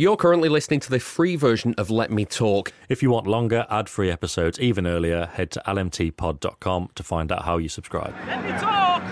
You're 0.00 0.16
currently 0.16 0.48
listening 0.48 0.78
to 0.78 0.90
the 0.90 1.00
free 1.00 1.34
version 1.34 1.74
of 1.76 1.90
Let 1.90 2.12
Me 2.12 2.24
Talk. 2.24 2.72
If 2.88 3.02
you 3.02 3.10
want 3.10 3.26
longer, 3.26 3.66
ad 3.68 3.88
free 3.88 4.12
episodes 4.12 4.60
even 4.60 4.86
earlier, 4.86 5.26
head 5.26 5.50
to 5.50 5.62
lmtpod.com 5.66 6.90
to 6.94 7.02
find 7.02 7.32
out 7.32 7.42
how 7.42 7.56
you 7.56 7.68
subscribe. 7.68 8.14
Let 8.28 8.44
me 8.44 8.50
talk! 8.50 9.02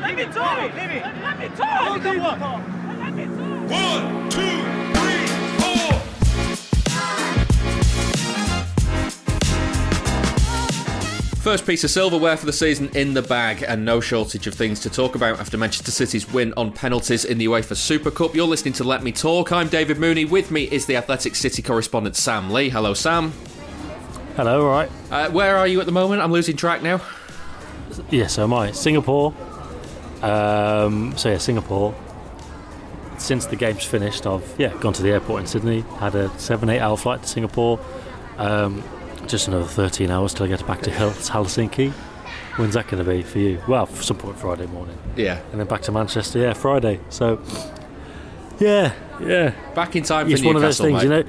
Let 0.00 0.16
me 0.16 0.24
talk! 0.24 0.74
Let 0.74 0.90
me 0.90 1.00
talk! 1.00 1.14
Let 1.22 1.38
me 1.38 1.48
talk! 1.56 2.68
Let 2.98 3.14
me 3.14 3.24
talk! 3.26 3.70
One, 3.70 4.30
two, 4.30 4.87
First 11.40 11.66
piece 11.66 11.84
of 11.84 11.90
silverware 11.90 12.36
for 12.36 12.46
the 12.46 12.52
season 12.52 12.90
in 12.94 13.14
the 13.14 13.22
bag, 13.22 13.64
and 13.66 13.84
no 13.84 14.00
shortage 14.00 14.46
of 14.46 14.54
things 14.54 14.80
to 14.80 14.90
talk 14.90 15.14
about 15.14 15.38
after 15.38 15.56
Manchester 15.56 15.92
City's 15.92 16.30
win 16.30 16.52
on 16.56 16.72
penalties 16.72 17.24
in 17.24 17.38
the 17.38 17.46
UEFA 17.46 17.76
Super 17.76 18.10
Cup. 18.10 18.34
You're 18.34 18.46
listening 18.46 18.74
to 18.74 18.84
Let 18.84 19.02
Me 19.02 19.12
Talk. 19.12 19.52
I'm 19.52 19.68
David 19.68 19.98
Mooney. 19.98 20.24
With 20.24 20.50
me 20.50 20.64
is 20.64 20.84
the 20.86 20.96
Athletic 20.96 21.36
City 21.36 21.62
correspondent 21.62 22.16
Sam 22.16 22.50
Lee. 22.50 22.68
Hello, 22.68 22.92
Sam. 22.92 23.32
Hello, 24.36 24.66
all 24.66 24.70
right. 24.70 24.90
Uh, 25.10 25.30
where 25.30 25.56
are 25.56 25.66
you 25.66 25.78
at 25.80 25.86
the 25.86 25.92
moment? 25.92 26.20
I'm 26.20 26.32
losing 26.32 26.56
track 26.56 26.82
now. 26.82 27.00
Yes, 28.10 28.34
so 28.34 28.42
am 28.42 28.52
I. 28.52 28.72
Singapore. 28.72 29.32
Um, 30.22 31.16
so, 31.16 31.30
yeah, 31.30 31.38
Singapore. 31.38 31.94
Since 33.16 33.46
the 33.46 33.56
game's 33.56 33.84
finished, 33.84 34.26
I've 34.26 34.54
yeah 34.58 34.74
gone 34.80 34.92
to 34.92 35.02
the 35.02 35.12
airport 35.12 35.40
in 35.40 35.46
Sydney, 35.46 35.80
had 35.98 36.14
a 36.14 36.36
seven, 36.38 36.68
eight 36.68 36.80
hour 36.80 36.96
flight 36.96 37.22
to 37.22 37.28
Singapore. 37.28 37.80
Um, 38.36 38.82
just 39.28 39.48
another 39.48 39.64
13 39.64 40.10
hours 40.10 40.34
till 40.34 40.46
I 40.46 40.48
get 40.48 40.66
back 40.66 40.80
to 40.82 40.90
Helsinki. 40.90 41.92
When's 42.56 42.74
that 42.74 42.88
going 42.88 43.04
to 43.04 43.08
be 43.08 43.22
for 43.22 43.38
you? 43.38 43.62
Well, 43.68 43.86
some 43.86 44.16
point 44.16 44.38
Friday 44.38 44.66
morning. 44.66 44.98
Yeah. 45.16 45.40
And 45.52 45.60
then 45.60 45.66
back 45.66 45.82
to 45.82 45.92
Manchester, 45.92 46.40
yeah, 46.40 46.54
Friday. 46.54 47.00
So, 47.08 47.40
yeah, 48.58 48.94
yeah. 49.20 49.54
Back 49.74 49.94
in 49.94 50.02
time 50.02 50.26
for 50.26 50.32
it's 50.32 50.42
one 50.42 50.56
of 50.56 50.62
those 50.62 50.78
things, 50.78 50.94
mate. 50.94 51.02
you 51.04 51.08
know. 51.08 51.24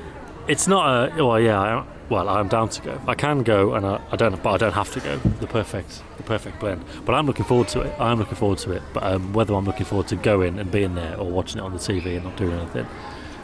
It's 0.48 0.68
not 0.68 1.12
a 1.20 1.24
well, 1.24 1.40
yeah. 1.40 1.60
I, 1.60 1.86
well, 2.10 2.28
I'm 2.28 2.48
down 2.48 2.70
to 2.70 2.82
go. 2.82 3.00
I 3.08 3.14
can 3.14 3.44
go, 3.44 3.76
and 3.76 3.86
I, 3.86 4.02
I 4.12 4.16
don't, 4.16 4.42
but 4.42 4.52
I 4.54 4.58
don't 4.58 4.74
have 4.74 4.92
to 4.94 5.00
go. 5.00 5.18
The 5.18 5.46
perfect, 5.46 6.02
the 6.18 6.24
perfect 6.24 6.60
blend. 6.60 6.84
But 7.06 7.14
I'm 7.14 7.28
looking 7.28 7.46
forward 7.46 7.68
to 7.70 7.82
it. 7.82 7.94
I'm 8.00 8.18
looking 8.18 8.36
forward 8.36 8.58
to 8.60 8.72
it. 8.72 8.82
But 8.94 9.04
um, 9.04 9.32
whether 9.34 9.54
I'm 9.54 9.66
looking 9.66 9.86
forward 9.86 10.08
to 10.08 10.16
going 10.16 10.58
and 10.58 10.72
being 10.72 10.96
there 10.96 11.16
or 11.20 11.30
watching 11.30 11.60
it 11.60 11.64
on 11.64 11.74
the 11.74 11.80
TV 11.80 12.16
and 12.16 12.24
not 12.24 12.36
doing 12.38 12.58
anything 12.58 12.88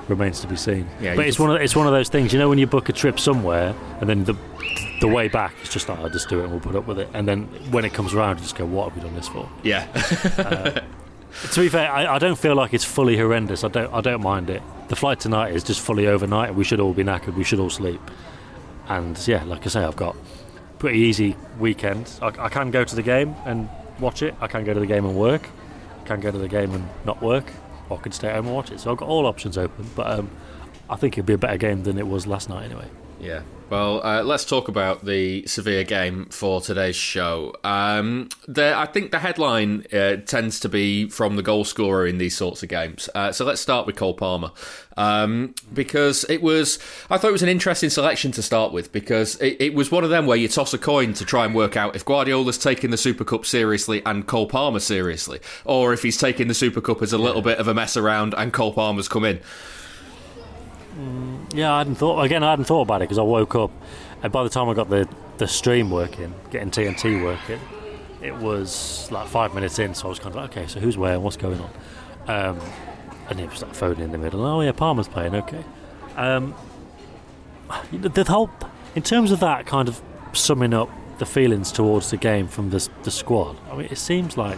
remains 0.07 0.41
to 0.41 0.47
be 0.47 0.55
seen. 0.55 0.87
Yeah, 1.01 1.15
but 1.15 1.27
it's 1.27 1.39
one 1.39 1.55
of 1.55 1.61
it's 1.61 1.75
one 1.75 1.87
of 1.87 1.93
those 1.93 2.09
things. 2.09 2.33
You 2.33 2.39
know, 2.39 2.49
when 2.49 2.57
you 2.57 2.67
book 2.67 2.89
a 2.89 2.93
trip 2.93 3.19
somewhere 3.19 3.75
and 3.99 4.09
then 4.09 4.25
the 4.25 4.35
the 5.01 5.07
way 5.07 5.27
back, 5.27 5.53
it's 5.61 5.73
just 5.73 5.89
like, 5.89 5.99
I'll 5.99 6.09
just 6.09 6.29
do 6.29 6.39
it 6.39 6.43
and 6.43 6.51
we'll 6.51 6.61
put 6.61 6.75
up 6.75 6.88
with 6.88 6.99
it. 6.99 7.09
And 7.13 7.27
then 7.27 7.43
when 7.71 7.85
it 7.85 7.93
comes 7.93 8.13
around, 8.13 8.38
you 8.38 8.44
just 8.44 8.55
go, 8.55 8.65
what 8.65 8.89
have 8.89 8.95
we 8.95 9.03
done 9.03 9.15
this 9.15 9.27
for? 9.27 9.49
Yeah. 9.63 9.88
Uh, 11.38 11.47
to 11.51 11.59
be 11.59 11.67
fair, 11.67 11.91
I, 11.91 12.15
I 12.15 12.19
don't 12.19 12.38
feel 12.38 12.55
like 12.55 12.73
it's 12.73 12.85
fully 12.85 13.17
horrendous. 13.17 13.65
I 13.65 13.67
don't. 13.67 13.94
I 13.94 13.99
don't 13.99 14.21
mind 14.21 14.49
it. 14.49 14.63
The 14.88 14.95
flight 14.95 15.19
tonight 15.19 15.53
is 15.53 15.65
just 15.65 15.81
fully 15.81 16.07
overnight. 16.07 16.49
And 16.49 16.57
we 16.57 16.63
should 16.63 16.79
all 16.79 16.94
be 16.94 17.03
knackered. 17.03 17.35
We 17.35 17.44
should 17.44 17.59
all 17.59 17.69
sleep. 17.69 17.99
And 18.88 19.17
yeah, 19.27 19.44
like 19.44 19.65
I 19.65 19.69
say, 19.69 19.83
I've 19.83 19.97
got 19.97 20.15
pretty 20.79 20.99
easy 20.99 21.35
weekend. 21.59 22.09
I, 22.21 22.27
I 22.27 22.49
can 22.49 22.71
go 22.71 22.85
to 22.85 22.95
the 22.95 23.03
game 23.03 23.35
and 23.45 23.67
watch 23.99 24.21
it. 24.21 24.33
I 24.39 24.47
can 24.47 24.63
go 24.63 24.73
to 24.73 24.79
the 24.79 24.88
game 24.88 25.03
and 25.05 25.17
work. 25.17 25.49
I 26.03 26.07
can 26.07 26.21
go 26.21 26.31
to 26.31 26.38
the 26.38 26.47
game 26.47 26.73
and 26.73 26.88
not 27.03 27.21
work. 27.21 27.51
Or 27.90 27.97
I 27.97 28.01
can 28.01 28.12
stay 28.12 28.28
at 28.28 28.35
home 28.35 28.47
and 28.47 28.56
watch 28.56 28.72
it. 28.72 28.79
So 28.79 28.91
I've 28.91 28.97
got 28.97 29.09
all 29.09 29.25
options 29.25 29.57
open. 29.57 29.90
But 29.96 30.07
um, 30.19 30.29
I 30.90 30.96
think 30.96 31.18
it'll 31.18 31.28
be 31.28 31.34
a 31.34 31.38
better 31.38 31.57
game 31.57 31.84
than 31.84 31.97
it 31.97 32.07
was 32.07 32.28
last 32.28 32.50
night 32.50 32.66
anyway. 32.66 32.88
Yeah. 33.19 33.41
Well, 33.67 34.05
uh, 34.05 34.21
let's 34.21 34.45
talk 34.45 34.67
about 34.67 35.05
the 35.05 35.47
Sevilla 35.47 35.83
game 35.83 36.27
for 36.27 36.61
today's 36.61 36.95
show. 36.95 37.55
Um, 37.63 38.29
the, 38.47 38.77
I 38.77 38.85
think 38.85 39.09
the 39.09 39.17
headline 39.17 39.85
uh, 39.91 40.17
tends 40.17 40.59
to 40.59 40.69
be 40.69 41.09
from 41.09 41.35
the 41.35 41.41
goal 41.41 41.65
scorer 41.65 42.05
in 42.05 42.19
these 42.19 42.37
sorts 42.37 42.61
of 42.61 42.69
games. 42.69 43.09
Uh, 43.15 43.31
so 43.31 43.43
let's 43.43 43.59
start 43.59 43.87
with 43.87 43.95
Cole 43.95 44.13
Palmer. 44.13 44.51
Um, 44.97 45.55
because 45.73 46.25
it 46.29 46.43
was, 46.43 46.77
I 47.09 47.17
thought 47.17 47.29
it 47.29 47.33
was 47.33 47.43
an 47.43 47.49
interesting 47.49 47.89
selection 47.89 48.31
to 48.33 48.43
start 48.43 48.71
with 48.71 48.91
because 48.91 49.35
it, 49.41 49.57
it 49.59 49.73
was 49.73 49.91
one 49.91 50.03
of 50.03 50.11
them 50.11 50.27
where 50.27 50.37
you 50.37 50.47
toss 50.47 50.73
a 50.75 50.77
coin 50.77 51.13
to 51.13 51.25
try 51.25 51.43
and 51.43 51.55
work 51.55 51.75
out 51.75 51.95
if 51.95 52.05
Guardiola's 52.05 52.59
taking 52.59 52.91
the 52.91 52.97
Super 52.97 53.23
Cup 53.23 53.47
seriously 53.47 54.03
and 54.05 54.27
Cole 54.27 54.47
Palmer 54.47 54.79
seriously, 54.79 55.39
or 55.65 55.91
if 55.91 56.03
he's 56.03 56.19
taking 56.19 56.47
the 56.47 56.53
Super 56.53 56.81
Cup 56.81 57.01
as 57.01 57.11
a 57.11 57.17
little 57.17 57.41
bit 57.41 57.57
of 57.57 57.67
a 57.67 57.73
mess 57.73 57.97
around 57.97 58.35
and 58.37 58.53
Cole 58.53 58.73
Palmer's 58.73 59.07
come 59.07 59.25
in. 59.25 59.39
Yeah, 61.53 61.73
I 61.73 61.79
hadn't 61.79 61.95
thought 61.95 62.22
again. 62.23 62.44
I 62.44 62.51
hadn't 62.51 62.66
thought 62.66 62.83
about 62.83 63.01
it 63.01 63.06
because 63.06 63.17
I 63.17 63.23
woke 63.23 63.56
up, 63.56 63.72
and 64.23 64.31
by 64.31 64.44
the 64.44 64.50
time 64.50 64.69
I 64.69 64.73
got 64.73 64.89
the 64.89 65.07
the 65.38 65.47
stream 65.47 65.91
working, 65.91 66.33
getting 66.51 66.72
TNT 66.72 67.22
working, 67.23 67.59
it 68.22 68.35
was 68.35 69.09
like 69.11 69.28
five 69.28 69.53
minutes 69.53 69.79
in. 69.79 69.94
So 69.94 70.07
I 70.07 70.09
was 70.09 70.19
kind 70.19 70.35
of 70.35 70.41
like, 70.41 70.51
okay, 70.51 70.67
so 70.67 70.79
who's 70.79 70.97
where 70.97 71.19
what's 71.19 71.38
going 71.38 71.59
on? 71.59 71.69
Um, 72.28 72.59
and 73.29 73.39
it 73.39 73.50
was 73.50 73.61
like 73.61 73.73
phoning 73.73 74.03
in 74.03 74.11
the 74.11 74.17
middle. 74.17 74.45
Oh 74.45 74.61
yeah, 74.61 74.72
Palmer's 74.72 75.07
playing. 75.07 75.35
Okay. 75.35 75.63
Um, 76.16 76.56
the 77.91 78.23
whole 78.23 78.50
in 78.95 79.03
terms 79.03 79.31
of 79.31 79.39
that 79.41 79.66
kind 79.66 79.88
of 79.89 80.01
summing 80.33 80.73
up 80.73 80.89
the 81.17 81.25
feelings 81.25 81.72
towards 81.72 82.09
the 82.12 82.17
game 82.17 82.47
from 82.47 82.69
the 82.69 82.88
the 83.03 83.12
squad. 83.12 83.57
I 83.69 83.75
mean, 83.75 83.88
it 83.91 83.97
seems 83.97 84.38
like 84.38 84.57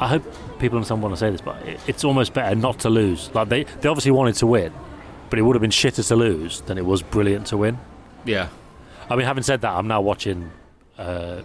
I 0.00 0.06
hope 0.06 0.22
people 0.58 0.78
understand 0.78 1.02
want 1.02 1.14
to 1.14 1.18
say 1.18 1.30
this, 1.30 1.40
but 1.40 1.60
it, 1.66 1.80
it's 1.86 2.04
almost 2.04 2.34
better 2.34 2.54
not 2.54 2.80
to 2.80 2.90
lose. 2.90 3.30
Like 3.34 3.48
they, 3.48 3.64
they 3.64 3.88
obviously 3.88 4.12
wanted 4.12 4.34
to 4.36 4.46
win, 4.46 4.72
but 5.30 5.38
it 5.38 5.42
would 5.42 5.56
have 5.56 5.62
been 5.62 5.70
shitter 5.70 6.06
to 6.06 6.16
lose 6.16 6.60
than 6.62 6.78
it 6.78 6.84
was 6.86 7.02
brilliant 7.02 7.46
to 7.48 7.56
win. 7.56 7.78
Yeah. 8.24 8.48
I 9.10 9.16
mean, 9.16 9.26
having 9.26 9.42
said 9.42 9.60
that, 9.62 9.72
I'm 9.72 9.88
now 9.88 10.00
watching 10.00 10.50
uh, 10.98 11.42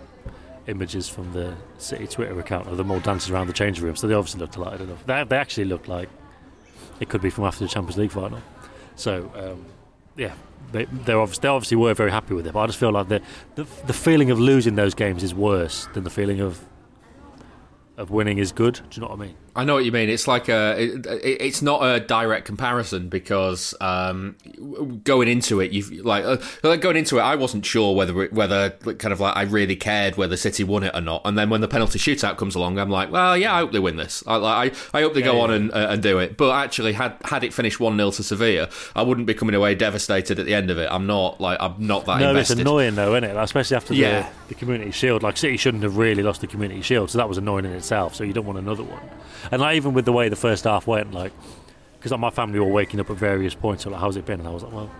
images 0.67 1.07
from 1.07 1.31
the 1.33 1.55
City 1.77 2.07
Twitter 2.07 2.37
account 2.39 2.67
of 2.67 2.77
them 2.77 2.91
all 2.91 2.99
dancing 2.99 3.33
around 3.33 3.47
the 3.47 3.53
changing 3.53 3.83
room, 3.83 3.95
so 3.95 4.07
they 4.07 4.13
obviously 4.13 4.39
looked 4.39 4.53
delighted 4.53 4.81
enough. 4.81 5.05
They, 5.05 5.23
they 5.23 5.37
actually 5.37 5.65
looked 5.65 5.87
like 5.87 6.09
it 6.99 7.09
could 7.09 7.21
be 7.21 7.29
from 7.29 7.45
after 7.45 7.63
the 7.63 7.69
Champions 7.69 7.97
League 7.97 8.11
final. 8.11 8.39
So, 8.95 9.31
um, 9.35 9.65
yeah, 10.17 10.33
they, 10.71 10.85
they're 10.85 11.19
obviously, 11.19 11.41
they 11.41 11.47
obviously 11.47 11.77
were 11.77 11.93
very 11.93 12.11
happy 12.11 12.33
with 12.33 12.47
it, 12.47 12.53
but 12.53 12.59
I 12.59 12.67
just 12.67 12.79
feel 12.79 12.91
like 12.91 13.07
the, 13.07 13.21
the, 13.55 13.63
the 13.85 13.93
feeling 13.93 14.31
of 14.31 14.39
losing 14.39 14.75
those 14.75 14.93
games 14.93 15.23
is 15.23 15.33
worse 15.33 15.87
than 15.93 16.03
the 16.03 16.09
feeling 16.09 16.39
of 16.41 16.63
of 17.97 18.09
winning 18.09 18.37
is 18.37 18.51
good. 18.51 18.75
Do 18.75 18.81
you 18.93 19.01
know 19.01 19.07
what 19.07 19.19
I 19.19 19.27
mean? 19.27 19.35
I 19.55 19.63
know 19.65 19.75
what 19.75 19.85
you 19.85 19.91
mean. 19.91 20.09
It's 20.09 20.27
like 20.27 20.49
a, 20.49 20.75
it, 20.81 21.05
it- 21.05 21.41
it's 21.41 21.61
not 21.61 21.81
a 21.83 21.99
direct 21.99 22.45
comparison 22.45 23.07
because 23.09 23.75
um, 23.81 24.35
going 25.03 25.27
into 25.27 25.59
it, 25.59 25.71
you've 25.71 25.91
like, 26.03 26.23
uh, 26.25 26.75
going 26.77 26.97
into 26.97 27.17
it, 27.19 27.21
I 27.21 27.35
wasn't 27.35 27.65
sure 27.65 27.95
whether 27.95 28.23
it- 28.23 28.33
whether 28.33 28.71
kind 28.71 29.11
of 29.13 29.19
like 29.19 29.35
I 29.37 29.43
really 29.43 29.75
cared 29.75 30.17
whether 30.17 30.35
City 30.37 30.63
won 30.63 30.83
it 30.83 30.95
or 30.95 31.01
not. 31.01 31.21
And 31.25 31.37
then 31.37 31.49
when 31.51 31.61
the 31.61 31.67
penalty 31.67 31.99
shootout 31.99 32.37
comes 32.37 32.55
along, 32.55 32.79
I'm 32.79 32.89
like, 32.89 33.11
well, 33.11 33.37
yeah, 33.37 33.53
I 33.53 33.59
hope 33.59 33.71
they 33.73 33.79
win 33.79 33.95
this. 33.97 34.23
I 34.25 34.37
like, 34.37 34.73
I, 34.93 34.97
I 34.97 35.01
hope 35.03 35.13
they 35.13 35.21
go 35.21 35.35
Yeah, 35.35 35.41
on 35.43 35.51
and 35.51 35.71
uh, 35.71 35.87
and 35.91 36.01
do 36.01 36.17
it. 36.19 36.35
But 36.37 36.51
actually, 36.55 36.93
had 36.93 37.15
had 37.23 37.43
it 37.43 37.53
finished 37.53 37.79
one 37.79 37.95
0 37.97 38.11
to 38.11 38.23
Sevilla, 38.23 38.69
I 38.95 39.03
wouldn't 39.03 39.27
be 39.27 39.33
coming 39.35 39.53
away 39.55 39.75
devastated 39.75 40.39
at 40.39 40.45
the 40.45 40.53
end 40.55 40.71
of 40.71 40.77
it. 40.79 40.87
I'm 40.91 41.05
not 41.05 41.39
like 41.39 41.57
I'm 41.61 41.75
not 41.85 42.05
that 42.05 42.19
no, 42.19 42.29
invested. 42.29 42.53
it's 42.53 42.61
annoying 42.61 42.95
though, 42.95 43.13
isn't 43.15 43.23
it? 43.29 43.35
Like, 43.35 43.45
especially 43.45 43.75
after 43.77 43.93
Yeah. 43.93 44.21
the, 44.47 44.49
the 44.49 44.55
Community 44.55 44.89
Shield. 44.91 45.21
Like 45.21 45.37
City 45.37 45.57
shouldn't 45.57 45.83
have 45.83 45.97
really 45.97 46.23
lost 46.23 46.41
the 46.41 46.47
Community 46.47 46.81
Shield, 46.81 47.11
so 47.11 47.17
that 47.19 47.29
was 47.29 47.37
annoying 47.37 47.65
in 47.65 47.71
itself. 47.73 48.15
So 48.15 48.23
you 48.23 48.33
don't 48.33 48.45
want 48.45 48.57
another 48.57 48.83
one. 48.83 49.01
And 49.51 49.61
like 49.61 49.75
even 49.75 49.93
with 49.93 50.05
the 50.05 50.13
way 50.13 50.29
the 50.29 50.35
first 50.35 50.63
half 50.63 50.87
went, 50.87 51.13
like 51.13 51.33
because 51.97 52.11
like, 52.11 52.19
my 52.19 52.29
family 52.29 52.59
were 52.59 52.65
waking 52.65 52.99
up 52.99 53.09
at 53.09 53.17
various 53.17 53.55
points, 53.55 53.85
like 53.85 53.99
how's 53.99 54.17
it 54.17 54.25
been? 54.25 54.39
And 54.39 54.47
I 54.47 54.51
was 54.51 54.63
like, 54.63 54.73
well, 54.73 54.91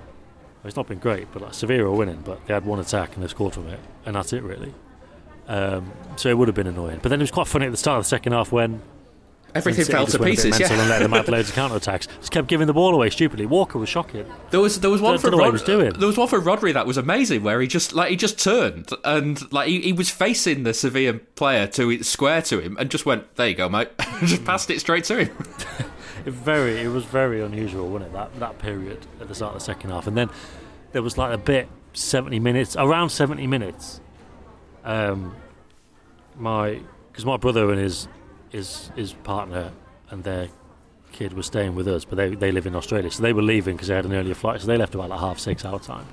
it's 0.64 0.76
not 0.76 0.88
been 0.88 1.00
great, 1.00 1.28
but 1.34 1.42
like 1.42 1.54
Sevilla 1.54 1.92
winning, 1.92 2.22
but 2.24 2.46
they 2.48 2.54
had 2.54 2.66
one 2.66 2.80
attack 2.80 3.16
and 3.16 3.24
they 3.24 3.28
scored 3.28 3.54
from 3.54 3.68
it, 3.68 3.80
and 4.06 4.16
that's 4.16 4.32
it 4.34 4.44
really. 4.44 4.74
Um, 5.48 5.92
so 6.16 6.30
it 6.30 6.38
would 6.38 6.48
have 6.48 6.56
been 6.56 6.68
annoying. 6.68 7.00
But 7.02 7.10
then 7.10 7.20
it 7.20 7.24
was 7.24 7.32
quite 7.32 7.48
funny 7.48 7.66
at 7.66 7.72
the 7.72 7.78
start 7.78 7.98
of 7.98 8.06
the 8.06 8.10
second 8.10 8.32
half 8.32 8.52
when 8.52 8.82
Everything 9.56 9.86
fell 9.86 10.08
to 10.08 10.20
pieces, 10.20 10.52
mental 10.52 10.76
yeah. 10.78 10.82
And 10.82 10.90
let 10.90 11.00
them 11.00 11.12
have 11.12 11.28
loads 11.30 11.50
of 11.50 11.56
counter 11.56 11.76
attacks. 11.76 12.08
Just 12.20 12.32
kept 12.32 12.48
giving 12.48 12.68
the 12.68 12.74
ball 12.74 12.94
away 12.94 13.10
stupidly. 13.10 13.46
Walker 13.46 13.78
was 13.78 13.90
shocking. 13.90 14.26
There 14.52 14.60
was 14.60 14.80
there 14.80 14.90
was 14.90 15.02
one 15.02 15.18
for 15.18 15.30
don't 15.30 15.32
know 15.32 15.38
what 15.38 15.44
he 15.44 15.48
Rod- 15.50 15.54
was 15.54 15.64
doing. 15.64 15.94
there 15.94 16.08
was 16.08 16.18
one 16.18 16.28
for 16.28 16.40
Rodri 16.42 16.74
that 16.74 16.88
was 16.88 16.98
amazing 16.98 17.44
where 17.44 17.62
he 17.62 17.68
just 17.68 17.94
like 17.94 18.10
he 18.10 18.16
just 18.16 18.40
turned 18.40 18.90
and 19.04 19.52
like 19.54 19.68
he, 19.68 19.82
he 19.82 19.94
was 19.94 20.10
facing 20.10 20.64
the 20.64 20.74
Sevilla 20.74 21.14
player 21.14 21.68
to 21.68 22.02
square 22.04 22.42
to 22.44 22.60
him 22.60 22.78
and 22.80 22.90
just 22.90 23.06
went 23.06 23.36
there 23.36 23.48
you 23.50 23.56
go 23.56 23.70
mate 23.70 23.90
just 24.26 24.44
passed 24.46 24.70
it 24.70 24.80
straight 24.80 25.04
to 25.06 25.26
him. 25.26 25.38
It 26.26 26.32
very, 26.32 26.80
it 26.80 26.88
was 26.88 27.04
very 27.04 27.42
unusual, 27.42 27.90
wasn't 27.90 28.12
it? 28.12 28.14
That 28.14 28.40
that 28.40 28.58
period 28.60 29.06
at 29.20 29.28
the 29.28 29.36
start 29.36 29.56
of 29.56 29.60
the 29.60 29.66
second 29.66 29.90
half, 29.90 30.08
and 30.08 30.16
then 30.16 30.30
there 30.94 31.02
was 31.02 31.18
like 31.18 31.34
a 31.34 31.38
bit 31.38 31.68
seventy 31.92 32.40
minutes, 32.40 32.78
around 32.78 33.10
seventy 33.10 33.46
minutes. 33.46 34.00
Um, 34.86 35.36
my 36.38 36.80
because 37.12 37.26
my 37.26 37.36
brother 37.36 37.70
and 37.72 37.80
his 37.82 38.08
his 38.54 38.90
his 38.96 39.12
partner 39.12 39.72
and 40.10 40.24
their 40.24 40.48
kid 41.12 41.34
were 41.34 41.44
staying 41.44 41.76
with 41.76 41.88
us, 41.88 42.06
but 42.06 42.16
they 42.16 42.34
they 42.36 42.52
live 42.52 42.66
in 42.66 42.76
Australia, 42.76 43.12
so 43.12 43.22
they 43.22 43.34
were 43.34 43.42
leaving 43.42 43.76
because 43.76 43.90
they 43.90 43.96
had 43.96 44.06
an 44.06 44.14
earlier 44.14 44.34
flight, 44.36 44.62
so 44.62 44.68
they 44.68 44.78
left 44.78 44.96
about 44.96 45.10
like 45.10 45.20
half 45.20 45.40
six 45.40 45.66
our 45.66 45.80
time. 45.80 46.06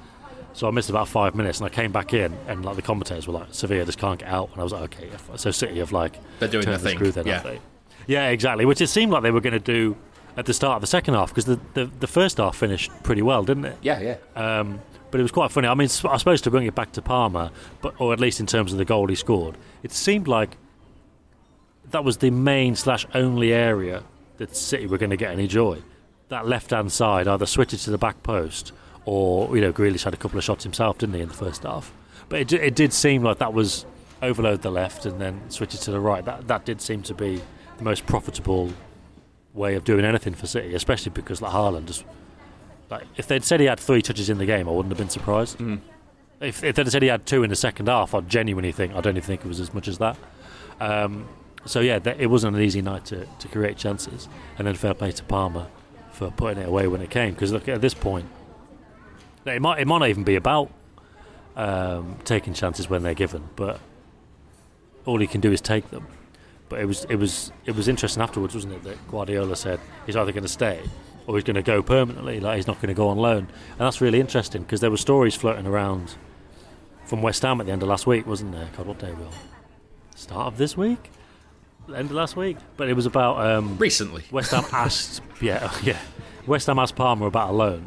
So 0.52 0.66
I 0.66 0.72
missed 0.72 0.90
about 0.90 1.06
five 1.06 1.36
minutes, 1.36 1.60
and 1.60 1.66
I 1.66 1.72
came 1.72 1.92
back 1.92 2.12
in, 2.12 2.36
and 2.48 2.64
like 2.64 2.74
the 2.74 2.82
commentators 2.82 3.28
were 3.28 3.34
like, 3.34 3.48
"Sevilla 3.52 3.84
just 3.84 3.98
can't 3.98 4.18
get 4.18 4.28
out," 4.28 4.50
and 4.50 4.60
I 4.60 4.64
was 4.64 4.72
like, 4.72 4.82
"Okay." 4.82 5.08
yeah, 5.08 5.36
So 5.36 5.52
City 5.52 5.78
have 5.78 5.92
like 5.92 6.18
They're 6.40 6.48
doing 6.48 6.64
their 6.66 6.76
the 6.78 6.82
thing, 6.88 6.96
screw 6.96 7.12
then, 7.12 7.26
yeah. 7.26 7.56
Yeah, 8.06 8.28
exactly. 8.30 8.64
Which 8.64 8.80
it 8.80 8.88
seemed 8.88 9.12
like 9.12 9.22
they 9.22 9.30
were 9.30 9.40
going 9.40 9.52
to 9.52 9.60
do 9.60 9.96
at 10.36 10.46
the 10.46 10.54
start 10.54 10.76
of 10.76 10.80
the 10.80 10.86
second 10.86 11.14
half 11.14 11.28
because 11.28 11.44
the, 11.44 11.60
the 11.74 11.90
the 12.00 12.06
first 12.06 12.38
half 12.38 12.56
finished 12.56 12.90
pretty 13.02 13.22
well, 13.22 13.44
didn't 13.44 13.66
it? 13.66 13.76
Yeah, 13.82 14.00
yeah. 14.00 14.16
Um, 14.60 14.80
but 15.10 15.20
it 15.20 15.22
was 15.22 15.32
quite 15.32 15.50
funny. 15.52 15.68
I 15.68 15.74
mean, 15.74 15.88
I 16.04 16.16
suppose 16.16 16.40
to 16.42 16.50
bring 16.50 16.66
it 16.66 16.74
back 16.74 16.92
to 16.92 17.02
Palmer, 17.02 17.50
but 17.80 17.94
or 18.00 18.12
at 18.12 18.20
least 18.20 18.40
in 18.40 18.46
terms 18.46 18.72
of 18.72 18.78
the 18.78 18.84
goal 18.84 19.08
he 19.08 19.14
scored, 19.14 19.56
it 19.82 19.92
seemed 19.92 20.26
like 20.28 20.56
that 21.90 22.04
was 22.04 22.18
the 22.18 22.30
main 22.30 22.74
slash 22.76 23.06
only 23.14 23.52
area 23.52 24.02
that 24.38 24.56
City 24.56 24.86
were 24.86 24.98
going 24.98 25.10
to 25.10 25.16
get 25.16 25.32
any 25.32 25.46
joy. 25.46 25.82
That 26.28 26.46
left 26.46 26.70
hand 26.70 26.92
side, 26.92 27.28
either 27.28 27.46
switched 27.46 27.84
to 27.84 27.90
the 27.90 27.98
back 27.98 28.22
post, 28.22 28.72
or 29.04 29.54
you 29.54 29.60
know, 29.60 29.72
Grealish 29.72 30.04
had 30.04 30.14
a 30.14 30.16
couple 30.16 30.38
of 30.38 30.44
shots 30.44 30.64
himself, 30.64 30.98
didn't 30.98 31.14
he, 31.14 31.20
in 31.20 31.28
the 31.28 31.34
first 31.34 31.64
half? 31.64 31.92
But 32.28 32.40
it, 32.40 32.52
it 32.52 32.74
did 32.74 32.92
seem 32.92 33.22
like 33.22 33.38
that 33.38 33.52
was 33.52 33.84
overload 34.22 34.62
the 34.62 34.70
left 34.70 35.06
and 35.06 35.20
then 35.20 35.40
switch 35.50 35.74
it 35.74 35.78
to 35.78 35.90
the 35.90 36.00
right. 36.00 36.24
That 36.24 36.48
that 36.48 36.64
did 36.64 36.80
seem 36.80 37.02
to 37.02 37.14
be 37.14 37.40
the 37.78 37.84
most 37.84 38.06
profitable 38.06 38.72
way 39.52 39.74
of 39.74 39.84
doing 39.84 40.04
anything 40.04 40.34
for 40.34 40.46
City, 40.46 40.74
especially 40.74 41.10
because 41.10 41.42
like 41.42 41.52
Haaland 41.52 41.86
just 41.86 42.04
like 42.88 43.04
if 43.16 43.26
they'd 43.26 43.44
said 43.44 43.60
he 43.60 43.66
had 43.66 43.80
three 43.80 44.02
touches 44.02 44.30
in 44.30 44.38
the 44.38 44.46
game, 44.46 44.68
I 44.68 44.72
wouldn't 44.72 44.92
have 44.92 44.98
been 44.98 45.10
surprised. 45.10 45.58
Mm. 45.58 45.80
If, 46.40 46.64
if 46.64 46.76
they'd 46.76 46.90
said 46.90 47.02
he 47.02 47.08
had 47.08 47.26
two 47.26 47.42
in 47.42 47.50
the 47.50 47.56
second 47.56 47.88
half, 47.88 48.14
I'd 48.14 48.28
genuinely 48.28 48.72
think 48.72 48.94
I 48.94 49.00
don't 49.00 49.16
even 49.16 49.26
think 49.26 49.44
it 49.44 49.48
was 49.48 49.60
as 49.60 49.74
much 49.74 49.88
as 49.88 49.98
that. 49.98 50.16
Um, 50.80 51.28
so 51.66 51.80
yeah, 51.80 51.98
that, 52.00 52.20
it 52.20 52.26
wasn't 52.26 52.56
an 52.56 52.62
easy 52.62 52.82
night 52.82 53.04
to, 53.06 53.26
to 53.26 53.48
create 53.48 53.76
chances, 53.76 54.28
and 54.58 54.66
then 54.66 54.74
fair 54.74 54.94
play 54.94 55.12
to 55.12 55.24
Palmer 55.24 55.66
for 56.12 56.30
putting 56.30 56.62
it 56.62 56.68
away 56.68 56.86
when 56.86 57.00
it 57.00 57.10
came. 57.10 57.34
Because 57.34 57.52
look, 57.52 57.68
at 57.68 57.80
this 57.80 57.94
point, 57.94 58.26
it 59.46 59.60
might 59.62 59.80
it 59.80 59.86
might 59.86 59.98
not 59.98 60.08
even 60.08 60.24
be 60.24 60.36
about 60.36 60.70
um, 61.56 62.16
taking 62.24 62.54
chances 62.54 62.88
when 62.88 63.02
they're 63.02 63.14
given, 63.14 63.48
but 63.56 63.80
all 65.06 65.18
he 65.18 65.26
can 65.26 65.40
do 65.40 65.52
is 65.52 65.60
take 65.60 65.90
them. 65.90 66.06
But 66.68 66.80
it 66.80 66.86
was 66.86 67.04
it 67.06 67.16
was 67.16 67.52
it 67.66 67.74
was 67.74 67.88
interesting 67.88 68.22
afterwards, 68.22 68.54
wasn't 68.54 68.74
it? 68.74 68.82
That 68.84 69.08
Guardiola 69.08 69.56
said 69.56 69.80
he's 70.06 70.16
either 70.16 70.32
going 70.32 70.44
to 70.44 70.48
stay 70.48 70.80
or 71.26 71.34
he's 71.34 71.44
going 71.44 71.56
to 71.56 71.62
go 71.62 71.82
permanently. 71.82 72.40
Like 72.40 72.56
he's 72.56 72.66
not 72.66 72.76
going 72.76 72.88
to 72.88 72.94
go 72.94 73.08
on 73.08 73.18
loan, 73.18 73.48
and 73.70 73.78
that's 73.80 74.00
really 74.00 74.20
interesting 74.20 74.62
because 74.62 74.80
there 74.80 74.90
were 74.90 74.96
stories 74.96 75.34
floating 75.34 75.66
around 75.66 76.14
from 77.04 77.22
West 77.22 77.42
Ham 77.42 77.60
at 77.60 77.66
the 77.66 77.72
end 77.72 77.82
of 77.82 77.88
last 77.88 78.06
week, 78.06 78.26
wasn't 78.26 78.52
there? 78.52 78.68
God, 78.76 78.86
what 78.86 78.98
day 78.98 79.12
we 79.12 79.24
on? 79.24 79.32
Start 80.14 80.46
of 80.46 80.58
this 80.58 80.76
week, 80.76 81.10
end 81.94 82.10
of 82.10 82.16
last 82.16 82.36
week. 82.36 82.56
But 82.76 82.88
it 82.88 82.94
was 82.94 83.06
about 83.06 83.44
um, 83.44 83.78
Recently. 83.78 84.24
West 84.30 84.52
Ham 84.52 84.64
asked, 84.72 85.22
yeah, 85.40 85.72
yeah. 85.82 85.98
West 86.46 86.66
Ham 86.66 86.78
asked 86.78 86.96
Palmer 86.96 87.26
about 87.26 87.50
a 87.50 87.52
loan, 87.52 87.86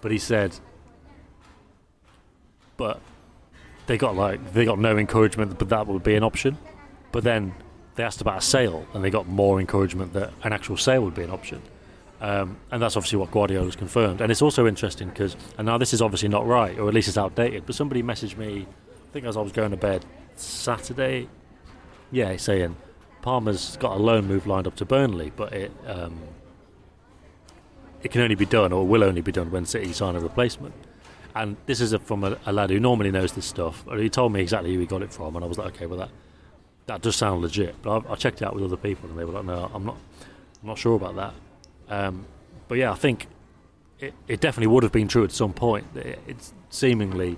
but 0.00 0.10
he 0.10 0.18
said, 0.18 0.54
but 2.76 3.00
they 3.86 3.98
got 3.98 4.14
like 4.14 4.52
they 4.52 4.64
got 4.64 4.78
no 4.78 4.96
encouragement 4.96 5.58
that 5.58 5.68
that 5.68 5.86
would 5.86 6.02
be 6.02 6.14
an 6.14 6.22
option. 6.22 6.56
But 7.10 7.24
then 7.24 7.54
they 7.96 8.04
asked 8.04 8.20
about 8.20 8.38
a 8.38 8.42
sale, 8.42 8.86
and 8.94 9.02
they 9.02 9.10
got 9.10 9.26
more 9.26 9.60
encouragement 9.60 10.12
that 10.12 10.32
an 10.44 10.52
actual 10.52 10.76
sale 10.76 11.02
would 11.02 11.14
be 11.14 11.22
an 11.22 11.30
option. 11.30 11.62
Um, 12.20 12.56
and 12.70 12.82
that's 12.82 12.96
obviously 12.96 13.18
what 13.18 13.30
Guardiola's 13.30 13.76
confirmed. 13.76 14.20
And 14.20 14.30
it's 14.32 14.42
also 14.42 14.66
interesting 14.66 15.08
because, 15.08 15.36
and 15.56 15.66
now 15.66 15.78
this 15.78 15.94
is 15.94 16.02
obviously 16.02 16.28
not 16.28 16.46
right, 16.46 16.76
or 16.78 16.88
at 16.88 16.94
least 16.94 17.08
it's 17.08 17.18
outdated. 17.18 17.64
But 17.64 17.74
somebody 17.74 18.02
messaged 18.02 18.36
me, 18.36 18.66
I 18.68 19.12
think 19.12 19.24
as 19.24 19.36
I 19.36 19.40
was 19.40 19.52
going 19.52 19.70
to 19.70 19.76
bed 19.76 20.04
Saturday, 20.34 21.28
yeah, 22.10 22.36
saying 22.36 22.76
Palmer's 23.22 23.76
got 23.76 23.92
a 23.96 24.00
loan 24.00 24.26
move 24.26 24.46
lined 24.46 24.66
up 24.66 24.76
to 24.76 24.84
Burnley, 24.84 25.32
but 25.34 25.52
it 25.52 25.72
um, 25.86 26.20
it 28.02 28.10
can 28.10 28.20
only 28.20 28.36
be 28.36 28.46
done, 28.46 28.72
or 28.72 28.86
will 28.86 29.02
only 29.02 29.20
be 29.20 29.32
done, 29.32 29.50
when 29.50 29.66
City 29.66 29.92
sign 29.92 30.14
a 30.14 30.20
replacement. 30.20 30.74
And 31.34 31.56
this 31.66 31.80
is 31.80 31.92
a, 31.92 31.98
from 31.98 32.24
a, 32.24 32.38
a 32.46 32.52
lad 32.52 32.70
who 32.70 32.80
normally 32.80 33.10
knows 33.10 33.32
this 33.32 33.44
stuff. 33.46 33.84
He 33.96 34.08
told 34.08 34.32
me 34.32 34.40
exactly 34.40 34.72
who 34.72 34.80
he 34.80 34.86
got 34.86 35.02
it 35.02 35.12
from, 35.12 35.36
and 35.36 35.44
I 35.44 35.48
was 35.48 35.58
like, 35.58 35.74
okay, 35.74 35.86
well 35.86 35.98
that 35.98 36.10
that 36.86 37.02
does 37.02 37.16
sound 37.16 37.42
legit. 37.42 37.80
But 37.82 38.06
I, 38.06 38.12
I 38.12 38.14
checked 38.14 38.40
it 38.40 38.44
out 38.46 38.54
with 38.54 38.64
other 38.64 38.76
people, 38.76 39.10
and 39.10 39.18
they 39.18 39.24
were 39.24 39.32
like, 39.32 39.44
no, 39.44 39.70
I'm 39.74 39.84
not, 39.84 39.96
I'm 40.62 40.68
not 40.68 40.78
sure 40.78 40.94
about 40.94 41.16
that. 41.16 41.34
Um, 41.88 42.24
but 42.66 42.78
yeah, 42.78 42.92
I 42.92 42.94
think 42.94 43.26
it, 43.98 44.14
it 44.26 44.40
definitely 44.40 44.68
would 44.68 44.84
have 44.84 44.92
been 44.92 45.08
true 45.08 45.24
at 45.24 45.32
some 45.32 45.52
point. 45.52 45.86
It, 45.96 46.18
it's 46.26 46.52
seemingly 46.70 47.36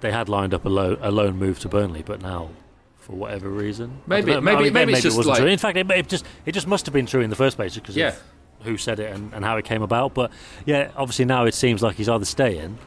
they 0.00 0.12
had 0.12 0.28
lined 0.28 0.54
up 0.54 0.64
a, 0.64 0.68
lo- 0.68 0.98
a 1.00 1.10
loan 1.10 1.36
move 1.36 1.58
to 1.60 1.68
Burnley, 1.68 2.02
but 2.02 2.20
now 2.22 2.50
for 2.98 3.12
whatever 3.16 3.48
reason, 3.48 3.98
Maybe- 4.06 4.38
maybe- 4.40 4.56
I 4.56 4.62
mean, 4.64 4.72
maybe 4.72 4.92
it's 4.92 5.00
it 5.00 5.02
just 5.04 5.16
wasn't 5.16 5.34
like- 5.34 5.40
true. 5.42 5.50
In 5.50 5.58
fact, 5.58 5.76
it, 5.78 5.90
it 5.90 6.08
just 6.08 6.24
it 6.44 6.52
just 6.52 6.66
must 6.66 6.86
have 6.86 6.92
been 6.92 7.06
true 7.06 7.20
in 7.22 7.30
the 7.30 7.36
first 7.36 7.56
place 7.56 7.74
because 7.74 7.96
Yeah. 7.96 8.08
of 8.08 8.22
who 8.64 8.76
said 8.76 8.98
it 9.00 9.12
and, 9.14 9.32
and 9.32 9.44
how 9.44 9.56
it 9.56 9.64
came 9.64 9.82
about. 9.82 10.14
But 10.14 10.30
yeah, 10.66 10.90
obviously 10.96 11.24
now 11.24 11.44
it 11.46 11.54
seems 11.54 11.82
like 11.82 11.96
he's 11.96 12.08
either 12.08 12.24
staying 12.24 12.78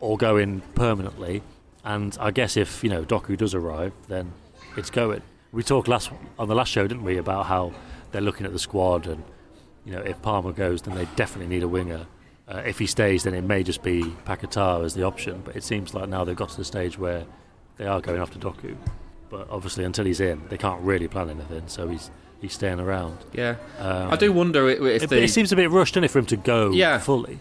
or 0.00 0.16
going 0.16 0.62
permanently. 0.74 1.42
And 1.84 2.16
I 2.20 2.30
guess 2.30 2.56
if 2.56 2.82
you 2.82 2.90
know 2.90 3.04
Doku 3.04 3.36
does 3.36 3.54
arrive, 3.54 3.92
then 4.08 4.32
it's 4.76 4.90
going. 4.90 5.22
We 5.52 5.62
talked 5.62 5.86
last 5.86 6.10
on 6.38 6.48
the 6.48 6.54
last 6.54 6.70
show, 6.72 6.86
didn't 6.88 7.04
we, 7.04 7.16
about 7.18 7.46
how 7.46 7.72
they're 8.10 8.22
looking 8.22 8.46
at 8.46 8.52
the 8.52 8.58
squad 8.58 9.06
and 9.06 9.22
you 9.84 9.92
know 9.92 10.00
if 10.00 10.20
Palmer 10.22 10.52
goes, 10.52 10.82
then 10.82 10.94
they 10.96 11.06
definitely 11.16 11.54
need 11.54 11.62
a 11.62 11.68
winger. 11.68 12.06
Uh, 12.48 12.62
if 12.66 12.78
he 12.78 12.86
stays, 12.86 13.22
then 13.22 13.34
it 13.34 13.42
may 13.44 13.62
just 13.62 13.82
be 13.82 14.02
Paquetá 14.26 14.84
as 14.84 14.94
the 14.94 15.02
option. 15.02 15.42
But 15.44 15.54
it 15.56 15.62
seems 15.64 15.94
like 15.94 16.08
now 16.08 16.24
they've 16.24 16.34
got 16.36 16.48
to 16.50 16.56
the 16.56 16.64
stage 16.64 16.98
where 16.98 17.24
they 17.76 17.86
are 17.86 18.00
going 18.00 18.20
after 18.20 18.38
Doku. 18.38 18.76
But 19.34 19.48
obviously, 19.50 19.84
until 19.84 20.04
he's 20.04 20.20
in, 20.20 20.42
they 20.48 20.56
can't 20.56 20.80
really 20.82 21.08
plan 21.08 21.28
anything. 21.28 21.64
So 21.66 21.88
he's 21.88 22.08
he's 22.40 22.52
staying 22.52 22.78
around. 22.78 23.18
Yeah. 23.32 23.56
Um, 23.80 24.12
I 24.12 24.16
do 24.16 24.32
wonder 24.32 24.68
if 24.68 25.02
It, 25.02 25.10
the 25.10 25.24
it 25.24 25.28
seems 25.28 25.50
a 25.50 25.56
bit 25.56 25.72
rushed, 25.72 25.94
doesn't 25.94 26.04
it, 26.04 26.10
for 26.12 26.20
him 26.20 26.26
to 26.26 26.36
go 26.36 26.70
Yeah. 26.70 26.98
fully? 26.98 27.40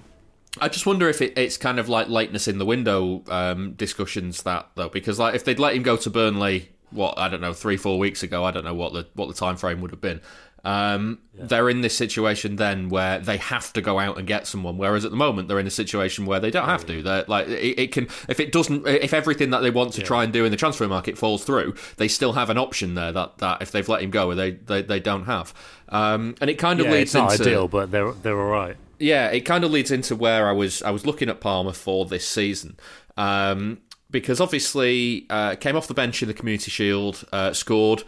I 0.59 0.69
just 0.69 0.87
wonder 0.87 1.07
if 1.07 1.21
it, 1.21 1.37
it's 1.37 1.55
kind 1.57 1.79
of 1.79 1.89
like 1.89 2.09
lateness 2.09 2.47
in 2.47 2.57
the 2.57 2.65
window 2.65 3.23
um, 3.27 3.73
discussions 3.73 4.41
that 4.41 4.69
though, 4.73 4.89
because 4.89 5.19
like 5.19 5.35
if 5.35 5.45
they'd 5.45 5.59
let 5.59 5.75
him 5.75 5.83
go 5.83 5.95
to 5.97 6.09
Burnley, 6.09 6.69
what 6.89 7.15
I 7.17 7.27
don't 7.29 7.41
know, 7.41 7.53
three 7.53 7.77
four 7.77 7.99
weeks 7.99 8.23
ago, 8.23 8.43
I 8.43 8.49
don't 8.49 8.65
know 8.65 8.73
what 8.73 8.93
the 8.93 9.05
what 9.13 9.27
the 9.27 9.35
time 9.35 9.55
frame 9.55 9.79
would 9.81 9.91
have 9.91 10.01
been. 10.01 10.19
Um, 10.65 11.19
They're 11.33 11.69
in 11.69 11.81
this 11.81 11.95
situation 11.97 12.55
then 12.55 12.87
where 12.87 13.19
they 13.19 13.35
have 13.37 13.73
to 13.73 13.81
go 13.81 13.99
out 13.99 14.17
and 14.17 14.25
get 14.25 14.47
someone, 14.47 14.77
whereas 14.77 15.03
at 15.03 15.11
the 15.11 15.17
moment 15.17 15.47
they're 15.49 15.59
in 15.59 15.67
a 15.67 15.71
situation 15.71 16.25
where 16.25 16.39
they 16.39 16.51
don't 16.51 16.69
have 16.69 16.85
to. 16.85 17.01
They're 17.01 17.25
like 17.27 17.47
it, 17.47 17.79
it 17.79 17.91
can 17.91 18.05
if 18.29 18.39
it 18.39 18.51
doesn't 18.53 18.87
if 18.87 19.13
everything 19.13 19.49
that 19.49 19.59
they 19.59 19.71
want 19.71 19.93
to 19.93 20.01
try 20.01 20.23
and 20.23 20.31
do 20.31 20.45
in 20.45 20.51
the 20.51 20.57
transfer 20.57 20.87
market 20.87 21.17
falls 21.17 21.43
through, 21.43 21.75
they 21.97 22.07
still 22.07 22.33
have 22.33 22.49
an 22.49 22.57
option 22.57 22.93
there 22.95 23.11
that, 23.11 23.39
that 23.39 23.61
if 23.61 23.71
they've 23.71 23.89
let 23.89 24.01
him 24.03 24.11
go, 24.11 24.33
they 24.33 24.51
they, 24.51 24.81
they 24.81 24.99
don't 25.01 25.25
have. 25.25 25.53
Um, 25.89 26.35
and 26.39 26.49
it 26.49 26.55
kind 26.55 26.79
of 26.79 26.87
Yeah, 26.87 26.93
leads 26.93 27.13
it's 27.13 27.13
not 27.13 27.31
into 27.31 27.43
ideal, 27.43 27.67
but 27.67 27.91
they're 27.91 28.11
they're 28.13 28.39
all 28.39 28.49
right. 28.51 28.77
yeah, 28.99 29.27
it 29.29 29.41
kind 29.41 29.63
of 29.63 29.71
leads 29.71 29.91
into 29.91 30.15
where 30.15 30.47
I 30.47 30.51
was 30.53 30.81
I 30.83 30.91
was 30.91 31.05
looking 31.05 31.29
at 31.29 31.41
Palmer 31.41 31.73
for 31.73 32.05
this 32.05 32.27
season. 32.27 32.77
Um, 33.17 33.79
because 34.09 34.39
obviously 34.39 35.25
uh, 35.29 35.55
came 35.55 35.75
off 35.75 35.87
the 35.87 35.93
bench 35.95 36.21
in 36.21 36.27
the 36.27 36.33
Community 36.35 36.69
Shield, 36.69 37.25
uh, 37.33 37.51
scored, 37.51 38.03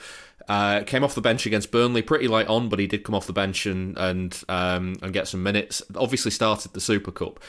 uh, 0.48 0.84
came 0.84 1.04
off 1.04 1.16
the 1.16 1.22
bench 1.22 1.46
against 1.46 1.72
Burnley 1.72 2.02
pretty 2.02 2.28
light 2.28 2.48
on, 2.48 2.70
but 2.70 2.80
he 2.80 2.88
did 2.88 3.04
come 3.04 3.16
off 3.16 3.28
the 3.28 3.34
bench 3.34 3.66
and 3.66 3.98
and 3.98 4.44
um, 4.50 4.96
and 5.02 5.14
get 5.14 5.28
some 5.28 5.44
minutes. 5.44 5.82
Obviously 5.96 6.32
started 6.32 6.74
the 6.74 6.82
Super 6.82 7.12
Cup. 7.12 7.40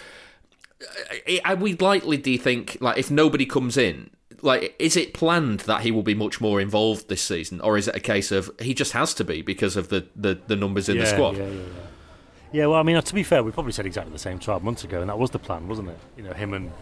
I, 1.26 1.40
I, 1.44 1.54
we 1.54 1.74
likely 1.74 2.16
do 2.18 2.30
you 2.30 2.38
think 2.38 2.76
like 2.80 2.98
if 2.98 3.10
nobody 3.10 3.46
comes 3.46 3.76
in, 3.76 4.10
like 4.42 4.74
is 4.78 4.96
it 4.96 5.14
planned 5.14 5.60
that 5.60 5.82
he 5.82 5.90
will 5.90 6.02
be 6.02 6.14
much 6.14 6.40
more 6.40 6.60
involved 6.60 7.08
this 7.08 7.22
season, 7.22 7.60
or 7.60 7.76
is 7.76 7.88
it 7.88 7.96
a 7.96 8.00
case 8.00 8.32
of 8.32 8.50
he 8.60 8.74
just 8.74 8.92
has 8.92 9.14
to 9.14 9.24
be 9.24 9.42
because 9.42 9.76
of 9.76 9.88
the 9.88 10.06
the, 10.14 10.38
the 10.46 10.56
numbers 10.56 10.88
in 10.88 10.96
yeah, 10.96 11.02
the 11.02 11.08
squad? 11.08 11.36
Yeah, 11.36 11.46
yeah, 11.46 11.54
yeah. 11.54 11.82
Yeah, 12.52 12.66
well, 12.66 12.78
I 12.78 12.84
mean, 12.84 13.00
to 13.00 13.14
be 13.14 13.24
fair, 13.24 13.42
we 13.42 13.50
probably 13.50 13.72
said 13.72 13.86
exactly 13.86 14.12
the 14.12 14.20
same 14.20 14.38
12 14.38 14.62
months 14.62 14.84
ago, 14.84 15.00
and 15.00 15.10
that 15.10 15.18
was 15.18 15.30
the 15.30 15.38
plan, 15.38 15.66
wasn't 15.68 15.88
it? 15.90 15.98
You 16.16 16.22
know, 16.22 16.32
him 16.32 16.54
and 16.54 16.72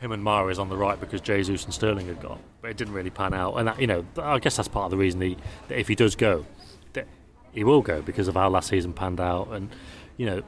him 0.00 0.12
and 0.12 0.22
Mahrez 0.22 0.58
on 0.58 0.68
the 0.68 0.76
right 0.76 0.98
because 1.00 1.20
Jesus 1.20 1.64
and 1.64 1.72
Sterling 1.72 2.06
had 2.06 2.20
gone, 2.20 2.40
but 2.60 2.70
it 2.70 2.76
didn't 2.76 2.94
really 2.94 3.10
pan 3.10 3.32
out. 3.32 3.56
And 3.56 3.68
that, 3.68 3.80
you 3.80 3.86
know, 3.86 4.04
I 4.18 4.38
guess 4.38 4.56
that's 4.56 4.68
part 4.68 4.84
of 4.86 4.90
the 4.90 4.96
reason 4.96 5.20
he, 5.20 5.36
that 5.68 5.78
if 5.78 5.88
he 5.88 5.94
does 5.94 6.14
go, 6.16 6.44
that 6.92 7.06
he 7.52 7.64
will 7.64 7.82
go 7.82 8.02
because 8.02 8.28
of 8.28 8.34
how 8.34 8.48
last 8.50 8.68
season 8.68 8.92
panned 8.92 9.20
out, 9.20 9.48
and 9.52 9.70
you 10.16 10.26
know, 10.26 10.42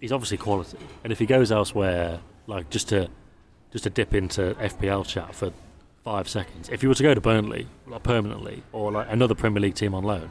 he's 0.00 0.12
obviously 0.12 0.36
quality. 0.36 0.78
And 1.04 1.12
if 1.12 1.18
he 1.18 1.26
goes 1.26 1.50
elsewhere, 1.50 2.20
like 2.46 2.70
just 2.70 2.88
to 2.90 3.08
just 3.72 3.84
to 3.84 3.90
dip 3.90 4.14
into 4.14 4.54
FPL 4.54 5.06
chat 5.06 5.34
for 5.34 5.52
five 6.04 6.28
seconds. 6.28 6.68
If 6.70 6.82
you 6.82 6.88
were 6.88 6.94
to 6.94 7.02
go 7.02 7.12
to 7.14 7.20
Burnley 7.20 7.66
like 7.86 8.02
permanently 8.02 8.62
or 8.72 8.90
like 8.92 9.08
another 9.10 9.34
Premier 9.34 9.60
League 9.60 9.74
team 9.74 9.94
on 9.94 10.04
loan, 10.04 10.30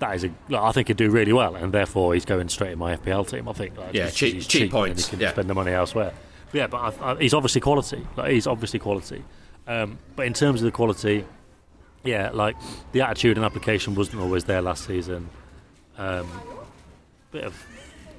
that 0.00 0.14
is 0.16 0.24
a. 0.24 0.30
Like, 0.48 0.62
I 0.62 0.72
think 0.72 0.88
he'd 0.88 0.96
do 0.96 1.10
really 1.10 1.32
well, 1.32 1.54
and 1.54 1.72
therefore 1.72 2.14
he's 2.14 2.24
going 2.24 2.48
straight 2.48 2.72
in 2.72 2.78
my 2.78 2.96
FPL 2.96 3.28
team. 3.28 3.48
I 3.48 3.52
think. 3.52 3.76
Like, 3.76 3.94
Yeah, 3.94 4.10
cheap- 4.10 4.42
cheap 4.42 4.62
and 4.62 4.70
points, 4.70 5.06
He 5.06 5.10
can 5.10 5.20
yeah. 5.20 5.30
spend 5.32 5.48
the 5.48 5.54
money 5.54 5.72
elsewhere. 5.72 6.12
Yeah, 6.52 6.66
but 6.66 7.00
I, 7.00 7.12
I, 7.12 7.16
he's 7.16 7.34
obviously 7.34 7.60
quality. 7.60 8.06
Like 8.16 8.32
he's 8.32 8.46
obviously 8.46 8.78
quality. 8.78 9.24
Um, 9.66 9.98
but 10.16 10.26
in 10.26 10.32
terms 10.32 10.60
of 10.60 10.66
the 10.66 10.72
quality, 10.72 11.24
yeah, 12.04 12.30
like 12.32 12.56
the 12.92 13.02
attitude 13.02 13.36
and 13.36 13.44
application 13.44 13.94
wasn't 13.94 14.20
always 14.20 14.44
there 14.44 14.60
last 14.60 14.86
season. 14.86 15.28
Um, 15.96 16.28
bit 17.30 17.44
of, 17.44 17.66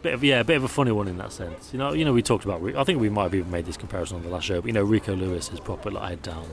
bit 0.02 0.14
of 0.14 0.24
yeah, 0.24 0.40
a 0.40 0.44
bit 0.44 0.58
of 0.58 0.64
a 0.64 0.68
funny 0.68 0.92
one 0.92 1.08
in 1.08 1.18
that 1.18 1.32
sense. 1.32 1.72
You 1.74 1.80
know, 1.80 1.94
you 1.94 2.06
know, 2.06 2.14
we 2.14 2.22
talked 2.22 2.46
about. 2.46 2.64
I 2.76 2.84
think 2.84 3.00
we 3.00 3.10
might 3.10 3.24
have 3.24 3.36
even 3.36 3.52
made 3.52 3.66
this 3.66 3.78
comparison 3.78 4.18
on 4.18 4.24
the 4.24 4.30
last 4.30 4.46
show. 4.46 4.62
But 4.62 4.68
you 4.68 4.74
know, 4.74 4.84
Rico 4.84 5.16
Lewis 5.16 5.52
is 5.52 5.60
proper 5.60 5.92
like 5.92 6.10
head 6.10 6.22
down, 6.22 6.48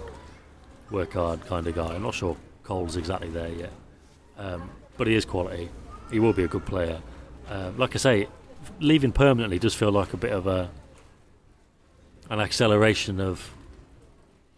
work 0.91 1.13
hard 1.13 1.45
kind 1.47 1.67
of 1.67 1.75
guy. 1.75 1.95
I'm 1.95 2.03
not 2.03 2.15
sure 2.15 2.37
Cole's 2.65 2.97
exactly 2.97 3.31
there 3.31 3.49
yet, 3.49 3.73
um, 4.37 4.71
but 4.97 5.07
he 5.07 5.15
is 5.15 5.25
quality. 5.25 5.71
He 6.11 6.19
will 6.19 6.33
be 6.33 6.43
a 6.45 6.49
good 6.49 6.67
player. 6.67 7.01
Um, 7.49 7.79
like 7.79 7.95
I 7.95 7.99
say, 7.99 8.29
leaving 8.81 9.13
permanently 9.13 9.59
does 9.59 9.75
feel 9.75 9.93
like 9.93 10.13
a 10.13 10.17
bit 10.17 10.33
of 10.33 10.47
a 10.47 10.71
an 12.31 12.41
acceleration 12.41 13.21
of 13.21 13.51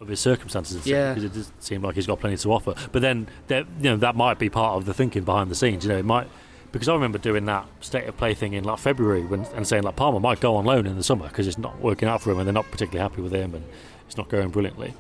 of 0.01 0.09
his 0.09 0.21
circumstances. 0.21 0.87
Yeah. 0.87 1.15
because 1.15 1.25
it 1.25 1.33
does 1.33 1.53
seem 1.61 1.83
like 1.83 1.95
he's 1.95 2.07
got 2.07 2.19
plenty 2.21 2.37
to 2.37 2.53
offer. 2.53 2.75
But 2.91 3.03
then, 3.03 3.29
there, 3.47 3.61
you 3.79 3.91
know, 3.91 3.97
that 3.99 4.17
might 4.17 4.39
be 4.39 4.51
part 4.51 4.77
of 4.77 4.85
the 4.85 4.93
thinking 4.93 5.23
behind 5.23 5.49
the 5.49 5.55
scenes. 5.55 5.85
You 5.85 5.93
know, 5.93 5.99
it 5.99 6.05
might 6.05 6.29
because 6.73 6.89
I 6.89 6.95
remember 6.95 7.19
doing 7.19 7.45
that 7.47 7.67
state 7.81 8.07
of 8.09 8.17
play 8.17 8.35
thing 8.35 8.55
in 8.55 8.65
like 8.65 8.79
February 8.79 9.23
when, 9.25 9.45
and 9.55 9.67
saying 9.67 9.83
like 9.83 9.97
Palmer 9.97 10.21
might 10.21 10.41
go 10.41 10.57
on 10.57 10.65
loan 10.65 10.87
in 10.87 10.97
the 10.97 11.03
summer 11.03 11.29
because 11.29 11.47
it's 11.47 11.59
not 11.59 11.79
working 11.81 12.09
out 12.09 12.23
for 12.23 12.31
him 12.33 12.39
and 12.39 12.47
they're 12.47 12.53
not 12.53 12.71
particularly 12.71 13.09
happy 13.09 13.21
with 13.23 13.33
him 13.33 13.55
and 13.55 13.65
it's 14.07 14.17
not 14.17 14.29
going 14.29 14.49
brilliantly. 14.49 14.95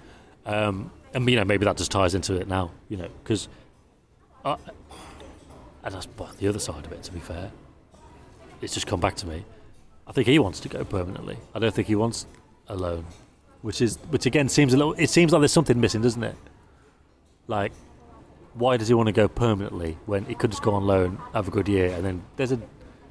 Um, 0.46 0.90
and 1.14 1.28
you 1.28 1.36
know, 1.36 1.44
maybe 1.44 1.64
that 1.64 1.76
just 1.76 1.90
ties 1.90 2.14
into 2.14 2.34
it 2.34 2.46
now. 2.46 2.70
You 2.88 2.98
know, 2.98 3.08
because 3.24 3.48
and 4.44 4.58
that's 5.94 6.06
the 6.38 6.48
other 6.48 6.58
side 6.58 6.84
of 6.86 6.92
it. 6.92 7.02
To 7.04 7.12
be 7.12 7.20
fair, 7.20 7.50
it's 8.60 8.74
just 8.74 8.86
come 8.86 9.00
back 9.00 9.16
to 9.16 9.26
me. 9.26 9.44
I 10.06 10.12
think 10.12 10.26
he 10.26 10.38
wants 10.38 10.60
to 10.60 10.68
go 10.68 10.84
permanently. 10.84 11.38
I 11.54 11.58
don't 11.58 11.74
think 11.74 11.88
he 11.88 11.94
wants 11.94 12.26
a 12.68 12.76
loan, 12.76 13.04
which 13.62 13.80
is 13.80 13.96
which 14.10 14.26
again 14.26 14.48
seems 14.48 14.74
a 14.74 14.76
little. 14.76 14.94
It 14.94 15.10
seems 15.10 15.32
like 15.32 15.40
there's 15.40 15.52
something 15.52 15.80
missing, 15.80 16.02
doesn't 16.02 16.22
it? 16.22 16.36
Like, 17.48 17.72
why 18.54 18.76
does 18.76 18.88
he 18.88 18.94
want 18.94 19.08
to 19.08 19.12
go 19.12 19.28
permanently 19.28 19.98
when 20.06 20.24
he 20.24 20.34
could 20.34 20.50
just 20.50 20.62
go 20.62 20.74
on 20.74 20.86
loan, 20.86 21.18
have 21.34 21.48
a 21.48 21.50
good 21.50 21.68
year, 21.68 21.92
and 21.92 22.04
then 22.04 22.22
there's 22.36 22.52
a 22.52 22.60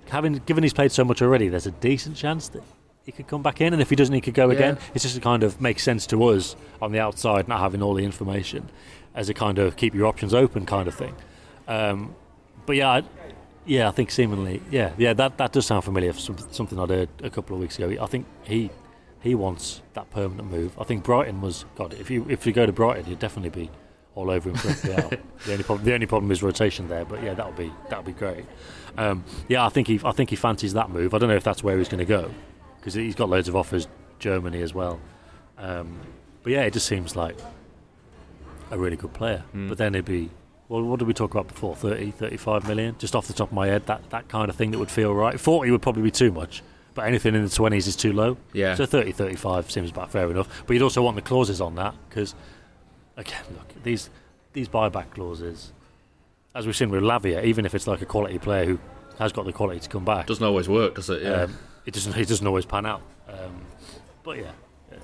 having 0.10 0.34
given 0.46 0.64
he's 0.64 0.74
played 0.74 0.92
so 0.92 1.04
much 1.04 1.22
already, 1.22 1.48
there's 1.48 1.68
a 1.68 1.72
decent 1.72 2.16
chance 2.16 2.50
that 2.50 2.64
he 3.06 3.12
could 3.12 3.28
come 3.28 3.42
back 3.42 3.62
in, 3.62 3.74
and 3.74 3.82
if 3.82 3.90
he 3.90 3.96
doesn't, 3.96 4.14
he 4.14 4.22
could 4.22 4.34
go 4.34 4.50
again. 4.52 4.78
It's 4.94 5.04
just 5.04 5.18
a 5.18 5.22
kind 5.22 5.42
of 5.44 5.60
makes 5.60 5.84
sense 5.84 6.06
to 6.08 6.24
us 6.26 6.56
on 6.82 6.92
the 6.92 7.00
outside, 7.00 7.48
not 7.48 7.60
having 7.60 7.82
all 7.82 7.94
the 7.94 8.04
information, 8.04 8.70
as 9.16 9.30
a 9.30 9.34
kind 9.34 9.58
of 9.58 9.76
keep 9.76 9.96
your 9.96 10.06
options 10.06 10.34
open 10.34 10.66
kind 10.66 10.88
of 10.88 10.94
thing. 10.94 11.16
Um, 11.68 12.16
but 12.66 12.76
yeah, 12.76 12.90
I, 12.90 13.04
yeah, 13.66 13.88
I 13.88 13.92
think 13.92 14.12
seemingly, 14.12 14.62
yeah, 14.70 14.92
yeah, 14.98 15.14
that, 15.14 15.38
that 15.38 15.52
does 15.52 15.66
sound 15.66 15.84
familiar. 15.84 16.14
Some, 16.14 16.38
something 16.52 16.80
I'd 16.80 16.90
heard 16.90 17.10
a 17.24 17.30
couple 17.30 17.56
of 17.56 17.62
weeks 17.62 17.80
ago. 17.80 18.02
I 18.02 18.06
think 18.06 18.26
he 18.44 18.70
he 19.22 19.36
wants 19.36 19.82
that 19.94 20.10
permanent 20.10 20.50
move. 20.50 20.78
I 20.80 20.84
think 20.84 21.04
Brighton 21.04 21.42
was 21.42 21.66
God. 21.76 21.94
If 21.94 22.10
you 22.10 22.26
if 22.30 22.46
you 22.46 22.54
go 22.54 22.66
to 22.66 22.72
Brighton, 22.72 23.08
you'd 23.08 23.20
definitely 23.20 23.50
be 23.50 23.72
all 24.16 24.30
over 24.30 24.50
him 24.50 24.56
for 24.56 24.68
FPL. 24.70 25.10
the 25.46 25.52
only 25.52 25.64
problem 25.64 25.86
the 25.86 25.94
only 25.94 26.06
problem 26.06 26.32
is 26.32 26.44
rotation 26.44 26.88
there. 26.88 27.06
But 27.06 27.24
yeah, 27.24 27.34
that 27.34 27.46
would 27.46 27.58
be 27.58 27.72
that 27.90 27.98
would 27.98 28.06
be 28.06 28.20
great. 28.20 28.46
Um, 28.98 29.24
yeah, 29.48 29.66
I 29.66 29.70
think 29.70 29.88
he 29.88 30.00
I 30.04 30.12
think 30.12 30.30
he 30.30 30.36
fancies 30.36 30.74
that 30.74 30.90
move. 30.90 31.14
I 31.14 31.18
don't 31.18 31.30
know 31.30 31.36
if 31.36 31.44
that's 31.44 31.64
where 31.64 31.78
he's 31.78 31.90
going 31.90 32.00
to 32.00 32.06
go 32.06 32.32
because 32.80 32.94
he's 32.94 33.16
got 33.16 33.30
loads 33.30 33.48
of 33.48 33.56
offers 33.56 33.88
Germany 34.20 34.62
as 34.62 34.74
well. 34.74 35.00
Um, 35.58 36.00
but 36.44 36.52
yeah, 36.52 36.64
it 36.64 36.74
just 36.74 36.88
seems 36.88 37.16
like 37.16 37.38
a 38.72 38.78
really 38.78 38.96
good 38.98 39.14
player. 39.14 39.44
But 39.70 39.78
then 39.78 39.94
it'd 39.94 40.06
be 40.06 40.32
well, 40.72 40.84
what 40.84 41.00
did 41.00 41.08
we 41.10 41.14
talk 41.14 41.32
about 41.32 41.50
before? 41.50 41.76
30, 41.76 42.12
35 42.12 42.66
million? 42.66 42.96
Just 42.98 43.14
off 43.14 43.28
the 43.28 43.34
top 43.34 43.50
of 43.50 43.54
my 43.54 43.68
head, 43.68 43.88
that, 43.88 44.10
that 44.12 44.30
kind 44.30 44.50
of 44.50 44.56
thing 44.56 44.72
that 44.72 44.80
would 44.80 44.90
feel 44.90 45.14
right. 45.14 45.38
40 45.38 45.70
would 45.70 45.82
probably 45.82 46.02
be 46.02 46.12
too 46.12 46.32
much, 46.32 46.64
but 46.94 47.06
anything 47.06 47.36
in 47.36 47.44
the 47.44 47.50
20s 47.50 47.88
is 47.88 47.96
too 47.96 48.14
low. 48.14 48.38
Yeah. 48.54 48.76
So 48.76 48.86
30, 48.86 49.12
35 49.14 49.72
seems 49.72 49.90
about 49.92 50.12
fair 50.12 50.30
enough. 50.30 50.64
But 50.66 50.74
you'd 50.74 50.84
also 50.84 51.02
want 51.02 51.16
the 51.16 51.22
clauses 51.22 51.62
on 51.62 51.76
that 51.76 51.96
because, 52.10 52.36
again, 53.18 53.44
look, 53.54 53.84
these 53.84 54.10
these 54.54 54.68
buyback 54.68 55.12
clauses, 55.12 55.72
as 56.54 56.66
we've 56.66 56.76
seen 56.76 56.90
with 56.90 57.02
Lavia, 57.04 57.44
even 57.46 57.66
if 57.66 57.74
it's 57.74 57.88
like 57.88 58.02
a 58.02 58.06
quality 58.06 58.38
player 58.38 58.66
who 58.66 58.80
has 59.18 59.32
got 59.32 59.46
the 59.46 59.54
quality 59.54 59.80
to 59.80 59.88
come 59.90 60.04
back, 60.04 60.28
Doesn't 60.28 60.44
always 60.46 60.68
work, 60.68 60.96
does 60.96 61.10
it? 61.10 61.22
Yeah. 61.22 61.44
um, 61.44 61.58
it 61.86 61.94
doesn't 61.94 62.16
it 62.18 62.28
doesn't 62.28 62.46
always 62.46 62.66
pan 62.66 62.86
out. 62.86 63.02
Um, 63.30 63.62
but 64.24 64.38
yeah, 64.38 64.52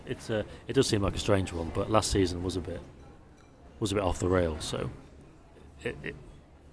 it's 0.05 0.29
uh, 0.29 0.43
it 0.67 0.73
does 0.73 0.87
seem 0.87 1.01
like 1.01 1.15
a 1.15 1.19
strange 1.19 1.53
one. 1.53 1.71
But 1.73 1.89
last 1.89 2.11
season 2.11 2.43
was 2.43 2.55
a 2.57 2.61
bit 2.61 2.81
was 3.79 3.91
a 3.91 3.95
bit 3.95 4.03
off 4.03 4.19
the 4.19 4.27
rails, 4.27 4.63
so 4.65 4.89
it, 5.83 5.95
it, 6.03 6.15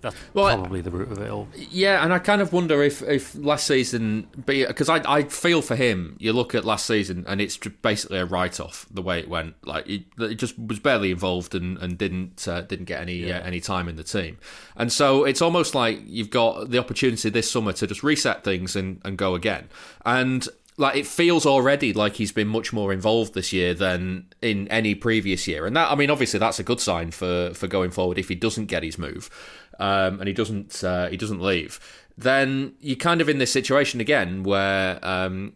that's 0.05 0.35
Well, 0.35 0.57
probably 0.59 0.81
the 0.81 0.91
root 0.91 1.11
of 1.11 1.19
it 1.19 1.31
all. 1.31 1.49
Yeah, 1.57 2.05
and 2.05 2.13
I 2.13 2.19
kind 2.19 2.41
of 2.41 2.53
wonder 2.53 2.83
if, 2.83 3.03
if 3.03 3.35
last 3.35 3.67
season, 3.67 4.29
because 4.45 4.89
I, 4.89 5.03
I 5.11 5.23
feel 5.25 5.63
for 5.63 5.77
him. 5.77 6.17
You 6.21 6.33
look 6.33 6.55
at 6.55 6.65
last 6.65 6.87
season, 6.87 7.25
and 7.27 7.41
it's 7.41 7.57
just 7.57 7.81
basically 7.83 8.19
a 8.19 8.25
write 8.25 8.61
off 8.61 8.87
the 8.91 9.03
way 9.03 9.19
it 9.19 9.29
went. 9.29 9.55
Like 9.67 9.89
it, 9.89 10.05
it 10.19 10.35
just 10.35 10.59
was 10.59 10.79
barely 10.79 11.11
involved 11.11 11.55
and, 11.55 11.79
and 11.79 11.99
didn't 11.99 12.47
uh, 12.47 12.61
didn't 12.61 12.85
get 12.87 13.01
any 13.01 13.33
uh, 13.33 13.41
any 13.41 13.61
time 13.61 13.89
in 13.89 13.97
the 13.97 14.05
team. 14.05 14.39
And 14.77 14.93
so 14.93 15.25
it's 15.25 15.43
almost 15.43 15.75
like 15.75 16.01
you've 16.05 16.31
got 16.31 16.71
the 16.71 16.79
opportunity 16.79 17.31
this 17.31 17.51
summer 17.51 17.73
to 17.73 17.87
just 17.87 18.03
reset 18.03 18.45
things 18.45 18.77
and, 18.77 19.01
and 19.05 19.17
go 19.17 19.35
again. 19.35 19.69
And 20.05 20.47
like 20.77 20.97
it 20.97 21.07
feels 21.07 21.47
already 21.47 21.93
like 21.93 22.15
he's 22.15 22.33
been 22.33 22.49
much 22.49 22.73
more 22.73 22.93
involved 22.93 23.35
this 23.35 23.53
year 23.53 23.75
than 23.75 24.27
in 24.43 24.67
any 24.69 24.95
previous 24.95 25.47
year. 25.47 25.67
And 25.67 25.77
that 25.77 25.91
I 25.91 25.95
mean, 25.95 26.11
obviously, 26.11 26.39
that's 26.39 26.59
a 26.59 26.65
good 26.65 26.81
sign 26.81 27.11
for 27.11 27.53
for 27.55 27.67
going 27.67 27.91
forward. 27.91 28.19
If 28.19 28.29
he 28.29 28.35
doesn't 28.35 28.67
get 28.67 28.83
his 28.83 28.99
move, 28.99 29.31
um, 29.79 30.19
and 30.21 30.27
he 30.27 30.35
doesn't 30.35 30.83
uh, 30.83 31.09
he 31.09 31.17
doesn't 31.17 31.41
leave, 31.41 31.81
then 32.17 32.75
you're 32.81 32.97
kind 32.97 33.21
of 33.21 33.29
in 33.29 33.39
this 33.39 33.53
situation 33.53 34.01
again 34.01 34.43
where. 34.43 34.99
Um, 35.03 35.55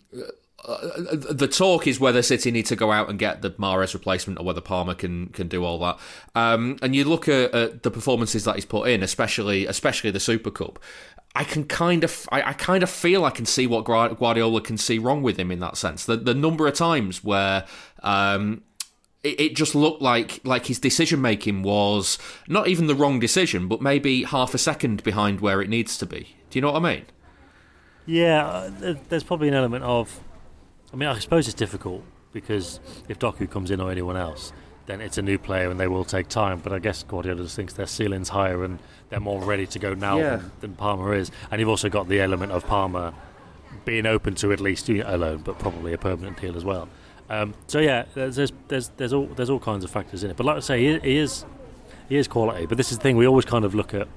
the 0.68 1.48
talk 1.48 1.86
is 1.86 1.98
whether 1.98 2.20
City 2.20 2.50
need 2.50 2.66
to 2.66 2.76
go 2.76 2.92
out 2.92 3.08
and 3.08 3.18
get 3.18 3.40
the 3.40 3.50
Mahrez 3.52 3.94
replacement 3.94 4.38
or 4.38 4.44
whether 4.44 4.60
Palmer 4.60 4.94
can 4.94 5.28
can 5.28 5.48
do 5.48 5.64
all 5.64 5.78
that. 5.78 5.98
Um, 6.34 6.78
and 6.82 6.94
you 6.94 7.04
look 7.04 7.28
at, 7.28 7.54
at 7.54 7.82
the 7.82 7.90
performances 7.90 8.44
that 8.44 8.56
he's 8.56 8.66
put 8.66 8.88
in, 8.88 9.02
especially 9.02 9.66
especially 9.66 10.10
the 10.10 10.20
Super 10.20 10.50
Cup. 10.50 10.78
I 11.34 11.44
can 11.44 11.64
kind 11.64 12.04
of 12.04 12.28
I, 12.30 12.50
I 12.50 12.52
kind 12.52 12.82
of 12.82 12.90
feel 12.90 13.24
I 13.24 13.30
can 13.30 13.46
see 13.46 13.66
what 13.66 13.84
Gua- 13.84 14.14
Guardiola 14.14 14.60
can 14.60 14.76
see 14.76 14.98
wrong 14.98 15.22
with 15.22 15.38
him 15.38 15.50
in 15.50 15.60
that 15.60 15.76
sense. 15.76 16.04
The 16.04 16.16
the 16.16 16.34
number 16.34 16.66
of 16.66 16.74
times 16.74 17.24
where 17.24 17.64
um, 18.02 18.62
it, 19.22 19.40
it 19.40 19.56
just 19.56 19.74
looked 19.74 20.02
like 20.02 20.40
like 20.44 20.66
his 20.66 20.78
decision 20.78 21.22
making 21.22 21.62
was 21.62 22.18
not 22.46 22.68
even 22.68 22.88
the 22.88 22.94
wrong 22.94 23.20
decision, 23.20 23.68
but 23.68 23.80
maybe 23.80 24.24
half 24.24 24.52
a 24.52 24.58
second 24.58 25.02
behind 25.02 25.40
where 25.40 25.62
it 25.62 25.68
needs 25.68 25.96
to 25.98 26.06
be. 26.06 26.36
Do 26.50 26.58
you 26.58 26.62
know 26.62 26.72
what 26.72 26.84
I 26.84 26.94
mean? 26.94 27.04
Yeah, 28.04 28.46
uh, 28.46 28.94
there's 29.08 29.24
probably 29.24 29.48
an 29.48 29.54
element 29.54 29.84
of. 29.84 30.20
I 30.92 30.96
mean, 30.96 31.08
I 31.08 31.18
suppose 31.18 31.46
it's 31.48 31.54
difficult 31.54 32.02
because 32.32 32.80
if 33.08 33.18
Doku 33.18 33.50
comes 33.50 33.70
in 33.70 33.80
or 33.80 33.90
anyone 33.90 34.16
else, 34.16 34.52
then 34.86 35.00
it's 35.00 35.18
a 35.18 35.22
new 35.22 35.38
player 35.38 35.70
and 35.70 35.78
they 35.78 35.86
will 35.88 36.04
take 36.04 36.28
time. 36.28 36.60
But 36.60 36.72
I 36.72 36.78
guess 36.78 37.02
Guardiola 37.02 37.42
just 37.42 37.56
thinks 37.56 37.74
their 37.74 37.86
ceiling's 37.86 38.30
higher 38.30 38.64
and 38.64 38.78
they're 39.10 39.20
more 39.20 39.42
ready 39.42 39.66
to 39.66 39.78
go 39.78 39.92
now 39.94 40.18
Yeah. 40.18 40.36
than, 40.36 40.50
than 40.60 40.72
Palmer 40.74 41.14
is. 41.14 41.30
And 41.50 41.60
you've 41.60 41.68
also 41.68 41.88
got 41.90 42.08
the 42.08 42.20
element 42.20 42.52
of 42.52 42.66
Palmer 42.66 43.12
being 43.84 44.06
open 44.06 44.34
to 44.36 44.52
at 44.52 44.60
least 44.60 44.86
doing 44.86 45.00
it 45.00 45.06
alone, 45.06 45.42
but 45.44 45.58
probably 45.58 45.92
a 45.92 45.98
permanent 45.98 46.40
deal 46.40 46.56
as 46.56 46.64
well. 46.64 46.88
Um, 47.30 47.52
so 47.66 47.78
yeah, 47.80 48.06
there's, 48.14 48.36
there's 48.36 48.52
there's 48.68 48.88
there's 48.96 49.12
all 49.12 49.26
there's 49.26 49.50
all 49.50 49.60
kinds 49.60 49.84
of 49.84 49.90
factors 49.90 50.24
in 50.24 50.30
it. 50.30 50.36
But 50.38 50.46
like 50.46 50.56
I 50.56 50.60
say, 50.60 50.80
he, 50.80 50.98
he 51.00 51.16
is 51.18 51.44
he 52.08 52.16
is 52.16 52.26
quality. 52.26 52.64
But 52.64 52.78
this 52.78 52.90
is 52.90 52.96
the 52.96 53.02
thing 53.02 53.18
we 53.18 53.26
always 53.26 53.44
kind 53.44 53.66
of 53.66 53.74
look 53.74 53.92
at 53.92 54.08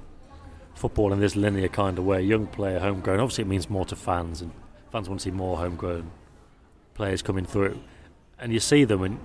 football 0.75 1.11
in 1.11 1.19
this 1.19 1.35
linear 1.35 1.67
kind 1.67 1.97
of 1.97 2.05
way. 2.05 2.21
Young 2.21 2.47
player, 2.47 2.79
homegrown. 2.79 3.19
Obviously, 3.19 3.41
it 3.43 3.47
means 3.47 3.69
more 3.69 3.83
to 3.85 3.97
fans, 3.97 4.41
and 4.41 4.51
fans 4.93 5.09
want 5.09 5.19
to 5.19 5.23
see 5.25 5.31
more 5.31 5.57
homegrown 5.57 6.09
players 7.01 7.23
coming 7.23 7.45
through. 7.45 7.79
And 8.37 8.53
you 8.53 8.59
see 8.59 8.83
them, 8.83 9.01
and 9.01 9.19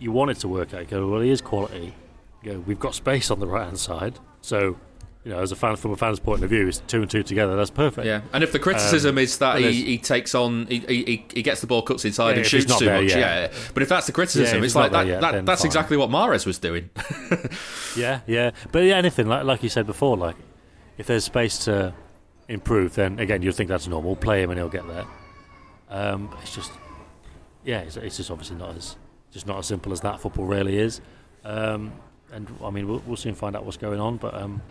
you 0.00 0.10
want 0.10 0.32
it 0.32 0.38
to 0.38 0.48
work 0.48 0.74
out. 0.74 0.80
You 0.80 0.86
go, 0.86 1.08
well, 1.08 1.20
he 1.20 1.30
is 1.30 1.40
quality. 1.40 1.94
You 2.42 2.52
go, 2.52 2.58
we've 2.60 2.80
got 2.80 2.94
space 2.94 3.30
on 3.30 3.38
the 3.38 3.46
right 3.46 3.64
hand 3.64 3.78
side, 3.78 4.18
so 4.40 4.76
you 5.24 5.30
know, 5.32 5.38
as 5.40 5.52
a 5.52 5.56
fan 5.56 5.76
from 5.76 5.90
a 5.92 5.96
fan's 5.96 6.18
point 6.18 6.42
of 6.42 6.48
view, 6.48 6.66
it's 6.66 6.78
two 6.88 7.02
and 7.02 7.10
two 7.10 7.22
together. 7.22 7.54
That's 7.54 7.70
perfect. 7.70 8.06
Yeah, 8.06 8.22
and 8.32 8.42
if 8.42 8.50
the 8.52 8.58
criticism 8.58 9.18
is 9.18 9.38
that 9.38 9.58
he, 9.60 9.70
he 9.84 9.98
takes 9.98 10.34
on, 10.34 10.66
he, 10.66 10.78
he, 10.78 11.26
he 11.34 11.42
gets 11.42 11.60
the 11.60 11.66
ball, 11.66 11.82
cuts 11.82 12.04
inside, 12.04 12.30
Yeah, 12.32 12.36
and 12.38 12.46
shoots 12.46 12.78
too 12.78 12.86
much, 12.86 13.10
yeah. 13.10 13.18
yeah. 13.18 13.52
But 13.74 13.82
if 13.82 13.88
that's 13.90 14.06
the 14.06 14.12
criticism, 14.12 14.58
if 14.58 14.64
it's 14.64 14.74
like 14.74 14.92
that, 14.92 15.06
yet, 15.06 15.20
that 15.20 15.44
that's 15.44 15.60
fine. 15.60 15.66
exactly 15.68 15.96
what 15.96 16.10
Mahrez 16.10 16.46
was 16.46 16.58
doing. 16.58 16.90
Yeah, 17.96 18.20
yeah. 18.26 18.52
But 18.70 18.84
yeah, 18.84 18.94
anything 18.94 19.26
like 19.26 19.44
like 19.44 19.62
you 19.64 19.68
said 19.68 19.84
before, 19.84 20.16
like 20.16 20.36
if 20.96 21.06
there's 21.08 21.24
space 21.24 21.58
to 21.64 21.92
improve, 22.48 22.94
then 22.94 23.18
again 23.18 23.42
you'd 23.42 23.56
think 23.56 23.68
that's 23.68 23.88
normal. 23.88 24.14
Play 24.14 24.42
him 24.42 24.50
and 24.50 24.58
he'll 24.60 24.68
get 24.68 24.86
there. 24.86 25.04
Um, 25.90 26.32
it's 26.40 26.54
just, 26.54 26.70
yeah, 27.64 27.80
it's, 27.80 27.96
it's 27.96 28.16
just 28.16 28.30
obviously 28.30 28.56
not 28.56 28.76
as 28.76 28.96
just 29.30 29.46
not 29.46 29.58
as 29.58 29.66
simple 29.66 29.92
as 29.92 30.00
that. 30.00 30.20
Football 30.20 30.46
really 30.46 30.78
is, 30.78 31.00
um, 31.44 31.92
and 32.32 32.48
I 32.64 32.70
mean 32.70 32.88
we'll, 32.88 33.02
we'll 33.06 33.16
soon 33.16 33.34
find 33.34 33.54
out 33.56 33.64
what's 33.64 33.76
going 33.76 34.00
on. 34.00 34.16
But 34.16 34.34
um, 34.34 34.62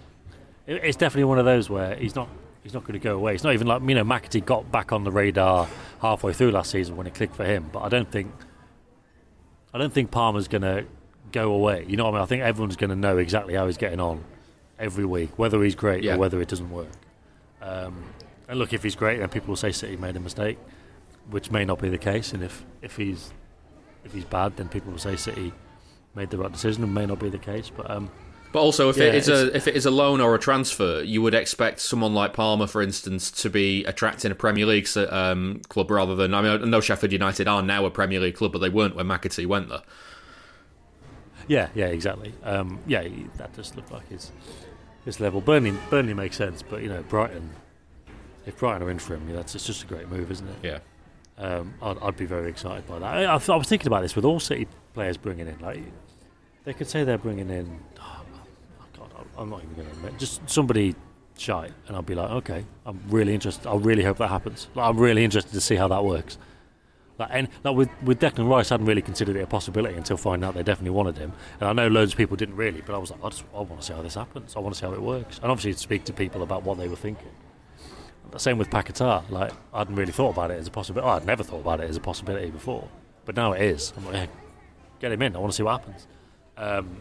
it, 0.67 0.81
it's 0.83 0.97
definitely 0.97 1.25
one 1.25 1.39
of 1.39 1.45
those 1.45 1.69
where 1.69 1.95
he's 1.95 2.15
not 2.15 2.27
he's 2.63 2.73
not 2.73 2.83
going 2.83 2.93
to 2.93 3.03
go 3.03 3.15
away. 3.15 3.33
It's 3.35 3.43
not 3.43 3.53
even 3.53 3.67
like 3.67 3.81
you 3.81 3.95
know 3.95 4.03
McAtee 4.03 4.45
got 4.45 4.71
back 4.71 4.91
on 4.91 5.03
the 5.03 5.11
radar 5.11 5.67
halfway 6.01 6.33
through 6.33 6.51
last 6.51 6.71
season 6.71 6.97
when 6.97 7.07
it 7.07 7.13
clicked 7.13 7.35
for 7.35 7.45
him. 7.45 7.69
But 7.71 7.79
I 7.83 7.89
don't 7.89 8.11
think 8.11 8.31
I 9.73 9.77
don't 9.77 9.93
think 9.93 10.11
Palmer's 10.11 10.47
going 10.47 10.63
to 10.63 10.85
go 11.31 11.51
away. 11.53 11.85
You 11.87 11.95
know 11.97 12.05
what 12.05 12.11
I 12.11 12.13
mean? 12.15 12.21
I 12.23 12.25
think 12.25 12.41
everyone's 12.43 12.75
going 12.75 12.89
to 12.89 12.95
know 12.95 13.17
exactly 13.17 13.53
how 13.53 13.67
he's 13.67 13.77
getting 13.77 13.99
on 13.99 14.23
every 14.79 15.05
week, 15.05 15.37
whether 15.37 15.61
he's 15.63 15.75
great 15.75 16.03
Yeah. 16.03 16.15
or 16.15 16.17
whether 16.17 16.41
it 16.41 16.47
doesn't 16.47 16.71
work. 16.71 16.87
Um, 17.61 18.03
and 18.47 18.57
look, 18.57 18.73
if 18.73 18.81
he's 18.81 18.95
great, 18.95 19.19
then 19.19 19.29
people 19.29 19.49
will 19.49 19.55
say 19.55 19.71
City 19.71 19.95
made 19.95 20.15
a 20.15 20.19
mistake, 20.19 20.57
which 21.29 21.51
may 21.51 21.65
not 21.65 21.79
be 21.79 21.89
the 21.89 21.97
case. 21.97 22.33
And 22.33 22.43
if, 22.43 22.65
if 22.81 22.95
he's 22.95 23.31
if 24.03 24.13
he's 24.13 24.25
bad, 24.25 24.57
then 24.57 24.69
people 24.69 24.91
will 24.91 24.99
say 24.99 25.15
City 25.15 25.51
made 26.15 26.29
the 26.29 26.37
right 26.37 26.51
decision, 26.51 26.83
It 26.83 26.87
may 26.87 27.05
not 27.05 27.19
be 27.19 27.29
the 27.29 27.37
case. 27.37 27.69
But 27.69 27.89
um, 27.91 28.09
But 28.51 28.61
also, 28.61 28.89
if 28.89 28.97
it 28.97 29.13
Yeah, 29.13 29.19
is 29.19 29.29
a 29.29 29.55
if 29.55 29.67
it 29.67 29.75
is 29.75 29.85
a 29.85 29.91
loan 29.91 30.21
or 30.21 30.33
a 30.35 30.39
transfer, 30.39 31.01
you 31.01 31.21
would 31.21 31.33
expect 31.35 31.79
someone 31.79 32.13
like 32.13 32.33
Palmer, 32.33 32.65
for 32.67 32.81
instance, 32.81 33.29
to 33.31 33.49
be 33.49 33.83
attracting 33.85 34.31
a 34.31 34.35
Premier 34.35 34.65
League 34.65 34.87
um, 34.97 35.61
club 35.69 35.91
rather 35.91 36.15
than. 36.15 36.33
I 36.33 36.41
mean, 36.41 36.51
I 36.63 36.65
know 36.65 36.81
Sheffield 36.81 37.11
United 37.11 37.47
are 37.47 37.61
now 37.61 37.85
a 37.85 37.91
Premier 37.91 38.19
League 38.19 38.35
club, 38.35 38.51
but 38.51 38.59
they 38.59 38.69
weren't 38.69 38.95
when 38.95 39.05
McAtee 39.07 39.45
went 39.45 39.69
there. 39.69 39.81
yeah, 41.47 41.69
yeah, 41.75 41.87
exactly. 41.87 42.33
Um, 42.43 42.79
yeah, 42.87 43.07
that 43.37 43.53
just 43.53 43.75
looked 43.75 43.91
like 43.91 44.07
his 44.09 44.31
his 45.05 45.19
level. 45.19 45.41
Burnley, 45.41 45.73
Burnley 45.89 46.13
makes 46.13 46.37
sense, 46.37 46.61
but 46.63 46.81
you 46.81 46.89
know, 46.89 47.03
Brighton. 47.03 47.51
If 48.45 48.57
Brighton 48.57 48.81
are 48.81 48.89
in 48.89 48.97
for 48.99 49.15
him, 49.15 49.29
yeah, 49.29 49.35
that's 49.35 49.53
it's 49.53 49.65
just 49.65 49.83
a 49.83 49.85
great 49.87 50.09
move, 50.09 50.31
isn't 50.31 50.47
it? 50.47 50.55
Yeah. 50.63 50.79
Um, 51.39 51.73
I'd, 51.81 51.97
I'd 51.99 52.17
be 52.17 52.25
very 52.25 52.49
excited 52.49 52.85
by 52.85 52.99
that. 52.99 53.05
I, 53.05 53.23
I, 53.23 53.55
was 53.55 53.67
thinking 53.67 53.87
about 53.87 54.01
this 54.01 54.15
with 54.15 54.25
all 54.25 54.39
City 54.39 54.67
players 54.93 55.15
bringing 55.15 55.47
in. 55.47 55.57
Like, 55.59 55.83
they 56.65 56.73
could 56.73 56.87
say 56.87 57.05
they're 57.05 57.17
bringing 57.17 57.49
in. 57.49 57.79
Oh, 57.99 58.21
God, 58.97 59.09
I'm- 59.15 59.27
I'm 59.37 59.49
not 59.49 59.63
even 59.63 59.73
going 59.75 59.87
to 59.87 59.93
admit. 59.93 60.19
Just 60.19 60.47
somebody 60.49 60.95
shy, 61.37 61.69
and 61.87 61.95
I'll 61.95 62.01
be 62.01 62.15
like, 62.15 62.29
okay, 62.29 62.65
I'm 62.85 63.01
really 63.07 63.33
interested. 63.33 63.67
I 63.67 63.75
really 63.75 64.03
hope 64.03 64.17
that 64.17 64.27
happens. 64.27 64.67
Like, 64.75 64.89
I'm 64.89 64.97
really 64.97 65.23
interested 65.23 65.53
to 65.53 65.61
see 65.61 65.75
how 65.75 65.87
that 65.87 66.03
works. 66.03 66.37
Like, 67.17 67.29
and 67.31 67.47
like 67.63 67.75
with 67.75 67.89
with 68.03 68.19
Declan 68.19 68.49
Rice, 68.49 68.71
I 68.71 68.75
hadn't 68.75 68.85
really 68.87 69.01
considered 69.01 69.35
it 69.35 69.41
a 69.41 69.47
possibility 69.47 69.95
until 69.95 70.15
finding 70.15 70.47
out 70.47 70.55
they 70.55 70.63
definitely 70.63 70.91
wanted 70.91 71.17
him. 71.17 71.33
And 71.59 71.69
I 71.69 71.73
know 71.73 71.87
loads 71.89 72.13
of 72.13 72.17
people 72.17 72.37
didn't 72.37 72.55
really, 72.55 72.81
but 72.81 72.95
I 72.95 72.97
was 72.97 73.11
like, 73.11 73.19
I 73.23 73.29
just 73.29 73.43
I 73.53 73.59
want 73.59 73.81
to 73.81 73.85
see 73.85 73.93
how 73.93 74.01
this 74.01 74.15
happens. 74.15 74.55
I 74.55 74.59
want 74.59 74.73
to 74.75 74.79
see 74.79 74.85
how 74.85 74.93
it 74.93 75.01
works, 75.01 75.37
and 75.39 75.51
obviously 75.51 75.73
speak 75.73 76.05
to 76.05 76.13
people 76.13 76.43
about 76.43 76.63
what 76.63 76.77
they 76.77 76.87
were 76.87 76.95
thinking. 76.95 77.31
Same 78.37 78.57
with 78.57 78.69
Paquetá. 78.69 79.29
Like 79.29 79.51
I 79.73 79.79
hadn't 79.79 79.95
really 79.95 80.11
thought 80.11 80.31
about 80.31 80.51
it 80.51 80.59
as 80.59 80.67
a 80.67 80.71
possibility. 80.71 81.07
I'd 81.07 81.25
never 81.25 81.43
thought 81.43 81.61
about 81.61 81.81
it 81.81 81.89
as 81.89 81.97
a 81.97 82.01
possibility 82.01 82.51
before, 82.51 82.87
but 83.25 83.35
now 83.35 83.53
it 83.53 83.61
is. 83.61 83.93
I'm 83.97 84.05
like, 84.05 84.29
get 84.99 85.11
him 85.11 85.21
in. 85.21 85.35
I 85.35 85.39
want 85.39 85.51
to 85.51 85.55
see 85.55 85.63
what 85.63 85.79
happens. 85.79 86.07
Um, 86.57 86.97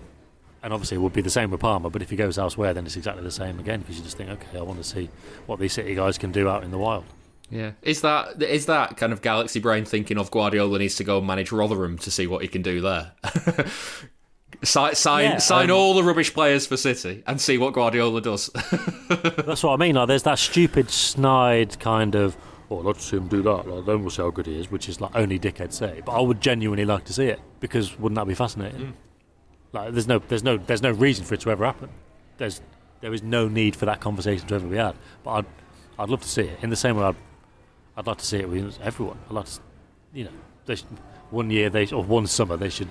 and 0.63 0.73
obviously, 0.73 0.97
it 0.97 1.01
would 1.01 1.13
be 1.13 1.23
the 1.23 1.31
same 1.31 1.51
with 1.51 1.61
Palmer. 1.61 1.91
But 1.91 2.03
if 2.03 2.11
he 2.11 2.17
goes 2.17 2.39
elsewhere, 2.39 2.75
then 2.75 2.85
it's 2.87 2.97
exactly 2.97 3.23
the 3.23 3.31
same 3.31 3.59
again 3.61 3.81
because 3.81 3.97
you 3.97 4.03
just 4.03 4.17
think, 4.17 4.31
okay, 4.31 4.59
I 4.59 4.63
want 4.63 4.79
to 4.79 4.85
see 4.85 5.11
what 5.47 5.61
these 5.61 5.73
City 5.73 5.95
guys 5.95 6.19
can 6.19 6.33
do 6.33 6.49
out 6.49 6.65
in 6.65 6.71
the 6.71 6.79
wild. 6.79 7.05
Yeah, 7.51 7.73
is 7.83 8.03
that 8.03 8.43
is 8.43 8.67
that 8.67 8.97
kind 8.97 9.13
of 9.13 9.23
galaxy 9.23 9.59
brain 9.59 9.85
thinking 9.87 10.19
of 10.19 10.31
Guardiola 10.31 10.79
needs 10.79 10.97
to 10.97 11.05
go 11.05 11.19
and 11.19 11.27
manage 11.27 11.51
Rotherham 11.51 11.97
to 11.99 12.11
see 12.11 12.27
what 12.27 12.43
he 12.43 12.49
can 12.49 12.63
do 12.63 12.81
there? 12.81 13.13
sign 14.63 14.95
sign, 14.95 15.25
Yeah, 15.25 15.39
sign 15.39 15.71
um, 15.71 15.77
all 15.77 15.95
the 15.95 16.03
rubbish 16.03 16.33
players 16.35 16.67
for 16.67 16.77
City 16.77 17.23
and 17.27 17.41
see 17.41 17.59
what 17.59 17.75
Guardiola 17.75 18.21
does. 18.21 18.49
That's 19.09 19.63
what 19.63 19.73
I 19.73 19.77
mean. 19.77 19.95
Like, 19.95 20.09
there's 20.09 20.25
that 20.25 20.39
stupid, 20.39 20.91
snide 20.91 21.79
kind 21.79 22.15
of, 22.15 22.37
oh, 22.71 22.93
to 22.93 23.01
see 23.01 23.17
him 23.17 23.29
do 23.29 23.43
that. 23.43 23.67
Like, 23.69 23.87
then 23.87 24.01
we'll 24.01 24.11
see 24.11 24.23
how 24.23 24.31
good 24.31 24.47
he 24.47 24.59
is, 24.59 24.71
which 24.71 24.89
is 24.89 25.01
like 25.01 25.15
only 25.15 25.39
dickhead 25.39 25.73
say. 25.73 26.03
But 26.05 26.13
I 26.13 26.21
would 26.21 26.41
genuinely 26.41 26.85
like 26.85 27.05
to 27.05 27.13
see 27.13 27.27
it 27.27 27.41
because 27.61 27.99
wouldn't 27.99 28.17
that 28.17 28.27
be 28.27 28.35
fascinating? 28.35 28.95
Like, 29.73 29.93
there's 29.93 30.09
no, 30.09 30.19
there's 30.19 30.43
no, 30.43 30.57
there's 30.57 30.83
no 30.83 30.93
reason 30.93 31.25
for 31.25 31.35
it 31.35 31.41
to 31.43 31.51
ever 31.51 31.65
happen. 31.65 31.91
There's, 32.39 32.61
there 33.01 33.13
is 33.13 33.23
no 33.23 33.49
need 33.49 33.77
for 33.77 33.87
that 33.87 34.01
conversation 34.01 34.47
to 34.49 34.55
ever 34.55 34.67
be 34.67 34.77
had. 34.77 34.97
But 35.23 35.31
I'd, 35.31 35.47
I'd 35.99 36.09
love 36.09 36.23
to 36.23 36.29
see 36.29 36.43
it 36.43 36.59
in 36.63 36.71
the 36.71 36.77
same 36.77 36.97
way 36.97 37.05
I'd, 37.05 37.17
I'd 37.97 38.07
like 38.07 38.19
to 38.19 38.27
see 38.27 38.39
it 38.39 38.49
with 38.49 38.81
everyone. 38.81 39.19
I'd 39.29 39.35
like 39.35 39.47
to, 39.47 39.61
you 40.15 40.25
know, 40.25 40.31
they 40.67 40.77
should, 40.77 40.87
one 41.31 41.51
year 41.51 41.69
they 41.69 41.87
or 41.89 42.03
one 42.03 42.27
summer 42.27 42.57
they 42.57 42.71
should, 42.71 42.89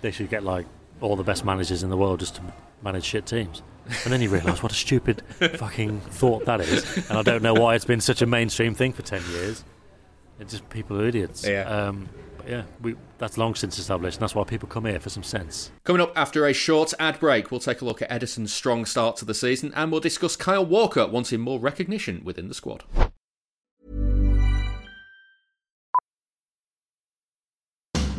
they 0.00 0.10
should 0.10 0.30
get 0.30 0.42
like 0.42 0.66
all 1.00 1.16
the 1.16 1.24
best 1.24 1.44
managers 1.44 1.82
in 1.82 1.90
the 1.90 1.96
world 1.96 2.20
just 2.20 2.36
to 2.36 2.42
manage 2.82 3.04
shit 3.04 3.26
teams. 3.26 3.62
And 4.04 4.12
then 4.12 4.20
you 4.20 4.28
realise 4.28 4.62
what 4.62 4.72
a 4.72 4.74
stupid 4.74 5.22
fucking 5.56 6.00
thought 6.00 6.44
that 6.44 6.60
is. 6.60 7.08
And 7.08 7.18
I 7.18 7.22
don't 7.22 7.42
know 7.42 7.54
why 7.54 7.74
it's 7.74 7.84
been 7.84 8.00
such 8.00 8.22
a 8.22 8.26
mainstream 8.26 8.74
thing 8.74 8.92
for 8.92 9.02
10 9.02 9.22
years. 9.32 9.64
It's 10.38 10.52
just 10.52 10.68
people 10.70 11.00
are 11.00 11.06
idiots. 11.06 11.46
Yeah. 11.46 11.62
Um, 11.62 12.08
but 12.36 12.48
yeah, 12.48 12.62
we, 12.80 12.94
that's 13.18 13.36
long 13.36 13.54
since 13.54 13.78
established, 13.78 14.16
and 14.16 14.22
that's 14.22 14.34
why 14.34 14.44
people 14.44 14.68
come 14.68 14.86
here 14.86 14.98
for 15.00 15.10
some 15.10 15.22
sense. 15.22 15.70
Coming 15.84 16.00
up 16.00 16.12
after 16.16 16.46
a 16.46 16.54
short 16.54 16.94
ad 16.98 17.20
break, 17.20 17.50
we'll 17.50 17.60
take 17.60 17.82
a 17.82 17.84
look 17.84 18.00
at 18.00 18.08
Ederson's 18.10 18.52
strong 18.52 18.86
start 18.86 19.16
to 19.16 19.24
the 19.24 19.34
season 19.34 19.72
and 19.76 19.92
we'll 19.92 20.00
discuss 20.00 20.36
Kyle 20.36 20.64
Walker 20.64 21.06
wanting 21.06 21.40
more 21.40 21.58
recognition 21.60 22.22
within 22.24 22.48
the 22.48 22.54
squad. 22.54 22.84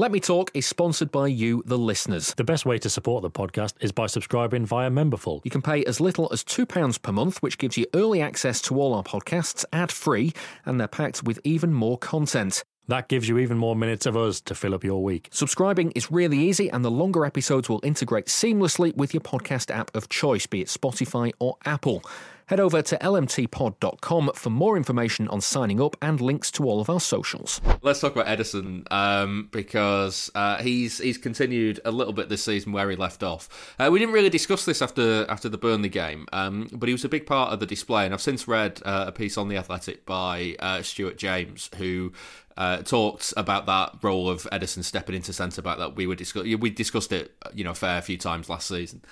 Let 0.00 0.12
Me 0.12 0.20
Talk 0.20 0.52
is 0.54 0.64
sponsored 0.64 1.10
by 1.10 1.26
you, 1.26 1.64
the 1.66 1.76
listeners. 1.76 2.32
The 2.34 2.44
best 2.44 2.64
way 2.64 2.78
to 2.78 2.88
support 2.88 3.22
the 3.22 3.32
podcast 3.32 3.72
is 3.80 3.90
by 3.90 4.06
subscribing 4.06 4.64
via 4.64 4.90
Memberful. 4.90 5.40
You 5.42 5.50
can 5.50 5.60
pay 5.60 5.84
as 5.86 6.00
little 6.00 6.28
as 6.32 6.44
£2 6.44 7.02
per 7.02 7.10
month, 7.10 7.38
which 7.38 7.58
gives 7.58 7.76
you 7.76 7.84
early 7.92 8.20
access 8.22 8.62
to 8.62 8.80
all 8.80 8.94
our 8.94 9.02
podcasts 9.02 9.64
ad 9.72 9.90
free, 9.90 10.32
and 10.64 10.78
they're 10.78 10.86
packed 10.86 11.24
with 11.24 11.40
even 11.42 11.72
more 11.72 11.98
content. 11.98 12.62
That 12.86 13.08
gives 13.08 13.28
you 13.28 13.38
even 13.38 13.58
more 13.58 13.74
minutes 13.74 14.06
of 14.06 14.16
us 14.16 14.40
to 14.42 14.54
fill 14.54 14.72
up 14.72 14.84
your 14.84 15.02
week. 15.02 15.30
Subscribing 15.32 15.90
is 15.96 16.12
really 16.12 16.38
easy, 16.38 16.70
and 16.70 16.84
the 16.84 16.92
longer 16.92 17.24
episodes 17.24 17.68
will 17.68 17.80
integrate 17.82 18.26
seamlessly 18.26 18.96
with 18.96 19.12
your 19.12 19.20
podcast 19.20 19.74
app 19.74 19.90
of 19.96 20.08
choice, 20.08 20.46
be 20.46 20.60
it 20.60 20.68
Spotify 20.68 21.32
or 21.40 21.56
Apple. 21.64 22.04
Head 22.48 22.60
over 22.60 22.80
to 22.80 22.96
lmtpod.com 22.96 24.30
for 24.34 24.48
more 24.48 24.78
information 24.78 25.28
on 25.28 25.42
signing 25.42 25.82
up 25.82 25.96
and 26.00 26.18
links 26.18 26.50
to 26.52 26.64
all 26.64 26.80
of 26.80 26.88
our 26.88 26.98
socials. 26.98 27.60
Let's 27.82 28.00
talk 28.00 28.16
about 28.16 28.26
Ederson 28.26 28.90
um, 28.90 29.50
because 29.52 30.30
uh, 30.34 30.62
he's 30.62 30.96
he's 30.96 31.18
continued 31.18 31.78
a 31.84 31.90
little 31.90 32.14
bit 32.14 32.30
this 32.30 32.42
season 32.42 32.72
where 32.72 32.88
he 32.88 32.96
left 32.96 33.22
off. 33.22 33.74
Uh, 33.78 33.90
we 33.92 33.98
didn't 33.98 34.14
really 34.14 34.30
discuss 34.30 34.64
this 34.64 34.80
after 34.80 35.26
after 35.28 35.50
the 35.50 35.58
Burnley 35.58 35.90
game, 35.90 36.26
um, 36.32 36.70
but 36.72 36.88
he 36.88 36.94
was 36.94 37.04
a 37.04 37.08
big 37.10 37.26
part 37.26 37.52
of 37.52 37.60
the 37.60 37.66
display. 37.66 38.06
And 38.06 38.14
I've 38.14 38.22
since 38.22 38.48
read 38.48 38.80
uh, 38.86 39.04
a 39.08 39.12
piece 39.12 39.36
on 39.36 39.48
the 39.48 39.58
Athletic 39.58 40.06
by 40.06 40.56
uh, 40.58 40.80
Stuart 40.80 41.18
James 41.18 41.68
who 41.76 42.12
uh, 42.56 42.78
talked 42.78 43.34
about 43.36 43.66
that 43.66 43.92
role 44.00 44.30
of 44.30 44.44
Ederson 44.50 44.82
stepping 44.82 45.14
into 45.14 45.34
centre 45.34 45.60
back 45.60 45.76
that 45.76 45.96
we 45.96 46.06
were 46.06 46.14
discuss- 46.14 46.44
we 46.44 46.70
discussed 46.70 47.12
it 47.12 47.34
you 47.52 47.62
know 47.62 47.72
a 47.72 47.74
fair 47.74 48.00
few 48.00 48.16
times 48.16 48.48
last 48.48 48.68
season. 48.68 49.02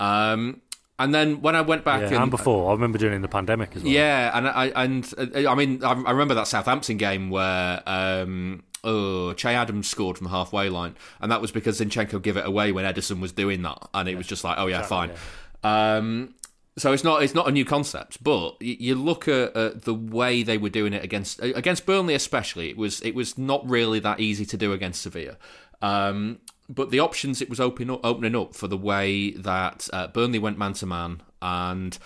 Um, 0.00 0.62
and 0.98 1.14
then 1.14 1.40
when 1.40 1.54
I 1.54 1.60
went 1.60 1.84
back 1.84 2.10
Yeah, 2.10 2.22
and 2.22 2.30
before, 2.30 2.70
I 2.70 2.72
remember 2.72 2.98
doing 2.98 3.12
it 3.12 3.16
in 3.16 3.22
the 3.22 3.28
pandemic 3.28 3.76
as 3.76 3.82
well. 3.82 3.92
yeah, 3.92 4.36
and 4.36 4.48
I 4.48 4.66
and 4.74 5.14
uh, 5.16 5.50
I 5.50 5.54
mean 5.54 5.82
I 5.84 5.92
remember 6.10 6.34
that 6.34 6.48
Southampton 6.48 6.96
game 6.96 7.30
where 7.30 7.82
um, 7.86 8.62
oh, 8.84 9.32
Che 9.34 9.54
Adams 9.54 9.88
scored 9.88 10.18
from 10.18 10.24
the 10.26 10.30
halfway 10.30 10.68
line, 10.68 10.96
and 11.20 11.30
that 11.30 11.40
was 11.40 11.50
because 11.50 11.80
Zinchenko 11.80 12.20
gave 12.22 12.36
it 12.36 12.46
away 12.46 12.72
when 12.72 12.84
Ederson 12.84 13.20
was 13.20 13.32
doing 13.32 13.62
that, 13.62 13.88
and 13.94 14.08
it 14.08 14.16
was 14.16 14.26
just 14.26 14.44
like, 14.44 14.58
oh 14.58 14.66
yeah, 14.66 14.80
Exactly, 14.82 15.16
fine. 15.62 15.96
Um, 15.98 16.34
so 16.76 16.92
it's 16.92 17.02
not 17.02 17.22
it's 17.22 17.34
not 17.34 17.48
a 17.48 17.52
new 17.52 17.64
concept, 17.64 18.22
but 18.22 18.56
you 18.60 18.94
look 18.94 19.26
at, 19.28 19.56
at 19.56 19.82
the 19.82 19.94
way 19.94 20.42
they 20.42 20.58
were 20.58 20.68
doing 20.68 20.92
it 20.92 21.02
against 21.02 21.42
against 21.42 21.86
Burnley, 21.86 22.14
especially. 22.14 22.70
It 22.70 22.76
was 22.76 23.00
it 23.02 23.14
was 23.14 23.36
not 23.36 23.68
really 23.68 23.98
that 24.00 24.20
easy 24.20 24.46
to 24.46 24.56
do 24.56 24.72
against 24.72 25.02
Sevilla. 25.02 25.36
Um, 25.82 26.38
but 26.68 26.90
the 26.90 27.00
options 27.00 27.40
it 27.40 27.48
was 27.48 27.60
opening 27.60 27.90
up, 27.90 28.00
opening 28.04 28.36
up 28.36 28.54
for 28.54 28.68
the 28.68 28.76
way 28.76 29.32
that 29.32 29.88
uh, 29.92 30.08
Burnley 30.08 30.38
went 30.38 30.58
man 30.58 30.74
to 30.74 30.86
man 30.86 31.22
and 31.40 31.98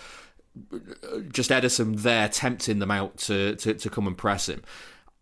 just 1.31 1.49
Ederson 1.49 1.97
there 2.01 2.29
tempting 2.29 2.79
them 2.79 2.91
out 2.91 3.17
to, 3.17 3.55
to, 3.57 3.73
to 3.73 3.89
come 3.89 4.07
and 4.07 4.17
press 4.17 4.47
him. 4.47 4.61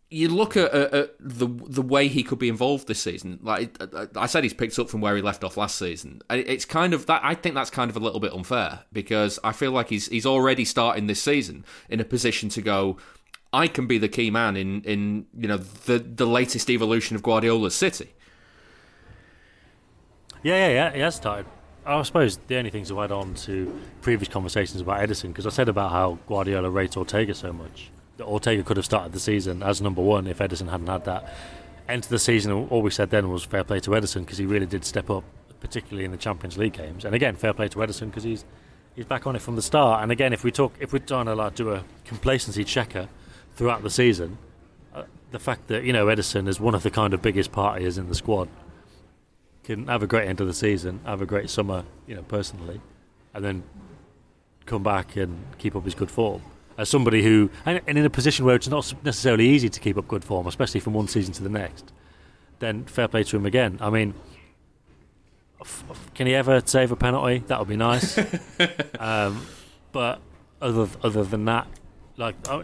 You 0.10 0.28
look 0.28 0.58
at, 0.58 0.74
at, 0.74 0.94
at 0.94 1.16
the 1.22 1.48
the 1.48 1.82
way 1.82 2.10
he 2.10 2.22
could 2.22 2.38
be 2.38 2.50
involved 2.50 2.86
this 2.86 3.02
season. 3.02 3.40
Like 3.42 3.78
I 4.18 4.26
said, 4.26 4.44
he's 4.44 4.54
picked 4.54 4.78
up 4.78 4.90
from 4.90 5.00
where 5.00 5.16
he 5.16 5.22
left 5.22 5.42
off 5.42 5.56
last 5.56 5.78
season. 5.78 6.22
It's 6.30 6.66
kind 6.66 6.94
of 6.94 7.06
that. 7.06 7.22
I 7.24 7.34
think 7.34 7.56
that's 7.56 7.70
kind 7.70 7.90
of 7.90 7.96
a 7.96 8.02
little 8.02 8.20
bit 8.20 8.34
unfair 8.34 8.82
because 8.92 9.40
I 9.42 9.54
feel 9.54 9.72
like 9.72 9.88
he's 9.88 10.10
he's 10.10 10.26
already 10.26 10.66
starting 10.66 11.08
this 11.08 11.24
season 11.24 11.64
in 11.88 12.02
a 12.02 12.04
position 12.04 12.50
to 12.50 12.62
go. 12.62 12.98
I 13.54 13.68
can 13.68 13.88
be 13.88 13.98
the 13.98 14.10
key 14.10 14.32
man 14.32 14.58
in, 14.58 14.82
in 14.82 15.28
you 15.34 15.48
know 15.48 15.58
the 15.58 16.00
the 16.00 16.28
latest 16.28 16.70
evolution 16.70 17.16
of 17.16 17.24
Guardiola's 17.24 17.76
City. 17.76 18.10
Yeah, 20.44 20.68
yeah, 20.68 20.74
yeah. 20.74 20.94
He 20.94 21.00
has 21.02 21.16
started. 21.16 21.46
I 21.86 22.02
suppose 22.04 22.38
the 22.48 22.58
only 22.58 22.70
thing 22.70 22.86
to 22.86 23.02
add 23.02 23.12
on 23.12 23.34
to 23.36 23.80
previous 24.02 24.30
conversations 24.30 24.82
about 24.82 25.00
Ederson, 25.00 25.30
because 25.30 25.48
I 25.48 25.50
said 25.50 25.70
about 25.70 25.92
how 25.92 26.20
Guardiola 26.28 26.70
rates 26.70 26.96
Ortega 26.96 27.34
so 27.34 27.52
much, 27.52 27.90
that 28.18 28.26
Ortega 28.26 28.64
could 28.64 28.78
have 28.78 28.86
started 28.86 29.14
the 29.14 29.20
season 29.20 29.64
as 29.64 29.82
number 29.82 30.02
one 30.02 30.28
if 30.28 30.40
Ederson 30.40 30.70
hadn't 30.70 30.88
had 30.88 31.06
that. 31.06 31.34
End 31.90 32.04
of 32.04 32.10
the 32.10 32.20
season, 32.20 32.52
all 32.52 32.82
we 32.82 32.92
said 32.92 33.10
then 33.10 33.30
was 33.30 33.44
fair 33.44 33.64
play 33.64 33.80
to 33.80 33.92
Ederson 33.92 34.22
because 34.22 34.38
he 34.38 34.46
really 34.46 34.68
did 34.68 34.86
step 34.86 35.10
up, 35.10 35.24
particularly 35.60 36.06
in 36.06 36.12
the 36.12 36.18
Champions 36.18 36.58
League 36.58 36.74
games. 36.74 37.04
And 37.04 37.16
again, 37.16 37.36
fair 37.36 37.54
play 37.54 37.68
to 37.70 37.80
Ederson 37.80 38.08
because 38.08 38.24
he's 38.24 38.46
he's 38.96 39.06
back 39.06 39.26
on 39.26 39.36
it 39.36 39.42
from 39.42 39.56
the 39.56 39.62
start. 39.62 40.04
And 40.04 40.12
again, 40.12 40.34
if 40.34 40.44
we 40.44 40.52
talk, 40.52 40.74
if 40.80 40.94
we're 40.94 41.00
trying 41.00 41.26
to 41.26 41.36
like 41.36 41.56
do 41.56 41.72
a 41.72 41.84
complacency 42.06 42.64
checker 42.64 43.10
throughout 43.56 43.82
the 43.82 43.90
season, 43.90 44.38
uh, 44.94 45.04
the 45.32 45.40
fact 45.40 45.68
that 45.68 45.84
you 45.84 45.94
know 45.94 46.06
Ederson 46.06 46.48
is 46.48 46.60
one 46.60 46.76
of 46.76 46.84
the 46.84 46.92
kind 46.92 47.14
of 47.14 47.22
biggest 47.22 47.52
partiers 47.52 47.98
in 47.98 48.08
the 48.08 48.16
squad 48.16 48.48
can 49.64 49.88
have 49.88 50.04
a 50.04 50.08
great 50.08 50.28
end 50.28 50.42
of 50.42 50.48
the 50.48 50.54
season, 50.54 51.00
have 51.06 51.22
a 51.22 51.26
great 51.26 51.50
summer, 51.50 51.84
you 52.08 52.16
know, 52.16 52.24
personally, 52.24 52.82
and 53.34 53.44
then 53.44 53.64
come 54.66 54.84
back 54.84 55.16
and 55.16 55.46
keep 55.58 55.76
up 55.76 55.86
his 55.86 55.96
good 55.96 56.12
form. 56.12 56.42
As 56.78 56.90
somebody 56.90 57.22
who, 57.24 57.50
and, 57.66 57.82
and 57.86 57.98
in 57.98 58.06
a 58.06 58.10
position 58.10 58.46
where 58.46 58.56
it's 58.56 58.68
not 58.68 58.94
necessarily 59.04 59.48
easy 59.48 59.70
to 59.70 59.80
keep 59.80 59.98
up 59.98 60.08
good 60.08 60.24
form, 60.24 60.48
especially 60.48 60.80
from 60.80 60.94
one 60.94 61.08
season 61.08 61.34
to 61.34 61.44
the 61.44 61.50
next, 61.50 61.92
then 62.60 62.86
fair 62.86 63.08
play 63.08 63.24
to 63.24 63.36
him 63.36 63.46
again. 63.46 63.78
I 63.82 63.90
mean, 63.90 64.14
f- 65.60 65.84
can 66.16 66.28
he 66.28 66.34
ever 66.34 66.62
save 66.66 66.92
a 66.92 66.96
penalty? 66.96 67.40
That 67.48 67.60
would 67.60 67.68
be 67.68 67.76
nice. 67.76 68.18
um, 69.00 69.46
but 69.92 70.22
other 70.62 70.88
other 71.04 71.24
than 71.24 71.46
that, 71.46 71.68
like 72.18 72.36
I, 72.48 72.64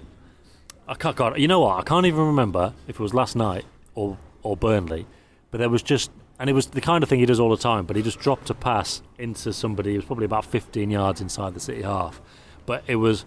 I 0.87 0.93
can't. 0.95 1.15
God, 1.15 1.37
you 1.39 1.47
know 1.47 1.59
what? 1.59 1.79
I 1.79 1.83
can't 1.83 2.05
even 2.05 2.21
remember 2.21 2.73
if 2.87 2.95
it 2.95 2.99
was 2.99 3.13
last 3.13 3.35
night 3.35 3.65
or 3.95 4.17
or 4.43 4.55
Burnley, 4.55 5.05
but 5.51 5.57
there 5.57 5.69
was 5.69 5.83
just, 5.83 6.11
and 6.39 6.49
it 6.49 6.53
was 6.53 6.67
the 6.67 6.81
kind 6.81 7.03
of 7.03 7.09
thing 7.09 7.19
he 7.19 7.25
does 7.25 7.39
all 7.39 7.49
the 7.49 7.57
time. 7.57 7.85
But 7.85 7.95
he 7.95 8.01
just 8.01 8.19
dropped 8.19 8.49
a 8.49 8.53
pass 8.53 9.01
into 9.17 9.51
somebody. 9.53 9.93
It 9.93 9.97
was 9.97 10.05
probably 10.05 10.25
about 10.25 10.45
15 10.45 10.89
yards 10.91 11.21
inside 11.21 11.53
the 11.53 11.59
city 11.59 11.81
half, 11.81 12.21
but 12.65 12.83
it 12.87 12.97
was 12.97 13.25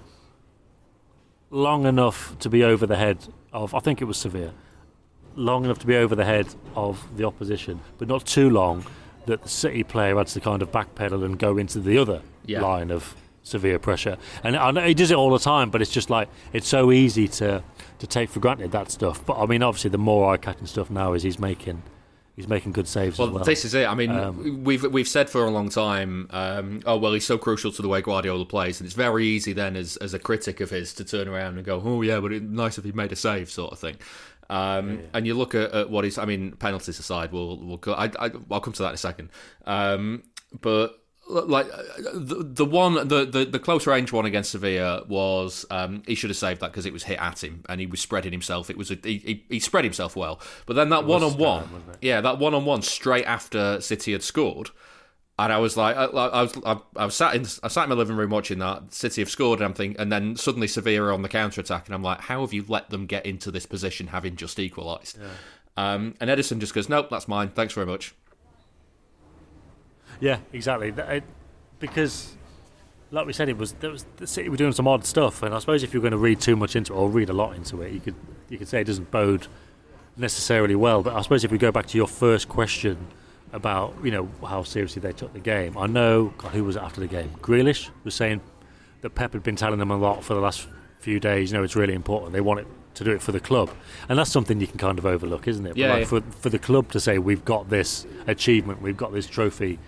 long 1.51 1.87
enough 1.87 2.39
to 2.41 2.49
be 2.49 2.63
over 2.65 2.87
the 2.87 2.97
head 2.97 3.19
of. 3.53 3.75
I 3.75 3.81
think 3.81 4.01
it 4.01 4.05
was 4.05 4.17
Severe, 4.17 4.53
long 5.35 5.65
enough 5.65 5.79
to 5.81 5.87
be 5.87 5.97
over 5.97 6.15
the 6.15 6.25
head 6.25 6.47
of 6.77 7.05
the 7.17 7.25
opposition, 7.25 7.81
but 7.99 8.09
not 8.09 8.27
too 8.27 8.49
long 8.51 8.85
that 9.27 9.43
the 9.43 9.49
City 9.49 9.83
player 9.83 10.17
had 10.17 10.27
to 10.29 10.41
kind 10.41 10.63
of 10.63 10.71
backpedal 10.73 11.25
and 11.25 11.39
go 11.39 11.59
into 11.59 11.79
the 11.81 11.99
other 11.99 12.23
Yeah. 12.47 12.63
line 12.63 12.91
of 12.91 13.15
severe 13.43 13.79
pressure. 13.79 14.17
And 14.45 14.57
I 14.57 14.71
know 14.71 14.83
he 14.83 14.95
does 14.95 15.11
it 15.11 15.17
all 15.17 15.31
the 15.31 15.39
time, 15.39 15.71
but 15.71 15.81
it's 15.83 15.91
just 15.91 16.11
like 16.11 16.29
it's 16.53 16.69
so 16.69 16.91
easy 16.93 17.27
to 17.29 17.63
to 17.99 18.07
take 18.07 18.31
for 18.31 18.41
granted 18.41 18.73
that 18.73 18.91
stuff. 18.91 19.25
But 19.27 19.39
I 19.39 19.47
mean, 19.47 19.63
obviously, 19.63 19.91
the 19.91 19.99
more 19.99 20.33
eye-catching 20.33 20.67
stuff 20.67 20.89
now 20.91 21.13
is 21.13 21.23
he's 21.23 21.39
making 21.39 21.83
he's 22.37 22.49
making 22.49 22.73
good 22.73 22.89
saves 22.89 23.19
Well, 23.19 23.29
as 23.29 23.35
well. 23.35 23.45
this 23.45 23.65
is 23.65 23.75
it. 23.75 23.87
I 23.87 23.95
mean, 23.95 24.11
Um, 24.11 24.65
we've 24.65 24.83
we've 24.85 25.09
said 25.09 25.29
for 25.31 25.45
a 25.45 25.51
long 25.51 25.69
time, 25.69 26.27
um, 26.31 26.83
oh 26.87 26.97
well, 26.97 27.13
he's 27.13 27.27
so 27.27 27.39
crucial 27.39 27.73
to 27.73 27.83
the 27.83 27.89
way 27.89 28.01
Guardiola 28.01 28.45
plays, 28.47 28.81
and 28.81 28.87
it's 28.87 28.97
very 28.97 29.27
easy 29.27 29.53
then 29.53 29.77
as 29.77 29.97
as 29.99 30.15
a 30.15 30.19
critic 30.19 30.61
of 30.61 30.71
his 30.71 30.93
to 30.95 31.05
turn 31.05 31.29
around 31.29 31.57
and 31.57 31.65
go, 31.65 31.81
oh 31.85 32.03
yeah, 32.03 32.21
but 32.21 32.33
it's 32.33 32.45
nice 32.45 32.79
if 32.79 32.85
he 32.85 32.93
made 32.93 33.13
a 33.13 33.17
save, 33.17 33.51
sort 33.51 33.73
of 33.73 33.79
thing. 33.79 33.97
Um, 34.49 35.03
And 35.15 35.27
you 35.27 35.35
look 35.35 35.55
at, 35.55 35.73
at 35.73 35.91
what 35.91 36.05
he's. 36.05 36.19
I 36.19 36.25
mean, 36.25 36.53
penalties 36.53 36.99
aside, 36.99 37.31
we'll 37.33 37.57
we'll 37.59 37.77
go. 37.77 37.93
I, 37.93 38.07
I, 38.19 38.31
I'll 38.51 38.61
come 38.61 38.73
to 38.75 38.83
that 38.83 38.89
in 38.89 38.95
a 38.95 38.99
second. 38.99 39.29
Um, 39.67 40.25
but 40.61 41.00
like 41.31 41.67
uh, 41.73 41.83
the 42.13 42.43
the 42.43 42.65
one 42.65 42.95
the, 43.09 43.25
the 43.25 43.45
the 43.45 43.59
close 43.59 43.87
range 43.87 44.13
one 44.13 44.27
against 44.27 44.51
Sevilla 44.51 45.05
was 45.09 45.65
um, 45.71 46.03
he 46.07 46.15
should 46.15 46.31
have 46.31 46.37
saved 46.37 46.61
that 46.61 46.73
because 46.73 46.87
it 46.87 46.93
was 46.93 47.05
hit 47.05 47.19
at 47.21 47.43
him 47.43 47.65
and 47.69 47.81
he 47.81 47.87
was 47.87 48.01
spreading 48.01 48.33
himself. 48.33 48.71
It 48.71 48.77
was 48.77 48.91
a, 48.91 48.99
he, 49.03 49.19
he 49.19 49.45
he 49.49 49.61
spread 49.61 49.85
himself 49.85 50.17
well, 50.17 50.41
but 50.67 50.75
then 50.75 50.89
that 50.91 51.05
one 51.05 51.23
on 51.23 51.37
one, 51.39 51.83
yeah, 52.01 52.21
that 52.21 52.39
one 52.39 52.55
on 52.55 52.65
one 52.65 52.83
straight 52.83 53.25
after 53.25 53.81
City 53.81 54.13
had 54.13 54.23
scored. 54.23 54.71
And 55.39 55.51
I 55.51 55.57
was 55.57 55.75
like, 55.75 55.97
I, 55.97 56.05
I 56.05 56.43
was, 56.43 56.59
I, 56.67 56.77
I 56.97 57.05
was 57.07 57.15
sat 57.15 57.35
in, 57.35 57.47
I 57.63 57.69
sat 57.69 57.85
in 57.85 57.89
my 57.89 57.95
living 57.95 58.15
room 58.17 58.29
watching 58.29 58.59
that. 58.59 58.93
City 58.93 59.23
have 59.23 59.31
scored, 59.31 59.61
and 59.61 59.69
I'm 59.69 59.73
thinking, 59.73 59.99
and 59.99 60.13
then 60.13 60.37
suddenly 60.37 60.69
Sevilla 60.69 61.15
on 61.15 61.23
the 61.23 61.31
counter 61.31 61.63
attack, 61.63 61.87
and 61.87 61.95
I'm 61.95 62.03
like, 62.03 62.21
how 62.21 62.43
have 62.43 62.53
you 62.53 62.63
let 62.69 62.91
them 62.91 63.07
get 63.07 63.25
into 63.25 63.51
this 63.51 63.65
position, 63.65 64.09
having 64.09 64.37
just 64.37 64.59
equalised? 64.59 65.19
Um, 65.79 66.15
and 66.21 66.29
Ederson 66.29 66.59
just 66.59 66.75
goes, 66.75 66.91
nope, 66.91 67.09
that's 67.11 67.27
mine. 67.27 67.49
Thanks 67.49 67.73
very 67.73 67.87
much. 67.87 68.15
Yeah, 70.21 70.39
exactly. 70.53 70.91
That- 70.91 71.11
it- 71.11 71.25
because, 71.81 72.37
like 73.11 73.27
we 73.27 73.33
said, 73.33 73.49
it 73.49 73.57
was 73.57 73.73
there 73.75 73.91
was 73.91 74.05
the 74.19 74.27
City 74.27 74.49
were 74.49 74.57
doing 74.57 74.73
some 74.73 74.87
odd 74.87 75.05
stuff, 75.05 75.43
and 75.43 75.55
I 75.55 75.59
suppose 75.59 75.83
if 75.83 75.93
you're 75.93 76.03
going 76.03 76.13
to 76.13 76.19
read 76.19 76.41
too 76.41 76.55
much 76.55 76.77
into 76.77 76.93
it 76.93 76.97
or 76.97 77.09
read 77.09 77.31
a 77.31 77.33
lot 77.33 77.57
into 77.57 77.83
it, 77.83 77.93
you 77.93 78.01
could 78.01 78.15
you 78.49 78.59
could 78.59 78.69
say 78.69 78.83
it 78.83 78.85
doesn't 78.85 79.11
bode 79.11 79.49
necessarily 80.17 80.77
well. 80.77 81.03
But 81.03 81.17
I 81.17 81.23
suppose 81.23 81.43
if 81.43 81.51
we 81.51 81.59
go 81.59 81.73
back 81.73 81.87
to 81.87 81.97
your 81.97 82.07
first 82.07 82.49
question 82.49 83.09
about 83.53 83.95
you 84.05 84.13
know 84.13 84.29
how 84.47 84.63
seriously 84.63 85.01
they 85.01 85.13
took 85.13 85.33
the 85.33 85.41
game, 85.41 85.77
I 85.77 85.87
know 85.87 86.33
God, 86.39 86.53
who 86.53 86.65
was 86.65 86.77
it 86.77 86.83
after 86.83 87.01
the 87.01 87.09
game. 87.09 87.31
Grealish 87.41 87.89
was 88.05 88.15
saying 88.15 88.41
that 89.01 89.11
Pep 89.15 89.33
had 89.33 89.43
been 89.43 89.57
telling 89.57 89.79
them 89.79 89.91
a 89.91 89.97
lot 89.97 90.23
for 90.23 90.35
the 90.35 90.41
last 90.41 90.69
few 91.01 91.19
days. 91.19 91.51
You 91.51 91.59
know, 91.59 91.65
it's 91.65 91.77
really 91.77 91.95
important. 91.95 92.33
They 92.33 92.43
want 92.43 92.61
it 92.61 92.67
to 92.93 93.05
do 93.05 93.13
it 93.13 93.23
for 93.23 93.33
the 93.33 93.41
club, 93.41 93.71
and 94.09 94.19
that's 94.19 94.31
something 94.31 94.61
you 94.61 94.67
can 94.67 94.79
kind 94.79 94.99
of 94.99 95.07
overlook, 95.07 95.49
isn't 95.49 95.67
it? 95.67 95.77
Yeah, 95.77 95.89
but 95.89 95.93
like 95.95 96.01
yeah. 96.03 96.21
for 96.21 96.21
for 96.43 96.51
the 96.51 96.59
club 96.59 96.93
to 96.93 97.01
say 97.01 97.19
we've 97.19 97.45
got 97.45 97.71
this 97.71 98.07
achievement, 98.27 98.83
we've 98.83 98.99
got 98.99 99.13
this 99.15 99.27
trophy 99.27 99.79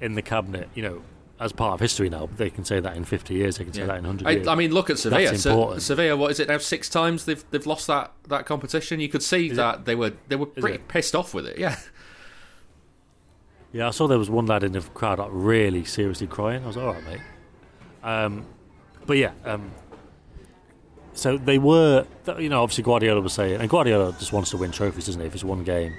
in 0.00 0.14
the 0.14 0.22
cabinet, 0.22 0.68
you 0.74 0.82
know, 0.82 1.02
as 1.40 1.52
part 1.52 1.74
of 1.74 1.80
history 1.80 2.08
now. 2.08 2.28
They 2.36 2.50
can 2.50 2.64
say 2.64 2.80
that 2.80 2.96
in 2.96 3.04
50 3.04 3.34
years. 3.34 3.58
They 3.58 3.64
can 3.64 3.72
say 3.72 3.86
that 3.86 3.98
in 3.98 4.04
100 4.04 4.28
years. 4.28 4.48
I, 4.48 4.52
I 4.52 4.54
mean, 4.54 4.72
look 4.72 4.90
at 4.90 4.98
Sevilla. 4.98 5.30
That's 5.30 5.42
Se- 5.42 5.78
Sevilla, 5.78 6.16
what 6.16 6.30
is 6.30 6.40
it 6.40 6.48
now? 6.48 6.58
Six 6.58 6.88
times 6.88 7.24
they've 7.24 7.44
they've 7.50 7.66
lost 7.66 7.86
that, 7.86 8.12
that 8.28 8.46
competition. 8.46 9.00
You 9.00 9.08
could 9.08 9.22
see 9.22 9.50
that 9.50 9.84
they 9.84 9.94
were 9.94 10.12
they 10.28 10.36
were 10.36 10.46
pretty 10.46 10.76
it? 10.76 10.88
pissed 10.88 11.14
off 11.14 11.34
with 11.34 11.46
it. 11.46 11.58
Yeah, 11.58 11.76
Yeah, 13.72 13.88
I 13.88 13.90
saw 13.90 14.06
there 14.06 14.18
was 14.18 14.30
one 14.30 14.46
lad 14.46 14.64
in 14.64 14.72
the 14.72 14.80
crowd 14.80 15.18
like 15.18 15.28
really 15.30 15.84
seriously 15.84 16.26
crying. 16.26 16.64
I 16.64 16.66
was 16.66 16.76
like, 16.76 16.86
all 16.86 16.94
right, 16.94 17.04
mate. 17.04 17.20
Um, 18.02 18.46
but 19.06 19.18
yeah, 19.18 19.32
um, 19.44 19.70
so 21.12 21.36
they 21.36 21.58
were, 21.58 22.06
you 22.38 22.48
know, 22.48 22.62
obviously 22.62 22.84
Guardiola 22.84 23.20
was 23.20 23.32
saying, 23.32 23.60
and 23.60 23.68
Guardiola 23.68 24.14
just 24.18 24.32
wants 24.32 24.50
to 24.50 24.56
win 24.56 24.70
trophies, 24.70 25.06
doesn't 25.06 25.20
he? 25.20 25.26
If 25.26 25.34
it's 25.34 25.44
one 25.44 25.64
game, 25.64 25.94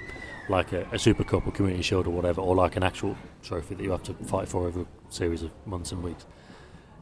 like 0.50 0.72
a, 0.72 0.86
a 0.92 0.98
Super 0.98 1.24
Cup 1.24 1.46
or 1.46 1.52
Community 1.52 1.82
Shield 1.82 2.06
or 2.06 2.10
whatever, 2.10 2.40
or 2.40 2.54
like 2.54 2.76
an 2.76 2.82
actual 2.82 3.16
trophy 3.42 3.74
that 3.76 3.82
you 3.82 3.90
have 3.92 4.02
to 4.04 4.14
fight 4.24 4.48
for 4.48 4.66
over 4.66 4.80
a 4.82 4.86
series 5.08 5.42
of 5.42 5.50
months 5.66 5.92
and 5.92 6.02
weeks, 6.02 6.26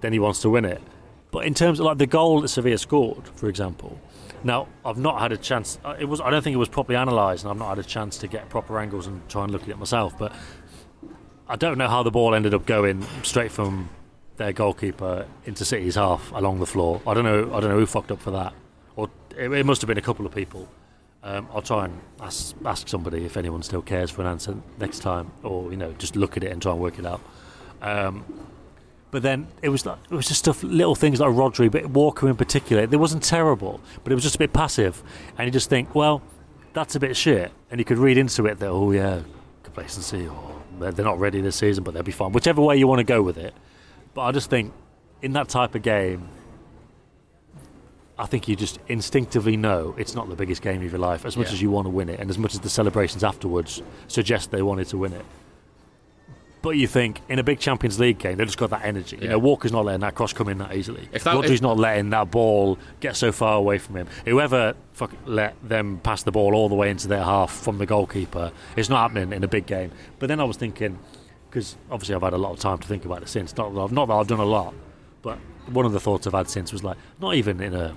then 0.00 0.12
he 0.12 0.18
wants 0.18 0.40
to 0.42 0.50
win 0.50 0.64
it. 0.64 0.82
But 1.30 1.44
in 1.46 1.54
terms 1.54 1.80
of 1.80 1.86
like 1.86 1.98
the 1.98 2.06
goal 2.06 2.40
that 2.42 2.48
Sevilla 2.48 2.78
scored, 2.78 3.28
for 3.34 3.48
example, 3.48 4.00
now 4.44 4.68
I've 4.84 4.98
not 4.98 5.20
had 5.20 5.32
a 5.32 5.36
chance. 5.36 5.78
uh, 5.84 5.96
It 5.98 6.04
was 6.06 6.20
I 6.20 6.30
don't 6.30 6.42
think 6.42 6.54
it 6.54 6.58
was 6.58 6.68
properly 6.68 6.96
analysed, 6.96 7.44
and 7.44 7.50
I've 7.50 7.58
not 7.58 7.68
had 7.70 7.78
a 7.78 7.82
chance 7.88 8.18
to 8.18 8.28
get 8.28 8.48
proper 8.48 8.78
angles 8.78 9.06
and 9.06 9.26
try 9.28 9.42
and 9.44 9.52
look 9.52 9.62
at 9.62 9.68
it 9.68 9.78
myself. 9.78 10.16
But 10.18 10.32
I 11.48 11.56
don't 11.56 11.78
know 11.78 11.88
how 11.88 12.02
the 12.02 12.10
ball 12.10 12.34
ended 12.34 12.54
up 12.54 12.66
going 12.66 13.04
straight 13.22 13.50
from 13.50 13.88
their 14.36 14.52
goalkeeper 14.52 15.26
into 15.44 15.64
City's 15.64 15.96
half 15.96 16.30
along 16.32 16.60
the 16.60 16.66
floor. 16.66 17.00
I 17.06 17.14
don't 17.14 17.24
know. 17.24 17.54
I 17.54 17.60
don't 17.60 17.70
know 17.70 17.78
who 17.78 17.86
fucked 17.86 18.12
up 18.12 18.20
for 18.20 18.30
that, 18.30 18.52
or 18.96 19.10
it, 19.36 19.50
it 19.50 19.66
must 19.66 19.80
have 19.82 19.88
been 19.88 19.98
a 19.98 20.02
couple 20.02 20.24
of 20.26 20.34
people. 20.34 20.68
Um, 21.22 21.48
I'll 21.52 21.62
try 21.62 21.86
and 21.86 22.00
ask, 22.20 22.54
ask 22.64 22.88
somebody 22.88 23.24
if 23.24 23.36
anyone 23.36 23.62
still 23.62 23.82
cares 23.82 24.10
for 24.10 24.22
an 24.22 24.28
answer 24.28 24.54
next 24.78 25.00
time, 25.00 25.32
or 25.42 25.70
you 25.70 25.76
know, 25.76 25.92
just 25.94 26.14
look 26.16 26.36
at 26.36 26.44
it 26.44 26.52
and 26.52 26.62
try 26.62 26.72
and 26.72 26.80
work 26.80 26.98
it 26.98 27.06
out. 27.06 27.20
Um, 27.82 28.24
but 29.10 29.22
then 29.22 29.48
it 29.62 29.70
was 29.70 29.86
like, 29.86 29.98
it 30.10 30.14
was 30.14 30.28
just 30.28 30.40
stuff, 30.40 30.62
little 30.62 30.94
things 30.94 31.18
like 31.18 31.30
Rodri, 31.30 31.70
but 31.70 31.86
Walker 31.86 32.28
in 32.28 32.36
particular. 32.36 32.82
It 32.82 32.96
wasn't 32.96 33.22
terrible, 33.22 33.80
but 34.04 34.12
it 34.12 34.14
was 34.14 34.22
just 34.22 34.36
a 34.36 34.38
bit 34.38 34.52
passive, 34.52 35.02
and 35.36 35.46
you 35.46 35.50
just 35.50 35.68
think, 35.68 35.94
well, 35.94 36.22
that's 36.72 36.94
a 36.94 37.00
bit 37.00 37.16
shit, 37.16 37.50
and 37.70 37.80
you 37.80 37.84
could 37.84 37.98
read 37.98 38.18
into 38.18 38.46
it 38.46 38.58
that 38.58 38.68
oh 38.68 38.92
yeah, 38.92 39.22
complacency, 39.62 40.28
or 40.28 40.62
they're 40.78 40.92
they're 40.92 41.04
not 41.04 41.18
ready 41.18 41.40
this 41.40 41.56
season, 41.56 41.82
but 41.84 41.94
they'll 41.94 42.02
be 42.02 42.12
fine. 42.12 42.32
Whichever 42.32 42.62
way 42.62 42.76
you 42.76 42.86
want 42.86 42.98
to 42.98 43.04
go 43.04 43.22
with 43.22 43.38
it, 43.38 43.54
but 44.14 44.22
I 44.22 44.32
just 44.32 44.50
think 44.50 44.72
in 45.22 45.32
that 45.32 45.48
type 45.48 45.74
of 45.74 45.82
game, 45.82 46.28
I 48.18 48.26
think 48.26 48.48
you 48.48 48.56
just 48.56 48.80
instinctively 48.88 49.56
know 49.56 49.94
it's 49.96 50.14
not 50.14 50.28
the 50.28 50.34
biggest 50.34 50.60
game 50.60 50.82
of 50.82 50.90
your 50.90 50.98
life, 50.98 51.24
as 51.24 51.36
much 51.36 51.48
Yeah. 51.48 51.52
as 51.54 51.62
you 51.62 51.70
want 51.70 51.86
to 51.86 51.90
win 51.90 52.08
it, 52.08 52.18
and 52.18 52.28
as 52.30 52.36
much 52.38 52.54
as 52.54 52.60
the 52.60 52.68
celebrations 52.70 53.22
afterwards 53.22 53.80
suggest 54.08 54.50
they 54.50 54.60
wanted 54.62 54.88
to 54.88 54.98
win 54.98 55.12
it. 55.12 55.24
But 56.60 56.70
you 56.70 56.88
think 56.88 57.20
in 57.28 57.38
a 57.38 57.44
big 57.44 57.60
Champions 57.60 58.00
League 58.00 58.18
game, 58.18 58.36
they've 58.36 58.46
just 58.46 58.58
got 58.58 58.70
that 58.70 58.84
energy. 58.84 59.16
You 59.22 59.28
know, 59.28 59.38
Walker's 59.38 59.70
not 59.70 59.84
letting 59.84 60.00
that 60.00 60.16
cross 60.16 60.32
come 60.32 60.48
in 60.48 60.58
that 60.58 60.74
easily. 60.74 61.08
If 61.12 61.22
that- 61.22 61.34
Rodri's 61.36 61.52
if- 61.52 61.62
not 61.62 61.78
letting 61.78 62.10
that 62.10 62.32
ball 62.32 62.78
get 62.98 63.14
so 63.14 63.30
far 63.30 63.56
away 63.56 63.78
from 63.78 63.94
him. 63.94 64.08
Whoever 64.24 64.74
fuck, 64.92 65.12
let 65.24 65.54
them 65.62 66.00
pass 66.02 66.24
the 66.24 66.32
ball 66.32 66.56
all 66.56 66.68
the 66.68 66.74
way 66.74 66.90
into 66.90 67.06
their 67.06 67.22
half 67.22 67.52
from 67.52 67.78
the 67.78 67.86
goalkeeper, 67.86 68.50
it's 68.74 68.88
not 68.88 69.02
happening 69.02 69.32
in 69.32 69.44
a 69.44 69.48
big 69.48 69.66
game. 69.66 69.92
But 70.18 70.26
then 70.26 70.40
I 70.40 70.44
was 70.44 70.56
thinking, 70.56 70.98
because 71.48 71.76
obviously 71.92 72.16
I've 72.16 72.22
had 72.22 72.32
a 72.32 72.38
lot 72.38 72.50
of 72.52 72.58
time 72.58 72.78
to 72.78 72.88
think 72.88 73.04
about 73.04 73.22
it 73.22 73.28
since. 73.28 73.56
Not, 73.56 73.72
that 73.72 73.80
I've- 73.80 73.94
not 73.94 74.06
that 74.08 74.14
I've 74.14 74.26
done 74.26 74.40
a 74.40 74.44
lot, 74.44 74.74
but 75.22 75.38
one 75.70 75.86
of 75.86 75.92
the 75.92 76.00
thoughts 76.00 76.26
I've 76.26 76.32
had 76.32 76.50
since 76.50 76.72
was 76.72 76.82
like, 76.82 76.96
not 77.20 77.36
even 77.36 77.60
in 77.60 77.72
a 77.72 77.94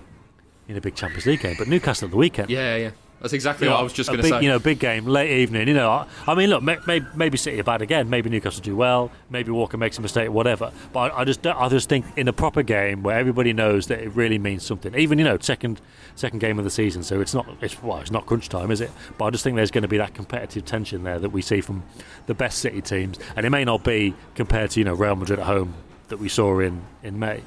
in 0.68 0.78
a 0.78 0.82
big 0.82 0.96
Champions 0.96 1.26
League 1.26 1.42
game, 1.42 1.56
but 1.58 1.68
Newcastle 1.68 2.06
at 2.06 2.12
the 2.12 2.18
weekend. 2.18 2.50
Yeah, 2.50 2.76
yeah. 2.76 2.92
That's 3.22 3.34
exactly 3.34 3.66
You 3.66 3.70
know, 3.70 3.76
what 3.76 3.82
I 3.82 3.84
was 3.84 3.94
just 3.94 4.10
going 4.10 4.20
to 4.20 4.28
say. 4.28 4.42
You 4.42 4.50
know, 4.50 4.58
big 4.58 4.80
game, 4.80 5.06
late 5.06 5.30
evening. 5.30 5.68
You 5.68 5.76
know, 5.76 5.92
I, 5.92 6.08
I 6.26 6.34
mean, 6.34 6.50
look, 6.50 6.64
may, 6.64 6.78
may, 6.88 7.02
maybe 7.14 7.38
City 7.38 7.60
are 7.60 7.64
bad 7.64 7.84
again. 7.84 8.10
Maybe 8.10 8.32
Newcastle 8.32 8.64
do 8.64 8.76
well. 8.76 9.12
Maybe 9.30 9.52
Walker 9.52 9.78
makes 9.78 10.00
a 10.00 10.02
mistake, 10.02 10.32
whatever. 10.32 10.72
But 10.92 11.14
I, 11.14 11.20
I 11.20 11.26
just, 11.26 11.46
I 11.46 11.70
just 11.70 11.88
think 11.88 12.06
in 12.18 12.28
a 12.28 12.34
proper 12.34 12.64
game 12.64 13.04
where 13.04 13.20
everybody 13.20 13.54
knows 13.54 13.86
that 13.88 14.00
it 14.00 14.10
really 14.16 14.40
means 14.40 14.66
something. 14.66 14.96
Even 14.96 15.20
you 15.20 15.24
know, 15.24 15.38
second, 15.40 15.82
second 16.16 16.40
game 16.40 16.58
of 16.58 16.66
the 16.66 16.72
season, 16.72 17.04
so 17.04 17.22
it's 17.22 17.36
not, 17.36 17.46
it's 17.62 17.82
well, 17.84 18.00
it's 18.00 18.10
not 18.10 18.26
crunch 18.26 18.50
time, 18.50 18.72
is 18.72 18.82
it? 18.82 18.90
But 19.20 19.26
I 19.26 19.30
just 19.30 19.44
think 19.44 19.56
there's 19.56 19.72
going 19.72 19.84
to 19.84 19.88
be 19.88 19.98
that 19.98 20.16
competitive 20.16 20.66
tension 20.66 21.04
there 21.04 21.20
that 21.20 21.30
we 21.30 21.44
see 21.44 21.62
from 21.62 21.84
the 22.26 22.34
best 22.34 22.58
City 22.58 22.82
teams, 22.82 23.20
and 23.36 23.46
it 23.46 23.52
may 23.52 23.64
not 23.64 23.84
be 23.84 24.16
compared 24.34 24.72
to 24.72 24.80
you 24.80 24.84
know 24.84 24.96
Real 24.96 25.16
Madrid 25.16 25.38
at 25.38 25.46
home 25.46 25.76
that 26.08 26.18
we 26.18 26.28
saw 26.28 26.58
in 26.60 26.82
in 27.04 27.20
May. 27.20 27.44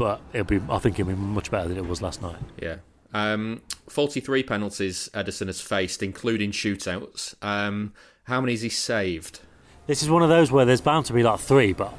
But 0.00 0.22
it'll 0.32 0.46
be, 0.46 0.60
I 0.70 0.78
think 0.78 0.98
it'll 0.98 1.12
be 1.12 1.14
much 1.18 1.50
better 1.50 1.68
than 1.68 1.76
it 1.76 1.84
was 1.86 2.00
last 2.00 2.22
night. 2.22 2.38
Yeah. 2.58 2.76
Um, 3.12 3.60
43 3.90 4.42
penalties 4.44 5.10
Ederson 5.12 5.48
has 5.48 5.60
faced, 5.60 6.02
including 6.02 6.52
shootouts. 6.52 7.34
Um, 7.44 7.92
how 8.24 8.40
many 8.40 8.54
has 8.54 8.62
he 8.62 8.70
saved? 8.70 9.40
This 9.86 10.02
is 10.02 10.08
one 10.08 10.22
of 10.22 10.30
those 10.30 10.50
where 10.50 10.64
there's 10.64 10.80
bound 10.80 11.04
to 11.06 11.12
be 11.12 11.22
like 11.22 11.38
three, 11.38 11.74
but 11.74 11.92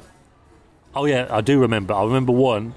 oh 0.96 1.04
yeah, 1.04 1.28
I 1.30 1.42
do 1.42 1.60
remember. 1.60 1.94
I 1.94 2.02
remember 2.02 2.32
one 2.32 2.74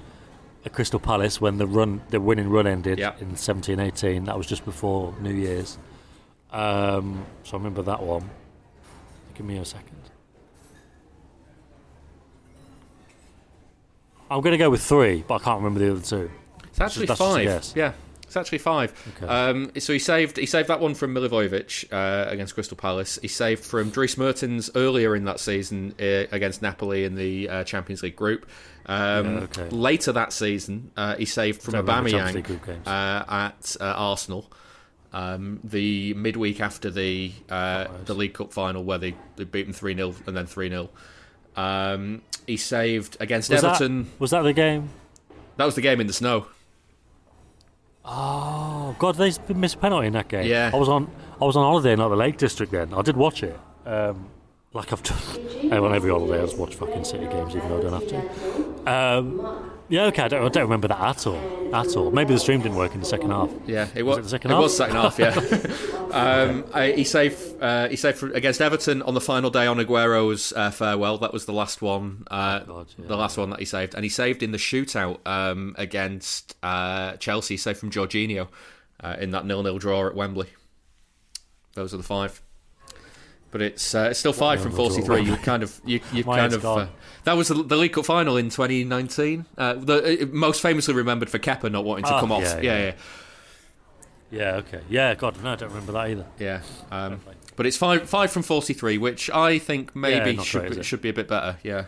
at 0.64 0.72
Crystal 0.72 1.00
Palace 1.00 1.40
when 1.40 1.58
the 1.58 1.66
run, 1.66 2.02
the 2.10 2.20
winning 2.20 2.48
run 2.48 2.68
ended 2.68 3.00
Yeah. 3.00 3.14
in 3.20 3.32
17-18. 3.32 4.26
That 4.26 4.38
was 4.38 4.46
just 4.46 4.64
before 4.64 5.12
New 5.20 5.34
Year's. 5.34 5.76
Um, 6.52 7.26
so 7.42 7.56
I 7.56 7.58
remember 7.58 7.82
that 7.82 8.00
one. 8.00 8.30
Give 9.34 9.44
me 9.44 9.56
a 9.58 9.64
second. 9.64 9.96
I'm 14.30 14.40
going 14.40 14.52
to 14.52 14.58
go 14.58 14.70
with 14.70 14.82
three, 14.82 15.24
but 15.26 15.36
I 15.36 15.38
can't 15.44 15.58
remember 15.62 15.80
the 15.80 15.92
other 15.92 16.00
two. 16.00 16.30
It's 16.68 16.80
actually 16.80 17.06
just 17.06 17.18
five. 17.18 17.44
Yeah, 17.74 17.92
it's 18.24 18.36
actually 18.36 18.58
five. 18.58 18.92
Okay. 19.16 19.26
Um, 19.26 19.70
so 19.78 19.92
he 19.92 19.98
saved 19.98 20.36
he 20.36 20.46
saved 20.46 20.68
that 20.68 20.80
one 20.80 20.94
from 20.94 21.14
Milivojevic 21.14 21.92
uh, 21.92 22.28
against 22.28 22.54
Crystal 22.54 22.76
Palace. 22.76 23.18
He 23.22 23.28
saved 23.28 23.64
from 23.64 23.90
Dries 23.90 24.18
Mertens 24.18 24.68
earlier 24.74 25.14
in 25.16 25.24
that 25.24 25.40
season 25.40 25.94
uh, 26.00 26.24
against 26.32 26.60
Napoli 26.60 27.04
in 27.04 27.14
the 27.14 27.48
uh, 27.48 27.64
Champions 27.64 28.02
League 28.02 28.16
group. 28.16 28.46
Um, 28.86 29.36
Yeah, 29.36 29.40
okay. 29.44 29.68
Later 29.70 30.12
that 30.12 30.32
season, 30.32 30.90
uh, 30.96 31.16
he 31.16 31.24
saved 31.24 31.62
from 31.62 31.74
Aubameyang 31.74 32.34
League 32.34 32.44
group 32.44 32.66
games. 32.66 32.86
uh, 32.86 33.24
at 33.28 33.76
uh, 33.80 33.84
Arsenal. 33.96 34.50
Um, 35.12 35.60
the 35.64 36.12
midweek 36.14 36.60
after 36.60 36.90
the 36.90 37.32
uh, 37.48 37.86
the 38.04 38.12
League 38.14 38.34
Cup 38.34 38.52
final, 38.52 38.84
where 38.84 38.98
they, 38.98 39.14
they 39.36 39.44
beat 39.44 39.62
them 39.62 39.72
three 39.72 39.94
0 39.94 40.14
and 40.26 40.36
then 40.36 40.44
three 40.46 40.68
0 40.68 40.90
um, 41.56 42.22
He 42.46 42.56
saved 42.56 43.16
against 43.20 43.50
Was 43.50 43.62
that, 43.62 43.68
Everton. 43.76 44.10
was 44.18 44.30
that 44.30 44.42
the 44.42 44.52
game? 44.52 44.90
that 45.56 45.64
was 45.64 45.74
the 45.74 45.80
game 45.80 46.00
in 46.00 46.06
the 46.06 46.12
snow. 46.12 46.46
Oh 48.04 48.94
God, 48.98 49.16
they 49.16 49.32
missed 49.54 49.74
a 49.74 49.78
penalty 49.78 50.06
in 50.06 50.12
that 50.12 50.28
game. 50.28 50.46
Yeah. 50.46 50.70
I 50.72 50.76
was 50.76 50.88
on 50.88 51.10
I 51.40 51.44
was 51.44 51.56
on 51.56 51.64
holiday 51.64 51.92
in 51.92 51.98
like, 51.98 52.10
the 52.10 52.16
Lake 52.16 52.36
District 52.38 52.70
then. 52.70 52.94
I 52.94 53.02
did 53.02 53.16
watch 53.16 53.42
it. 53.42 53.58
Um, 53.84 54.28
like 54.72 54.92
I've 54.92 55.02
done 55.02 55.72
on 55.72 55.94
every 55.94 56.10
holiday, 56.10 56.40
I 56.40 56.44
just 56.46 56.56
watch 56.58 56.74
fucking 56.76 57.04
City 57.04 57.26
games 57.26 57.56
even 57.56 57.68
though 57.68 57.78
I 57.78 57.82
don't 57.82 57.92
have 58.00 58.08
to. 58.08 58.92
Um, 58.92 59.72
yeah, 59.88 60.04
okay, 60.06 60.22
I 60.22 60.28
don't, 60.28 60.44
I 60.44 60.48
don't 60.48 60.62
remember 60.64 60.88
that 60.88 61.00
at 61.00 61.26
all. 61.26 61.74
At 61.74 61.96
all. 61.96 62.10
Maybe 62.10 62.34
the 62.34 62.40
stream 62.40 62.60
didn't 62.60 62.76
work 62.76 62.94
in 62.94 63.00
the 63.00 63.06
second 63.06 63.30
half. 63.30 63.50
Yeah, 63.66 63.88
it 63.94 64.02
Was 64.04 64.18
was. 64.18 64.18
it 64.18 64.22
the 64.22 64.28
second 64.28 64.50
it 64.50 64.54
half? 64.54 64.62
was 64.62 64.76
second 64.76 64.96
half. 64.96 65.18
Yeah. 65.18 65.34
um, 66.12 66.64
I, 66.72 66.92
he 66.92 67.04
saved. 67.04 67.60
Uh, 67.62 67.88
he 67.88 67.96
saved 67.96 68.18
for, 68.18 68.30
against 68.30 68.60
Everton 68.60 69.02
on 69.02 69.14
the 69.14 69.20
final 69.20 69.50
day 69.50 69.66
on 69.66 69.78
Aguero's 69.78 70.52
uh, 70.52 70.70
farewell. 70.70 71.18
That 71.18 71.32
was 71.32 71.46
the 71.46 71.52
last 71.52 71.82
one. 71.82 72.26
Uh, 72.30 72.60
God, 72.60 72.86
yeah. 72.98 73.06
The 73.06 73.16
last 73.16 73.36
one 73.36 73.50
that 73.50 73.58
he 73.58 73.64
saved, 73.64 73.94
and 73.94 74.04
he 74.04 74.08
saved 74.08 74.42
in 74.42 74.52
the 74.52 74.58
shootout 74.58 75.18
um, 75.26 75.74
against 75.78 76.56
uh, 76.62 77.16
Chelsea. 77.16 77.56
Saved 77.56 77.78
from 77.78 77.90
Jorginho 77.90 78.48
uh, 79.02 79.16
in 79.18 79.30
that 79.32 79.44
nil-nil 79.46 79.78
draw 79.78 80.06
at 80.06 80.14
Wembley. 80.14 80.48
Those 81.74 81.92
are 81.92 81.98
the 81.98 82.02
five. 82.02 82.40
But 83.52 83.62
it's 83.62 83.94
uh, 83.94 84.08
it's 84.10 84.18
still 84.18 84.32
five 84.32 84.60
from 84.60 84.72
at 84.72 84.76
forty-three. 84.76 85.22
You 85.22 85.36
kind 85.36 85.62
of 85.62 85.80
you 85.84 86.00
you 86.12 86.24
kind 86.24 86.52
of 86.52 86.64
uh, 86.64 86.88
that 87.24 87.34
was 87.34 87.48
the, 87.48 87.54
the 87.62 87.76
League 87.76 87.92
Cup 87.92 88.04
final 88.04 88.36
in 88.36 88.50
2019. 88.50 89.46
Uh, 89.56 89.74
the 89.74 90.28
most 90.32 90.60
famously 90.60 90.94
remembered 90.94 91.30
for 91.30 91.38
Kepa 91.38 91.70
not 91.70 91.84
wanting 91.84 92.04
to 92.04 92.10
Ah, 92.14 92.20
come 92.20 92.32
off. 92.32 92.42
yeah, 92.42 92.56
yeah. 92.56 92.62
yeah. 92.62 92.84
yeah. 92.86 92.92
Yeah, 94.30 94.56
okay. 94.56 94.80
Yeah, 94.88 95.14
God, 95.14 95.42
no, 95.42 95.52
I 95.52 95.56
don't 95.56 95.68
remember 95.68 95.92
that 95.92 96.08
either. 96.10 96.26
Yeah, 96.38 96.60
um, 96.90 97.20
but 97.54 97.64
it's 97.66 97.76
five 97.76 98.08
five 98.08 98.30
from 98.32 98.42
forty 98.42 98.74
three, 98.74 98.98
which 98.98 99.30
I 99.30 99.58
think 99.58 99.94
maybe 99.94 100.34
not 100.36 100.46
should 100.46 100.62
great, 100.62 100.76
be, 100.76 100.82
should 100.82 101.00
be 101.00 101.08
a 101.10 101.12
bit 101.12 101.28
better. 101.28 101.58
Yeah, 101.62 101.86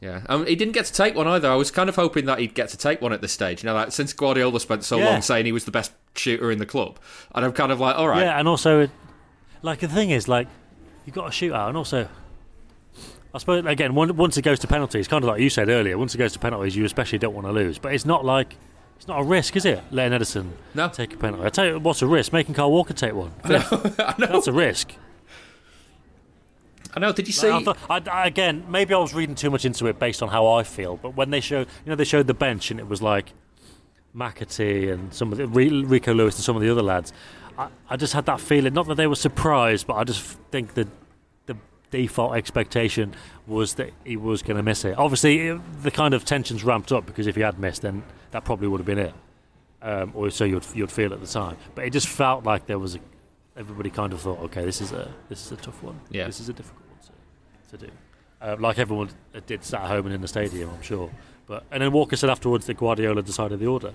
yeah. 0.00 0.22
Um, 0.28 0.46
he 0.46 0.54
didn't 0.54 0.74
get 0.74 0.84
to 0.86 0.92
take 0.92 1.14
one 1.16 1.26
either. 1.26 1.50
I 1.50 1.56
was 1.56 1.70
kind 1.70 1.88
of 1.88 1.96
hoping 1.96 2.26
that 2.26 2.38
he'd 2.38 2.54
get 2.54 2.68
to 2.70 2.76
take 2.76 3.02
one 3.02 3.12
at 3.12 3.20
this 3.20 3.32
stage. 3.32 3.62
You 3.62 3.66
know, 3.66 3.74
like 3.74 3.90
since 3.92 4.12
Guardiola 4.12 4.60
spent 4.60 4.84
so 4.84 4.98
Yeah. 4.98 5.06
long 5.06 5.22
saying 5.22 5.44
he 5.46 5.52
was 5.52 5.64
the 5.64 5.70
best 5.72 5.92
shooter 6.14 6.50
in 6.52 6.58
the 6.58 6.66
club, 6.66 6.98
and 7.34 7.44
I'm 7.44 7.52
kind 7.52 7.72
of 7.72 7.80
like, 7.80 7.96
all 7.96 8.08
right, 8.08 8.22
Yeah, 8.22 8.38
and 8.38 8.46
also, 8.46 8.88
like 9.62 9.80
the 9.80 9.88
thing 9.88 10.10
is, 10.10 10.28
like 10.28 10.46
you've 11.04 11.16
got 11.16 11.26
to 11.26 11.32
shoot 11.32 11.52
out, 11.52 11.68
and 11.68 11.76
also, 11.76 12.08
I 13.34 13.38
suppose 13.38 13.64
again, 13.66 13.94
once 13.94 14.36
it 14.36 14.42
goes 14.42 14.60
to 14.60 14.68
penalties, 14.68 15.08
kind 15.08 15.24
of 15.24 15.28
like 15.28 15.40
you 15.40 15.50
said 15.50 15.68
earlier, 15.68 15.98
once 15.98 16.14
it 16.14 16.18
goes 16.18 16.32
to 16.34 16.38
penalties, 16.38 16.76
you 16.76 16.84
especially 16.84 17.18
don't 17.18 17.34
want 17.34 17.46
to 17.48 17.52
lose. 17.52 17.78
But 17.78 17.92
it's 17.92 18.06
not 18.06 18.24
like 18.24 18.54
it's 18.98 19.08
not 19.08 19.20
a 19.20 19.24
risk, 19.24 19.56
is 19.56 19.64
it? 19.64 19.82
Letting 19.90 20.18
Ederson 20.18 20.50
No. 20.74 20.88
take 20.88 21.14
a 21.14 21.16
penalty. 21.16 21.44
I 21.46 21.48
tell 21.48 21.64
you, 21.66 21.78
what's 21.78 22.02
a 22.02 22.06
risk? 22.06 22.32
Making 22.32 22.54
Carl 22.54 22.70
Walker 22.70 22.92
take 22.92 23.14
one. 23.14 23.32
I 23.44 24.14
know. 24.18 24.26
That's 24.26 24.46
a 24.48 24.52
risk. 24.52 24.92
I 26.94 27.00
know. 27.00 27.12
Did 27.12 27.26
you 27.26 27.32
see? 27.32 27.48
I 27.50 27.62
thought, 27.62 27.78
I, 27.88 28.02
I- 28.10 28.26
again, 28.26 28.64
maybe 28.68 28.94
I 28.94 28.98
was 28.98 29.14
reading 29.14 29.34
too 29.34 29.50
much 29.50 29.64
into 29.64 29.86
it 29.86 29.98
based 29.98 30.22
on 30.22 30.28
how 30.28 30.46
I 30.46 30.62
feel. 30.62 30.96
But 30.96 31.14
when 31.16 31.30
they 31.30 31.40
showed, 31.40 31.68
you 31.84 31.90
know, 31.90 31.96
they 31.96 32.04
showed 32.04 32.26
the 32.26 32.34
bench 32.34 32.70
and 32.70 32.80
it 32.80 32.88
was 32.88 33.00
like 33.02 33.32
McAtee 34.16 34.92
and 34.92 35.12
some 35.12 35.32
of 35.32 35.38
the 35.38 35.46
Rico 35.46 36.12
Lewis 36.14 36.36
and 36.36 36.44
some 36.44 36.56
of 36.56 36.62
the 36.62 36.70
other 36.70 36.82
lads. 36.82 37.12
I, 37.58 37.68
I 37.90 37.96
just 37.96 38.12
had 38.14 38.26
that 38.26 38.40
feeling, 38.40 38.72
not 38.74 38.86
that 38.88 38.96
they 38.96 39.06
were 39.06 39.14
surprised, 39.16 39.86
but 39.86 39.94
I 39.94 40.04
just 40.04 40.22
think 40.50 40.74
that 40.74 40.88
the 41.46 41.56
default 41.90 42.34
expectation 42.36 43.14
was 43.46 43.74
that 43.74 43.90
he 44.04 44.16
was 44.16 44.42
going 44.42 44.56
to 44.56 44.62
miss 44.62 44.84
it. 44.84 44.96
Obviously, 44.98 45.48
it, 45.48 45.82
the 45.82 45.90
kind 45.90 46.14
of 46.14 46.24
tensions 46.24 46.64
ramped 46.64 46.90
up 46.90 47.04
because 47.06 47.26
if 47.26 47.36
he 47.36 47.42
had 47.42 47.58
missed, 47.58 47.82
then 47.82 48.02
that 48.30 48.44
probably 48.44 48.68
would 48.68 48.78
have 48.80 48.86
been 48.86 48.98
it, 48.98 49.14
um, 49.82 50.12
or 50.14 50.30
so 50.30 50.44
you'd 50.44 50.64
you'd 50.74 50.92
feel 50.92 51.12
at 51.12 51.20
the 51.20 51.26
time. 51.26 51.56
But 51.74 51.84
it 51.84 51.90
just 51.90 52.08
felt 52.08 52.44
like 52.44 52.66
there 52.66 52.78
was 52.78 52.96
a, 52.96 52.98
everybody 53.56 53.90
kind 53.90 54.12
of 54.12 54.20
thought, 54.20 54.38
okay, 54.40 54.64
this 54.64 54.80
is 54.80 54.92
a 54.92 55.10
this 55.28 55.44
is 55.46 55.52
a 55.52 55.56
tough 55.56 55.82
one. 55.82 56.00
Yeah. 56.10 56.26
this 56.26 56.40
is 56.40 56.48
a 56.48 56.52
difficult 56.52 56.84
one 56.88 56.98
to, 57.70 57.76
to 57.78 57.86
do. 57.86 57.92
Uh, 58.40 58.56
like 58.58 58.78
everyone 58.78 59.10
did 59.46 59.64
sat 59.64 59.82
at 59.82 59.88
home 59.88 60.06
and 60.06 60.14
in 60.14 60.20
the 60.20 60.28
stadium, 60.28 60.70
I'm 60.70 60.82
sure. 60.82 61.10
But 61.46 61.64
and 61.70 61.82
then 61.82 61.92
Walker 61.92 62.16
said 62.16 62.30
afterwards 62.30 62.66
that 62.66 62.76
Guardiola 62.76 63.22
decided 63.22 63.58
the 63.58 63.66
order. 63.66 63.92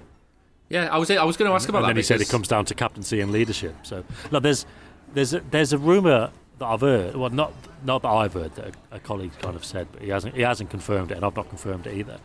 yeah, 0.70 0.90
I 0.92 0.98
was. 0.98 1.10
I 1.12 1.24
was 1.24 1.38
going 1.38 1.50
to 1.50 1.56
ask 1.56 1.70
about 1.70 1.80
and 1.80 1.86
that. 1.86 1.90
then 1.90 1.98
he 1.98 2.04
said 2.04 2.20
it 2.20 2.30
comes 2.30 2.48
down 2.48 2.66
to 2.66 2.76
captaincy 2.76 3.22
and 3.22 3.32
leadership. 3.32 3.76
So, 3.84 4.04
look, 4.32 4.44
there's 4.44 4.66
there's 5.14 5.34
a, 5.34 5.40
there's 5.52 5.72
a 5.72 5.78
rumor 5.78 6.32
that 6.58 6.66
I've 6.66 6.82
heard. 6.82 7.16
Well, 7.16 7.30
not 7.30 7.54
not 7.86 8.02
that 8.02 8.10
I've 8.10 8.34
heard 8.34 8.54
that 8.56 8.76
a, 8.92 8.96
a 8.96 9.00
colleague 9.00 9.32
kind 9.40 9.56
of 9.56 9.64
said, 9.64 9.88
but 9.94 10.02
he 10.02 10.10
hasn't 10.10 10.36
he 10.36 10.42
hasn't 10.42 10.70
confirmed 10.72 11.12
it, 11.12 11.16
and 11.18 11.26
I've 11.26 11.36
not 11.36 11.48
confirmed 11.50 11.86
it 11.88 11.96
either. 11.96 12.18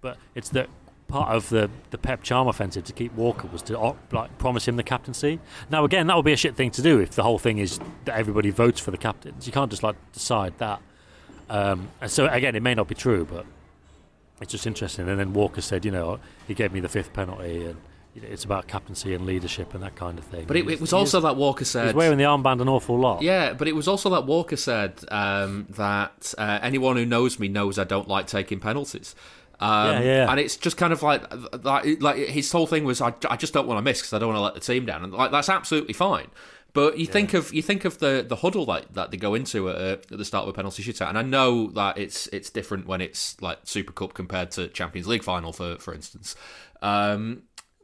But 0.00 0.16
it's 0.34 0.48
that 0.50 0.68
part 1.08 1.28
of 1.28 1.48
the 1.50 1.70
the 1.90 1.98
Pep 1.98 2.22
Charm 2.22 2.48
offensive 2.48 2.84
to 2.84 2.92
keep 2.92 3.14
Walker 3.14 3.48
was 3.48 3.62
to 3.62 3.94
like 4.10 4.38
promise 4.38 4.66
him 4.66 4.76
the 4.76 4.82
captaincy. 4.82 5.40
Now, 5.70 5.84
again, 5.84 6.06
that 6.06 6.16
would 6.16 6.24
be 6.24 6.32
a 6.32 6.36
shit 6.36 6.56
thing 6.56 6.70
to 6.72 6.82
do 6.82 6.98
if 7.00 7.10
the 7.10 7.22
whole 7.22 7.38
thing 7.38 7.58
is 7.58 7.78
that 8.04 8.16
everybody 8.16 8.50
votes 8.50 8.80
for 8.80 8.90
the 8.90 8.98
captains. 8.98 9.46
You 9.46 9.52
can't 9.52 9.70
just 9.70 9.82
like 9.82 9.96
decide 10.12 10.54
that. 10.58 10.80
Um, 11.50 11.90
and 12.00 12.10
so 12.10 12.26
again, 12.26 12.56
it 12.56 12.62
may 12.62 12.74
not 12.74 12.88
be 12.88 12.94
true, 12.94 13.26
but 13.30 13.44
it's 14.40 14.52
just 14.52 14.66
interesting. 14.66 15.08
And 15.08 15.18
then 15.18 15.32
Walker 15.32 15.60
said, 15.60 15.84
you 15.84 15.90
know, 15.90 16.18
he 16.48 16.54
gave 16.54 16.72
me 16.72 16.80
the 16.80 16.88
fifth 16.88 17.12
penalty, 17.12 17.66
and 17.66 17.76
you 18.14 18.22
know, 18.22 18.28
it's 18.28 18.44
about 18.44 18.66
captaincy 18.66 19.14
and 19.14 19.24
leadership 19.24 19.74
and 19.74 19.82
that 19.82 19.94
kind 19.94 20.18
of 20.18 20.24
thing. 20.24 20.44
But 20.46 20.56
it, 20.56 20.68
it 20.68 20.80
was 20.80 20.92
also 20.92 21.20
that 21.20 21.36
Walker 21.36 21.64
said 21.64 21.86
he's 21.86 21.94
wearing 21.94 22.18
the 22.18 22.24
armband 22.24 22.60
an 22.60 22.68
awful 22.68 22.98
lot. 22.98 23.22
Yeah, 23.22 23.52
but 23.54 23.68
it 23.68 23.74
was 23.74 23.88
also 23.88 24.10
that 24.10 24.26
Walker 24.26 24.56
said 24.56 25.00
um, 25.08 25.66
that 25.70 26.34
uh, 26.36 26.58
anyone 26.62 26.96
who 26.96 27.06
knows 27.06 27.38
me 27.38 27.48
knows 27.48 27.78
I 27.78 27.84
don't 27.84 28.08
like 28.08 28.26
taking 28.26 28.60
penalties. 28.60 29.14
Um, 29.62 29.86
Yeah, 29.86 30.00
yeah. 30.00 30.30
And 30.30 30.40
it's 30.40 30.56
just 30.56 30.76
kind 30.76 30.92
of 30.92 31.02
like, 31.02 31.22
like, 31.64 32.02
like 32.02 32.16
his 32.16 32.50
whole 32.50 32.66
thing 32.66 32.84
was, 32.84 33.00
I, 33.00 33.14
I 33.30 33.36
just 33.36 33.52
don't 33.54 33.68
want 33.68 33.78
to 33.78 33.82
miss 33.82 34.00
because 34.00 34.12
I 34.12 34.18
don't 34.18 34.28
want 34.28 34.38
to 34.38 34.42
let 34.42 34.54
the 34.54 34.60
team 34.60 34.84
down. 34.84 35.04
And 35.04 35.12
like 35.12 35.30
that's 35.30 35.48
absolutely 35.48 35.94
fine. 35.94 36.28
But 36.74 36.98
you 36.98 37.06
think 37.06 37.34
of 37.34 37.52
you 37.52 37.60
think 37.62 37.84
of 37.84 37.98
the, 37.98 38.24
the 38.26 38.36
huddle 38.36 38.64
that, 38.66 38.94
that 38.94 39.10
they 39.10 39.18
go 39.18 39.34
into 39.34 39.68
at, 39.68 39.76
uh, 39.76 39.96
at 40.10 40.18
the 40.18 40.24
start 40.24 40.44
of 40.44 40.48
a 40.48 40.52
penalty 40.54 40.82
shootout, 40.82 41.10
and 41.10 41.18
I 41.18 41.22
know 41.22 41.68
that 41.68 41.98
it's 41.98 42.26
it's 42.28 42.48
different 42.50 42.86
when 42.86 43.00
it's 43.00 43.40
like 43.42 43.58
Super 43.64 43.92
Cup 43.92 44.14
compared 44.14 44.50
to 44.52 44.68
Champions 44.68 45.06
League 45.06 45.22
final, 45.22 45.52
for 45.52 45.76
for 45.76 45.94
instance. 45.94 46.34
Um, 46.80 47.42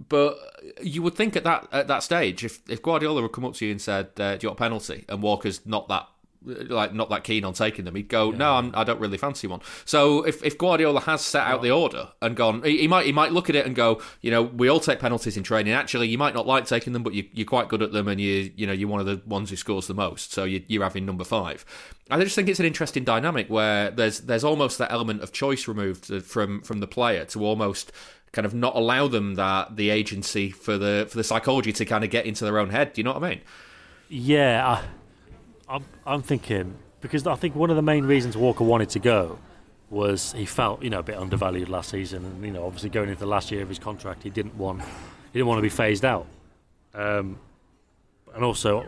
but 0.08 0.38
you 0.82 1.02
would 1.02 1.14
think 1.14 1.36
at 1.36 1.44
that 1.44 1.68
at 1.70 1.86
that 1.88 2.02
stage, 2.02 2.44
if 2.44 2.60
if 2.68 2.82
Guardiola 2.82 3.20
would 3.20 3.32
come 3.32 3.44
up 3.44 3.54
to 3.56 3.66
you 3.66 3.72
and 3.72 3.80
said, 3.80 4.08
uh, 4.18 4.36
"Do 4.36 4.46
you 4.46 4.48
want 4.48 4.58
a 4.58 4.62
penalty?" 4.62 5.04
and 5.08 5.22
Walker's 5.22 5.66
not 5.66 5.86
that 5.88 6.08
like 6.44 6.94
not 6.94 7.10
that 7.10 7.24
keen 7.24 7.44
on 7.44 7.52
taking 7.52 7.84
them, 7.84 7.94
he'd 7.94 8.08
go, 8.08 8.30
"No, 8.30 8.54
I'm, 8.54 8.72
I 8.74 8.84
don't 8.84 9.00
really 9.00 9.18
fancy 9.18 9.46
one." 9.46 9.60
So 9.84 10.22
if, 10.24 10.42
if 10.44 10.56
Guardiola 10.56 11.00
has 11.00 11.20
set 11.22 11.46
out 11.46 11.62
the 11.62 11.70
order 11.70 12.08
and 12.22 12.36
gone, 12.36 12.62
he, 12.62 12.78
he 12.78 12.88
might 12.88 13.06
he 13.06 13.12
might 13.12 13.32
look 13.32 13.50
at 13.50 13.56
it 13.56 13.66
and 13.66 13.74
go, 13.74 14.00
"You 14.20 14.30
know, 14.30 14.42
we 14.42 14.68
all 14.68 14.80
take 14.80 15.00
penalties 15.00 15.36
in 15.36 15.42
training. 15.42 15.72
Actually, 15.72 16.08
you 16.08 16.18
might 16.18 16.34
not 16.34 16.46
like 16.46 16.66
taking 16.66 16.92
them, 16.92 17.02
but 17.02 17.14
you, 17.14 17.28
you're 17.32 17.46
quite 17.46 17.68
good 17.68 17.82
at 17.82 17.92
them, 17.92 18.08
and 18.08 18.20
you 18.20 18.50
you 18.56 18.66
know 18.66 18.72
you're 18.72 18.88
one 18.88 19.00
of 19.00 19.06
the 19.06 19.20
ones 19.26 19.50
who 19.50 19.56
scores 19.56 19.86
the 19.86 19.94
most. 19.94 20.32
So 20.32 20.44
you, 20.44 20.62
you're 20.68 20.84
having 20.84 21.04
number 21.04 21.24
five. 21.24 21.64
I 22.10 22.22
just 22.22 22.34
think 22.34 22.48
it's 22.48 22.60
an 22.60 22.66
interesting 22.66 23.04
dynamic 23.04 23.48
where 23.48 23.90
there's 23.90 24.20
there's 24.20 24.44
almost 24.44 24.78
that 24.78 24.92
element 24.92 25.22
of 25.22 25.32
choice 25.32 25.68
removed 25.68 26.06
from 26.24 26.62
from 26.62 26.80
the 26.80 26.86
player 26.86 27.24
to 27.26 27.44
almost 27.44 27.92
kind 28.32 28.46
of 28.46 28.54
not 28.54 28.76
allow 28.76 29.08
them 29.08 29.34
that 29.34 29.76
the 29.76 29.90
agency 29.90 30.50
for 30.50 30.78
the 30.78 31.06
for 31.10 31.16
the 31.16 31.24
psychology 31.24 31.72
to 31.72 31.84
kind 31.84 32.04
of 32.04 32.10
get 32.10 32.26
into 32.26 32.44
their 32.44 32.58
own 32.58 32.70
head. 32.70 32.92
Do 32.92 33.00
you 33.00 33.04
know 33.04 33.12
what 33.12 33.22
I 33.22 33.30
mean? 33.30 33.40
Yeah, 34.08 34.66
I, 34.66 34.84
I'm, 35.68 35.84
I'm 36.06 36.22
thinking 36.22 36.74
because 37.00 37.26
I 37.26 37.34
think 37.34 37.54
one 37.54 37.70
of 37.70 37.76
the 37.76 37.82
main 37.82 38.04
reasons 38.04 38.36
Walker 38.36 38.64
wanted 38.64 38.90
to 38.90 38.98
go 38.98 39.38
was 39.90 40.32
he 40.32 40.44
felt 40.44 40.82
you 40.82 40.90
know 40.90 40.98
a 40.98 41.02
bit 41.02 41.16
undervalued 41.16 41.68
last 41.68 41.90
season, 41.90 42.24
and 42.24 42.44
you 42.44 42.50
know 42.50 42.66
obviously 42.66 42.90
going 42.90 43.08
into 43.08 43.20
the 43.20 43.26
last 43.26 43.50
year 43.50 43.62
of 43.62 43.68
his 43.68 43.78
contract, 43.78 44.22
he 44.22 44.30
didn't 44.30 44.56
want 44.56 44.82
he 44.82 45.38
didn't 45.38 45.46
want 45.46 45.58
to 45.58 45.62
be 45.62 45.68
phased 45.68 46.04
out, 46.04 46.26
um, 46.94 47.38
and 48.34 48.44
also 48.44 48.86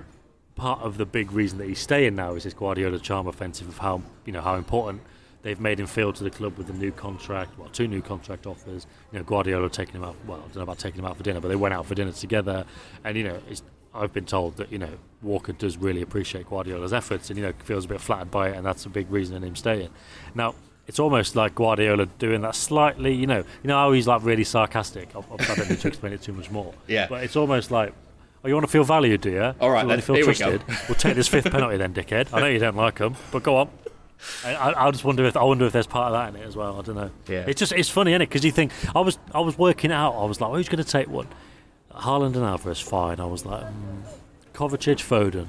part 0.56 0.80
of 0.80 0.98
the 0.98 1.06
big 1.06 1.32
reason 1.32 1.58
that 1.58 1.68
he's 1.68 1.78
staying 1.78 2.14
now 2.14 2.34
is 2.34 2.44
his 2.44 2.52
Guardiola 2.52 2.98
charm 2.98 3.26
offensive 3.26 3.68
of 3.68 3.78
how 3.78 4.02
you 4.24 4.32
know 4.32 4.42
how 4.42 4.56
important 4.56 5.00
they've 5.42 5.60
made 5.60 5.80
him 5.80 5.86
feel 5.86 6.12
to 6.12 6.22
the 6.22 6.30
club 6.30 6.56
with 6.58 6.66
the 6.66 6.72
new 6.74 6.92
contract, 6.92 7.58
well, 7.58 7.68
two 7.70 7.88
new 7.88 8.02
contract 8.02 8.46
offers. 8.46 8.86
You 9.10 9.18
know, 9.18 9.24
Guardiola 9.24 9.70
taking 9.70 9.94
him 9.94 10.04
out. 10.04 10.16
Well, 10.26 10.38
I 10.38 10.42
don't 10.42 10.56
know 10.56 10.62
about 10.62 10.78
taking 10.78 10.98
him 10.98 11.06
out 11.06 11.16
for 11.16 11.22
dinner, 11.22 11.40
but 11.40 11.48
they 11.48 11.56
went 11.56 11.72
out 11.72 11.86
for 11.86 11.94
dinner 11.94 12.12
together. 12.12 12.66
And 13.04 13.16
you 13.16 13.24
know, 13.24 13.40
I've 13.94 14.12
been 14.12 14.26
told 14.26 14.56
that 14.56 14.70
you 14.72 14.78
know 14.78 14.90
Walker 15.22 15.52
does 15.52 15.76
really 15.76 16.02
appreciate 16.02 16.48
Guardiola's 16.48 16.92
efforts, 16.92 17.30
and 17.30 17.38
you 17.38 17.44
know 17.44 17.52
feels 17.64 17.84
a 17.84 17.88
bit 17.88 18.00
flattered 18.00 18.30
by 18.30 18.50
it, 18.50 18.56
and 18.56 18.64
that's 18.64 18.84
a 18.86 18.88
big 18.88 19.10
reason 19.10 19.36
in 19.36 19.42
him 19.44 19.56
staying. 19.56 19.90
Now. 20.34 20.54
It's 20.86 20.98
almost 20.98 21.36
like 21.36 21.54
Guardiola 21.54 22.06
doing 22.18 22.40
that 22.40 22.56
slightly, 22.56 23.14
you 23.14 23.28
know. 23.28 23.44
You 23.62 23.68
know 23.68 23.76
how 23.76 23.92
he's 23.92 24.08
like 24.08 24.24
really 24.24 24.42
sarcastic. 24.42 25.14
I, 25.14 25.20
I 25.20 25.54
don't 25.54 25.70
need 25.70 25.78
to 25.78 25.86
explain 25.86 26.12
it 26.12 26.20
too 26.22 26.32
much 26.32 26.50
more. 26.50 26.74
Yeah. 26.88 27.06
But 27.08 27.22
it's 27.22 27.36
almost 27.36 27.70
like, 27.70 27.92
oh, 28.42 28.48
you 28.48 28.54
want 28.54 28.66
to 28.66 28.72
feel 28.72 28.82
valued, 28.82 29.20
do 29.20 29.30
you? 29.30 29.54
All 29.60 29.70
right, 29.70 29.86
then. 29.86 30.00
feel 30.00 30.16
Here 30.16 30.26
we 30.26 30.34
trusted? 30.34 30.66
go. 30.66 30.74
We'll 30.88 30.96
take 30.96 31.14
this 31.14 31.28
fifth 31.28 31.48
penalty 31.48 31.76
then, 31.76 31.94
dickhead. 31.94 32.30
I 32.32 32.40
know 32.40 32.48
you 32.48 32.58
don't 32.58 32.74
like 32.74 32.96
them, 32.98 33.14
but 33.30 33.44
go 33.44 33.58
on. 33.58 33.70
I, 34.44 34.54
I, 34.54 34.88
I 34.88 34.90
just 34.90 35.04
wonder 35.04 35.24
if 35.26 35.36
I 35.36 35.44
wonder 35.44 35.64
if 35.64 35.72
there's 35.72 35.86
part 35.86 36.12
of 36.12 36.18
that 36.18 36.34
in 36.34 36.42
it 36.44 36.48
as 36.48 36.56
well. 36.56 36.80
I 36.80 36.82
don't 36.82 36.96
know. 36.96 37.10
Yeah. 37.28 37.44
It's 37.46 37.60
just 37.60 37.70
it's 37.70 37.88
funny, 37.88 38.10
isn't 38.10 38.22
it? 38.22 38.28
Because 38.28 38.44
you 38.44 38.50
think 38.50 38.72
I 38.92 39.00
was 39.00 39.16
I 39.32 39.40
was 39.40 39.56
working 39.56 39.92
out. 39.92 40.14
I 40.14 40.24
was 40.24 40.40
like, 40.40 40.50
who's 40.50 40.68
going 40.68 40.82
to 40.82 40.90
take 40.90 41.08
one? 41.08 41.28
Haaland 41.92 42.34
and 42.36 42.44
Alvarez, 42.44 42.80
fine. 42.80 43.20
I 43.20 43.24
was 43.26 43.44
like, 43.44 43.64
mm, 43.64 44.02
Kovacic, 44.54 45.00
Foden, 45.00 45.46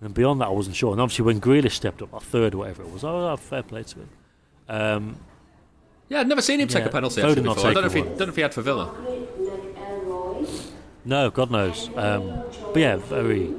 and 0.00 0.12
beyond 0.14 0.40
that, 0.40 0.46
I 0.46 0.50
wasn't 0.50 0.76
sure. 0.76 0.92
And 0.92 1.00
obviously, 1.00 1.24
when 1.24 1.40
Grealish 1.40 1.72
stepped 1.72 2.02
up, 2.02 2.12
a 2.12 2.20
third, 2.20 2.54
or 2.54 2.58
whatever 2.58 2.82
it 2.82 2.90
was, 2.90 3.04
oh, 3.04 3.28
oh, 3.28 3.36
fair 3.36 3.62
play 3.62 3.82
to 3.84 3.98
him. 4.00 4.08
Um, 4.68 5.16
Yeah, 6.08 6.20
I'd 6.20 6.28
never 6.28 6.42
seen 6.42 6.60
him 6.60 6.68
take 6.68 6.84
a 6.84 6.88
penalty 6.88 7.20
Foden 7.20 7.28
actually 7.28 7.42
not 7.42 7.54
before. 7.56 7.70
I 7.70 7.74
don't 7.74 7.82
know, 7.82 7.86
if 7.86 7.94
he, 7.94 8.00
one. 8.00 8.08
don't 8.10 8.20
know 8.20 8.28
if 8.28 8.36
he 8.36 8.42
had 8.42 8.54
for 8.54 8.62
Villa. 8.62 8.94
no, 11.04 11.30
God 11.30 11.50
knows. 11.50 11.88
Um, 11.96 12.42
but 12.72 12.78
yeah, 12.80 12.96
very. 12.96 13.54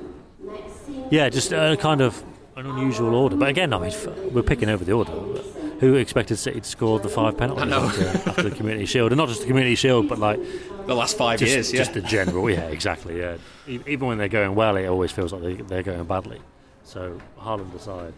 Yeah, 1.09 1.29
just 1.29 1.51
a 1.53 1.77
kind 1.79 2.01
of 2.01 2.23
an 2.55 2.65
unusual 2.65 3.15
order. 3.15 3.35
But 3.35 3.49
again, 3.49 3.73
I 3.73 3.79
mean, 3.79 3.93
we're 4.33 4.43
picking 4.43 4.69
over 4.69 4.83
the 4.83 4.91
order. 4.93 5.11
But 5.11 5.45
who 5.79 5.95
expected 5.95 6.37
City 6.37 6.61
to 6.61 6.67
score 6.67 6.99
the 6.99 7.09
five 7.09 7.37
penalties. 7.37 7.71
After, 7.71 8.29
after 8.29 8.43
the 8.43 8.55
Community 8.55 8.85
Shield, 8.85 9.11
and 9.11 9.17
not 9.17 9.27
just 9.29 9.41
the 9.41 9.47
Community 9.47 9.75
Shield, 9.75 10.09
but 10.09 10.19
like 10.19 10.39
The 10.85 10.95
last 10.95 11.17
five 11.17 11.39
just, 11.39 11.51
years, 11.51 11.73
yeah. 11.73 11.79
just 11.79 11.93
the 11.93 12.01
general. 12.01 12.49
Yeah, 12.49 12.67
exactly. 12.67 13.19
Yeah, 13.19 13.37
even 13.67 14.07
when 14.07 14.17
they're 14.17 14.27
going 14.27 14.55
well, 14.55 14.77
it 14.77 14.87
always 14.87 15.11
feels 15.11 15.33
like 15.33 15.41
they, 15.41 15.53
they're 15.55 15.83
going 15.83 16.03
badly. 16.05 16.41
So 16.83 17.19
Haaland 17.39 17.73
aside, 17.75 18.13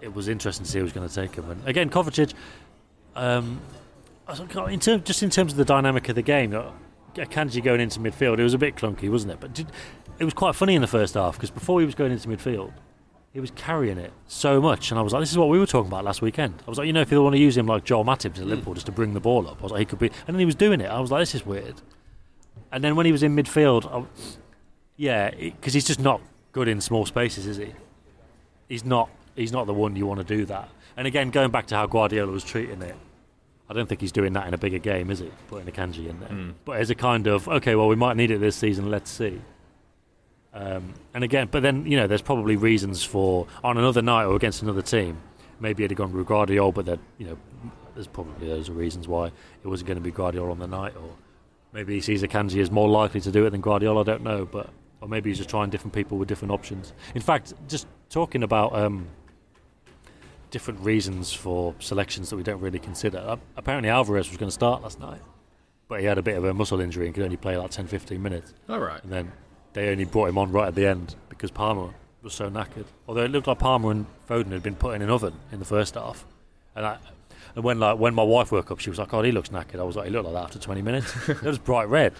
it 0.00 0.14
was 0.14 0.28
interesting 0.28 0.64
to 0.64 0.70
see 0.70 0.78
who 0.78 0.84
was 0.84 0.92
going 0.92 1.08
to 1.08 1.14
take 1.14 1.34
him. 1.34 1.50
And 1.50 1.66
again, 1.66 1.90
Kovacic. 1.90 2.34
Um, 3.16 3.60
I 4.28 4.32
was 4.32 4.40
like, 4.40 4.72
in 4.72 4.78
term, 4.78 5.02
just 5.02 5.22
in 5.22 5.30
terms 5.30 5.52
of 5.52 5.58
the 5.58 5.64
dynamic 5.64 6.08
of 6.08 6.14
the 6.14 6.22
game, 6.22 6.54
uh, 6.54 6.70
Kanji 7.16 7.62
going 7.62 7.80
into 7.80 7.98
midfield, 7.98 8.38
it 8.38 8.44
was 8.44 8.54
a 8.54 8.58
bit 8.58 8.76
clunky, 8.76 9.10
wasn't 9.10 9.32
it? 9.32 9.40
But 9.40 9.54
did, 9.54 9.66
it 10.18 10.24
was 10.24 10.34
quite 10.34 10.54
funny 10.54 10.74
in 10.74 10.82
the 10.82 10.86
first 10.86 11.14
half 11.14 11.34
because 11.34 11.50
before 11.50 11.80
he 11.80 11.86
was 11.86 11.94
going 11.94 12.12
into 12.12 12.28
midfield, 12.28 12.72
he 13.32 13.40
was 13.40 13.52
carrying 13.52 13.98
it 13.98 14.12
so 14.26 14.60
much, 14.60 14.90
and 14.90 14.98
I 14.98 15.02
was 15.02 15.12
like, 15.12 15.22
"This 15.22 15.30
is 15.30 15.38
what 15.38 15.48
we 15.48 15.58
were 15.58 15.66
talking 15.66 15.88
about 15.88 16.04
last 16.04 16.20
weekend." 16.20 16.62
I 16.66 16.70
was 16.70 16.78
like, 16.78 16.86
"You 16.86 16.92
know, 16.92 17.00
if 17.00 17.10
they 17.10 17.18
want 17.18 17.34
to 17.34 17.40
use 17.40 17.56
him 17.56 17.66
like 17.66 17.84
Joel 17.84 18.04
Matip 18.04 18.34
to 18.34 18.44
Liverpool 18.44 18.74
just 18.74 18.86
to 18.86 18.92
bring 18.92 19.14
the 19.14 19.20
ball 19.20 19.46
up, 19.48 19.58
I 19.60 19.62
was 19.62 19.72
like, 19.72 19.80
he 19.80 19.84
could 19.84 19.98
be." 19.98 20.10
And 20.26 20.34
then 20.34 20.38
he 20.40 20.46
was 20.46 20.56
doing 20.56 20.80
it. 20.80 20.90
I 20.90 21.00
was 21.00 21.10
like, 21.10 21.22
"This 21.22 21.34
is 21.34 21.46
weird." 21.46 21.80
And 22.72 22.82
then 22.82 22.96
when 22.96 23.06
he 23.06 23.12
was 23.12 23.22
in 23.22 23.36
midfield, 23.36 23.86
I, 23.92 24.06
yeah, 24.96 25.30
because 25.30 25.74
he's 25.74 25.86
just 25.86 26.00
not 26.00 26.20
good 26.52 26.68
in 26.68 26.80
small 26.80 27.06
spaces, 27.06 27.46
is 27.46 27.56
he? 27.56 27.72
He's 28.68 28.84
not. 28.84 29.08
He's 29.36 29.52
not 29.52 29.66
the 29.66 29.74
one 29.74 29.94
you 29.96 30.06
want 30.06 30.18
to 30.18 30.24
do 30.24 30.44
that. 30.46 30.68
And 30.96 31.06
again, 31.06 31.30
going 31.30 31.50
back 31.50 31.66
to 31.68 31.76
how 31.76 31.86
Guardiola 31.86 32.32
was 32.32 32.44
treating 32.44 32.82
it, 32.82 32.96
I 33.68 33.72
don't 33.72 33.88
think 33.88 34.00
he's 34.00 34.12
doing 34.12 34.32
that 34.32 34.48
in 34.48 34.54
a 34.54 34.58
bigger 34.58 34.78
game, 34.78 35.10
is 35.10 35.20
he? 35.20 35.30
Putting 35.48 35.72
Akanji 35.72 36.08
in 36.08 36.18
there, 36.18 36.28
hmm. 36.28 36.50
but 36.64 36.78
as 36.78 36.90
a 36.90 36.94
kind 36.96 37.28
of 37.28 37.48
okay, 37.48 37.76
well, 37.76 37.88
we 37.88 37.96
might 37.96 38.16
need 38.16 38.30
it 38.30 38.38
this 38.38 38.56
season. 38.56 38.90
Let's 38.90 39.10
see. 39.10 39.40
Um, 40.52 40.94
and 41.14 41.22
again, 41.22 41.48
but 41.50 41.62
then 41.62 41.86
you 41.86 41.96
know, 41.96 42.06
there's 42.06 42.22
probably 42.22 42.56
reasons 42.56 43.04
for 43.04 43.46
on 43.62 43.78
another 43.78 44.02
night 44.02 44.24
or 44.24 44.36
against 44.36 44.62
another 44.62 44.82
team. 44.82 45.18
Maybe 45.60 45.84
it'd 45.84 45.98
have 45.98 46.08
gone 46.08 46.16
with 46.16 46.26
Gvardiol, 46.26 46.74
but 46.74 46.86
that 46.86 46.98
you 47.18 47.26
know, 47.26 47.38
there's 47.94 48.06
probably 48.06 48.48
those 48.48 48.68
are 48.68 48.72
reasons 48.72 49.06
why 49.06 49.26
it 49.26 49.66
wasn't 49.66 49.88
going 49.88 49.98
to 49.98 50.02
be 50.02 50.10
Gvardiol 50.10 50.50
on 50.50 50.58
the 50.58 50.66
night, 50.66 50.94
or 50.96 51.10
maybe 51.72 51.94
he 51.94 52.00
sees 52.00 52.22
Akanji 52.22 52.60
as 52.60 52.70
more 52.70 52.88
likely 52.88 53.20
to 53.20 53.30
do 53.30 53.46
it 53.46 53.50
than 53.50 53.62
Gvardiol. 53.62 54.00
I 54.00 54.04
don't 54.04 54.22
know, 54.22 54.44
but 54.44 54.70
or 55.00 55.08
maybe 55.08 55.30
he's 55.30 55.38
just 55.38 55.50
trying 55.50 55.70
different 55.70 55.94
people 55.94 56.18
with 56.18 56.28
different 56.28 56.52
options. 56.52 56.92
In 57.14 57.22
fact, 57.22 57.54
just 57.68 57.86
talking 58.08 58.42
about 58.42 58.74
um, 58.74 59.06
different 60.50 60.80
reasons 60.80 61.32
for 61.32 61.74
selections 61.78 62.30
that 62.30 62.36
we 62.36 62.42
don't 62.42 62.60
really 62.60 62.78
consider. 62.78 63.18
Uh, 63.18 63.36
apparently, 63.56 63.88
Alvarez 63.88 64.28
was 64.28 64.36
going 64.36 64.48
to 64.48 64.54
start 64.54 64.82
last 64.82 65.00
night, 65.00 65.20
but 65.88 66.00
he 66.00 66.06
had 66.06 66.18
a 66.18 66.22
bit 66.22 66.36
of 66.36 66.44
a 66.44 66.52
muscle 66.52 66.80
injury 66.80 67.06
and 67.06 67.14
could 67.14 67.24
only 67.24 67.36
play 67.36 67.56
like 67.56 67.70
10, 67.70 67.86
15 67.86 68.20
minutes. 68.20 68.52
All 68.68 68.80
right. 68.80 69.02
And 69.02 69.12
then 69.12 69.32
they 69.72 69.88
only 69.90 70.04
brought 70.04 70.28
him 70.28 70.38
on 70.38 70.52
right 70.52 70.68
at 70.68 70.74
the 70.74 70.86
end 70.86 71.14
because 71.28 71.50
Palmer 71.50 71.90
was 72.22 72.34
so 72.34 72.50
knackered. 72.50 72.86
Although 73.08 73.24
it 73.24 73.30
looked 73.30 73.46
like 73.46 73.58
Palmer 73.58 73.90
and 73.90 74.06
Foden 74.28 74.52
had 74.52 74.62
been 74.62 74.76
put 74.76 74.94
in 74.94 75.02
an 75.02 75.10
oven 75.10 75.34
in 75.52 75.58
the 75.58 75.64
first 75.64 75.94
half, 75.94 76.24
and 76.74 76.86
I. 76.86 76.98
And 77.56 77.64
when 77.64 77.80
like 77.80 77.98
when 77.98 78.14
my 78.14 78.22
wife 78.22 78.52
woke 78.52 78.70
up, 78.70 78.78
she 78.78 78.90
was 78.90 78.98
like, 78.98 79.12
"Oh, 79.12 79.22
he 79.22 79.32
looks 79.32 79.48
knackered." 79.48 79.80
I 79.80 79.82
was 79.82 79.96
like, 79.96 80.06
"He 80.06 80.12
looked 80.12 80.26
like 80.26 80.34
that 80.34 80.44
after 80.44 80.58
20 80.60 80.82
minutes." 80.82 81.12
it 81.28 81.42
was 81.42 81.58
bright 81.58 81.88
red. 81.88 82.14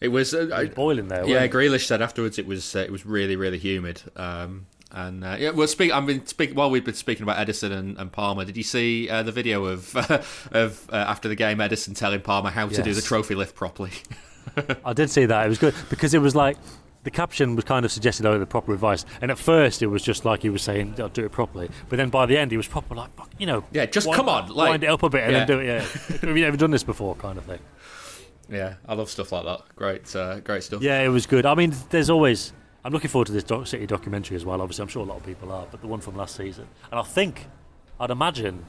It 0.00 0.08
was, 0.08 0.34
uh, 0.34 0.48
It 0.48 0.50
was 0.50 0.68
boiling 0.70 1.08
there. 1.08 1.26
Yeah? 1.26 1.48
Grealish 1.48 1.86
said 1.86 2.02
afterwards 2.02 2.38
it 2.38 2.46
was 2.46 2.76
uh, 2.76 2.80
it 2.80 2.92
was 2.92 3.06
really 3.06 3.36
really 3.36 3.58
humid. 3.58 4.02
Um, 4.14 4.66
and 4.90 5.24
uh, 5.24 5.36
yeah, 5.38 5.50
well, 5.50 5.66
speak. 5.66 5.92
I 5.92 6.00
mean, 6.00 6.24
speak 6.26 6.52
while 6.52 6.70
we've 6.70 6.84
been 6.84 6.94
speaking 6.94 7.22
about 7.22 7.36
Ederson 7.46 7.72
and, 7.72 7.98
and 7.98 8.10
Palmer. 8.10 8.44
Did 8.44 8.56
you 8.56 8.62
see 8.62 9.08
uh, 9.08 9.22
the 9.22 9.32
video 9.32 9.64
of 9.66 9.94
of 10.52 10.88
uh, 10.90 10.96
after 10.96 11.28
the 11.28 11.34
game 11.34 11.58
Ederson 11.58 11.96
telling 11.96 12.20
Palmer 12.20 12.50
how 12.50 12.68
to 12.68 12.82
do 12.82 12.94
the 12.94 13.02
trophy 13.02 13.34
lift 13.34 13.54
properly? 13.54 13.90
I 14.84 14.92
did 14.92 15.10
see 15.10 15.26
that. 15.26 15.46
It 15.46 15.48
was 15.48 15.58
good 15.58 15.74
because 15.90 16.14
it 16.14 16.18
was 16.20 16.34
like 16.34 16.56
the 17.04 17.10
caption 17.10 17.54
was 17.56 17.64
kind 17.64 17.84
of 17.84 17.92
suggested 17.92 18.26
over 18.26 18.38
the 18.38 18.46
proper 18.46 18.72
advice, 18.74 19.04
and 19.20 19.30
at 19.30 19.38
first 19.38 19.82
it 19.82 19.86
was 19.86 20.02
just 20.02 20.24
like 20.24 20.42
he 20.42 20.50
was 20.50 20.62
saying, 20.62 20.94
"I'll 20.98 21.08
do 21.08 21.24
it 21.24 21.32
properly," 21.32 21.70
but 21.88 21.96
then 21.96 22.10
by 22.10 22.26
the 22.26 22.36
end 22.36 22.50
he 22.50 22.56
was 22.56 22.66
proper 22.66 22.94
like, 22.94 23.14
"Fuck," 23.16 23.30
you 23.38 23.46
know, 23.46 23.64
Yeah, 23.72 23.86
just 23.86 24.06
wind- 24.06 24.16
come 24.16 24.28
on, 24.28 24.48
like- 24.48 24.70
wind 24.70 24.84
it 24.84 24.88
up 24.88 25.02
a 25.02 25.08
bit 25.08 25.22
and 25.24 25.32
Yeah. 25.32 25.38
then 25.44 25.46
do 25.46 25.58
it. 25.60 25.66
Yeah, 25.66 25.80
have 26.28 26.36
you 26.36 26.44
ever 26.44 26.56
done 26.56 26.70
this 26.70 26.82
before? 26.84 27.14
Kind 27.14 27.38
of 27.38 27.44
thing. 27.44 27.60
yeah, 28.50 28.74
I 28.86 28.94
love 28.94 29.10
stuff 29.10 29.30
like 29.32 29.44
that. 29.44 29.60
Great, 29.76 30.14
uh, 30.16 30.40
great 30.40 30.62
stuff. 30.64 30.82
Yeah, 30.82 31.00
it 31.02 31.08
was 31.08 31.26
good. 31.26 31.46
I 31.46 31.54
mean, 31.54 31.74
there's 31.90 32.10
always. 32.10 32.52
I'm 32.84 32.92
looking 32.92 33.10
forward 33.10 33.26
to 33.26 33.32
this 33.32 33.44
doc- 33.44 33.66
City 33.66 33.86
documentary 33.86 34.36
as 34.36 34.44
well. 34.44 34.60
Obviously, 34.62 34.82
I'm 34.82 34.88
sure 34.88 35.02
a 35.02 35.06
lot 35.08 35.18
of 35.18 35.26
people 35.26 35.52
are, 35.52 35.66
but 35.70 35.80
the 35.80 35.86
one 35.88 36.00
from 36.00 36.16
last 36.16 36.36
season, 36.36 36.66
and 36.90 36.98
I 36.98 37.02
think, 37.02 37.46
I'd 38.00 38.10
imagine, 38.10 38.64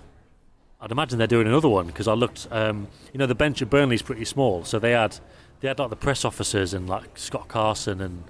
I'd 0.82 0.92
imagine 0.92 1.18
they're 1.20 1.28
doing 1.28 1.48
another 1.48 1.70
one 1.70 1.88
because 1.88 2.08
I 2.08 2.14
looked. 2.14 2.48
Um, 2.52 2.88
you 3.14 3.18
know, 3.20 3.26
the 3.28 3.36
bench 3.36 3.62
at 3.62 3.70
Burnley's 3.70 4.02
pretty 4.02 4.26
small, 4.26 4.64
so 4.66 4.78
they 4.80 4.92
had 4.92 5.18
they 5.62 5.68
had 5.68 5.80
like 5.80 5.90
the 5.90 5.96
press 5.96 6.24
officers 6.26 6.74
and 6.74 6.88
like 6.90 7.18
Scott 7.18 7.48
Carson 7.48 8.02
and 8.02 8.24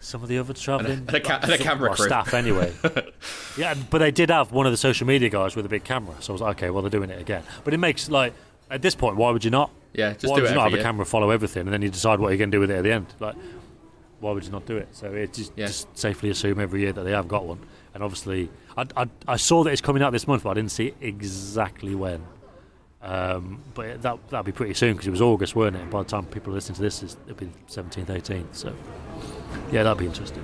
some 0.00 0.22
of 0.22 0.28
the 0.28 0.38
other 0.38 0.52
travelling 0.52 0.98
and 0.98 1.14
a 1.14 1.20
ca- 1.20 1.40
and 1.42 1.52
a 1.52 1.58
camera 1.58 1.88
well, 1.90 1.96
crew. 1.96 2.06
staff 2.06 2.34
anyway. 2.34 2.72
yeah, 3.58 3.74
but 3.90 3.98
they 3.98 4.10
did 4.10 4.30
have 4.30 4.52
one 4.52 4.66
of 4.66 4.72
the 4.72 4.76
social 4.76 5.06
media 5.06 5.28
guys 5.30 5.56
with 5.56 5.64
a 5.64 5.68
big 5.68 5.84
camera, 5.84 6.14
so 6.20 6.32
I 6.32 6.34
was 6.34 6.40
like, 6.42 6.56
okay, 6.58 6.70
well 6.70 6.82
they're 6.82 6.90
doing 6.90 7.10
it 7.10 7.20
again. 7.20 7.42
But 7.64 7.72
it 7.74 7.78
makes 7.78 8.08
like 8.10 8.34
at 8.70 8.82
this 8.82 8.94
point, 8.94 9.16
why 9.16 9.30
would 9.30 9.44
you 9.44 9.50
not? 9.50 9.70
Yeah, 9.94 10.12
just 10.12 10.26
why 10.30 10.36
do 10.36 10.42
would 10.42 10.48
it 10.48 10.50
you 10.50 10.54
not 10.56 10.64
have 10.64 10.72
every 10.72 10.80
a 10.80 10.82
camera 10.82 11.06
follow 11.06 11.30
everything 11.30 11.62
and 11.62 11.72
then 11.72 11.80
you 11.82 11.88
decide 11.88 12.18
what 12.18 12.28
you're 12.28 12.38
going 12.38 12.50
to 12.50 12.56
do 12.56 12.60
with 12.60 12.70
it 12.70 12.78
at 12.78 12.82
the 12.82 12.92
end? 12.92 13.06
Like, 13.20 13.36
why 14.20 14.32
would 14.32 14.44
you 14.44 14.50
not 14.50 14.66
do 14.66 14.76
it? 14.76 14.88
So 14.92 15.12
it 15.12 15.32
just, 15.32 15.52
Yeah. 15.56 15.66
just 15.66 15.96
safely 15.96 16.30
assume 16.30 16.58
every 16.58 16.80
year 16.80 16.92
that 16.92 17.02
they 17.04 17.12
have 17.12 17.28
got 17.28 17.44
one. 17.46 17.60
And 17.94 18.02
obviously, 18.02 18.50
I, 18.76 18.86
I, 18.96 19.06
I 19.28 19.36
saw 19.36 19.62
that 19.62 19.70
it's 19.70 19.80
coming 19.80 20.02
out 20.02 20.10
this 20.12 20.26
month, 20.26 20.42
but 20.42 20.50
I 20.50 20.54
didn't 20.54 20.72
see 20.72 20.94
exactly 21.00 21.94
when. 21.94 22.24
Um, 23.04 23.62
but 23.74 24.00
that 24.00 24.18
that'll 24.30 24.44
be 24.44 24.52
pretty 24.52 24.72
soon 24.72 24.94
because 24.94 25.06
it 25.06 25.10
was 25.10 25.20
August, 25.20 25.54
weren't 25.54 25.76
it? 25.76 25.82
And 25.82 25.90
by 25.90 26.02
the 26.02 26.08
time 26.08 26.24
people 26.24 26.54
listen 26.54 26.74
to 26.74 26.80
this, 26.80 27.02
it'll 27.02 27.34
be 27.34 27.50
17th, 27.68 28.06
18th. 28.06 28.54
So 28.54 28.74
yeah, 29.70 29.82
that'll 29.82 29.94
be 29.94 30.06
interesting. 30.06 30.42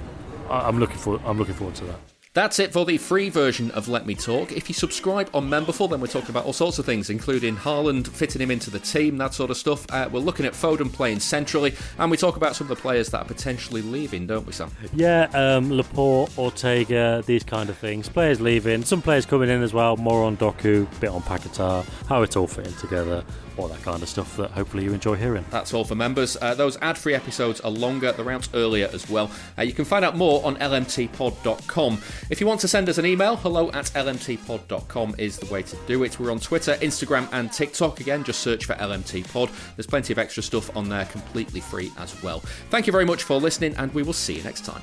I, 0.50 0.68
I'm 0.68 0.78
looking 0.78 0.98
for 0.98 1.18
I'm 1.24 1.38
looking 1.38 1.54
forward 1.54 1.74
to 1.76 1.84
that. 1.86 2.19
That's 2.32 2.60
it 2.60 2.72
for 2.72 2.84
the 2.84 2.96
free 2.96 3.28
version 3.28 3.72
of 3.72 3.88
Let 3.88 4.06
Me 4.06 4.14
Talk. 4.14 4.52
If 4.52 4.68
you 4.68 4.74
subscribe 4.74 5.28
on 5.34 5.50
Memberful, 5.50 5.90
then 5.90 6.00
we're 6.00 6.06
talking 6.06 6.30
about 6.30 6.44
all 6.44 6.52
sorts 6.52 6.78
of 6.78 6.86
things, 6.86 7.10
including 7.10 7.56
Haaland 7.56 8.06
fitting 8.06 8.40
him 8.40 8.52
into 8.52 8.70
the 8.70 8.78
team, 8.78 9.18
that 9.18 9.34
sort 9.34 9.50
of 9.50 9.56
stuff. 9.56 9.84
Uh, 9.90 10.08
we're 10.12 10.20
looking 10.20 10.46
at 10.46 10.52
Foden 10.52 10.92
playing 10.92 11.18
centrally, 11.18 11.74
and 11.98 12.08
we 12.08 12.16
talk 12.16 12.36
about 12.36 12.54
some 12.54 12.70
of 12.70 12.76
the 12.76 12.80
players 12.80 13.08
that 13.08 13.22
are 13.22 13.24
potentially 13.24 13.82
leaving, 13.82 14.28
don't 14.28 14.46
we, 14.46 14.52
Sam? 14.52 14.70
Yeah, 14.94 15.24
um, 15.34 15.72
Laporte, 15.72 16.38
Ortega, 16.38 17.24
these 17.26 17.42
kind 17.42 17.68
of 17.68 17.76
things. 17.76 18.08
Players 18.08 18.40
leaving, 18.40 18.84
some 18.84 19.02
players 19.02 19.26
coming 19.26 19.50
in 19.50 19.60
as 19.60 19.74
well. 19.74 19.96
More 19.96 20.22
on 20.22 20.36
Doku, 20.36 20.86
bit 21.00 21.10
on 21.10 21.22
Paquetá, 21.22 21.84
how 22.06 22.22
it's 22.22 22.36
all 22.36 22.46
fitting 22.46 22.74
together, 22.74 23.24
all 23.60 23.68
that 23.68 23.82
kind 23.82 24.02
of 24.02 24.08
stuff 24.08 24.36
that 24.36 24.50
hopefully 24.52 24.84
you 24.84 24.92
enjoy 24.92 25.14
hearing. 25.14 25.44
That's 25.50 25.74
all 25.74 25.84
for 25.84 25.94
members. 25.94 26.36
Uh, 26.40 26.54
those 26.54 26.76
ad-free 26.80 27.14
episodes 27.14 27.60
are 27.60 27.70
longer; 27.70 28.12
they're 28.12 28.30
out 28.30 28.48
earlier 28.54 28.88
as 28.92 29.08
well. 29.08 29.30
Uh, 29.58 29.62
you 29.62 29.72
can 29.72 29.84
find 29.84 30.04
out 30.04 30.16
more 30.16 30.44
on 30.44 30.56
lmtpod.com. 30.56 32.00
If 32.30 32.40
you 32.40 32.46
want 32.46 32.60
to 32.60 32.68
send 32.68 32.88
us 32.88 32.98
an 32.98 33.06
email, 33.06 33.36
hello 33.36 33.70
at 33.70 33.86
lmtpod.com 33.86 35.14
is 35.18 35.38
the 35.38 35.52
way 35.52 35.62
to 35.62 35.76
do 35.86 36.02
it. 36.04 36.18
We're 36.18 36.30
on 36.30 36.40
Twitter, 36.40 36.74
Instagram, 36.76 37.28
and 37.32 37.52
TikTok. 37.52 38.00
Again, 38.00 38.24
just 38.24 38.40
search 38.40 38.64
for 38.64 38.74
LMTpod. 38.74 39.50
There's 39.76 39.86
plenty 39.86 40.12
of 40.12 40.18
extra 40.18 40.42
stuff 40.42 40.74
on 40.76 40.88
there, 40.88 41.04
completely 41.06 41.60
free 41.60 41.92
as 41.98 42.20
well. 42.22 42.40
Thank 42.70 42.86
you 42.86 42.92
very 42.92 43.04
much 43.04 43.22
for 43.22 43.38
listening, 43.38 43.74
and 43.76 43.92
we 43.94 44.02
will 44.02 44.12
see 44.12 44.36
you 44.36 44.42
next 44.42 44.64
time. 44.64 44.82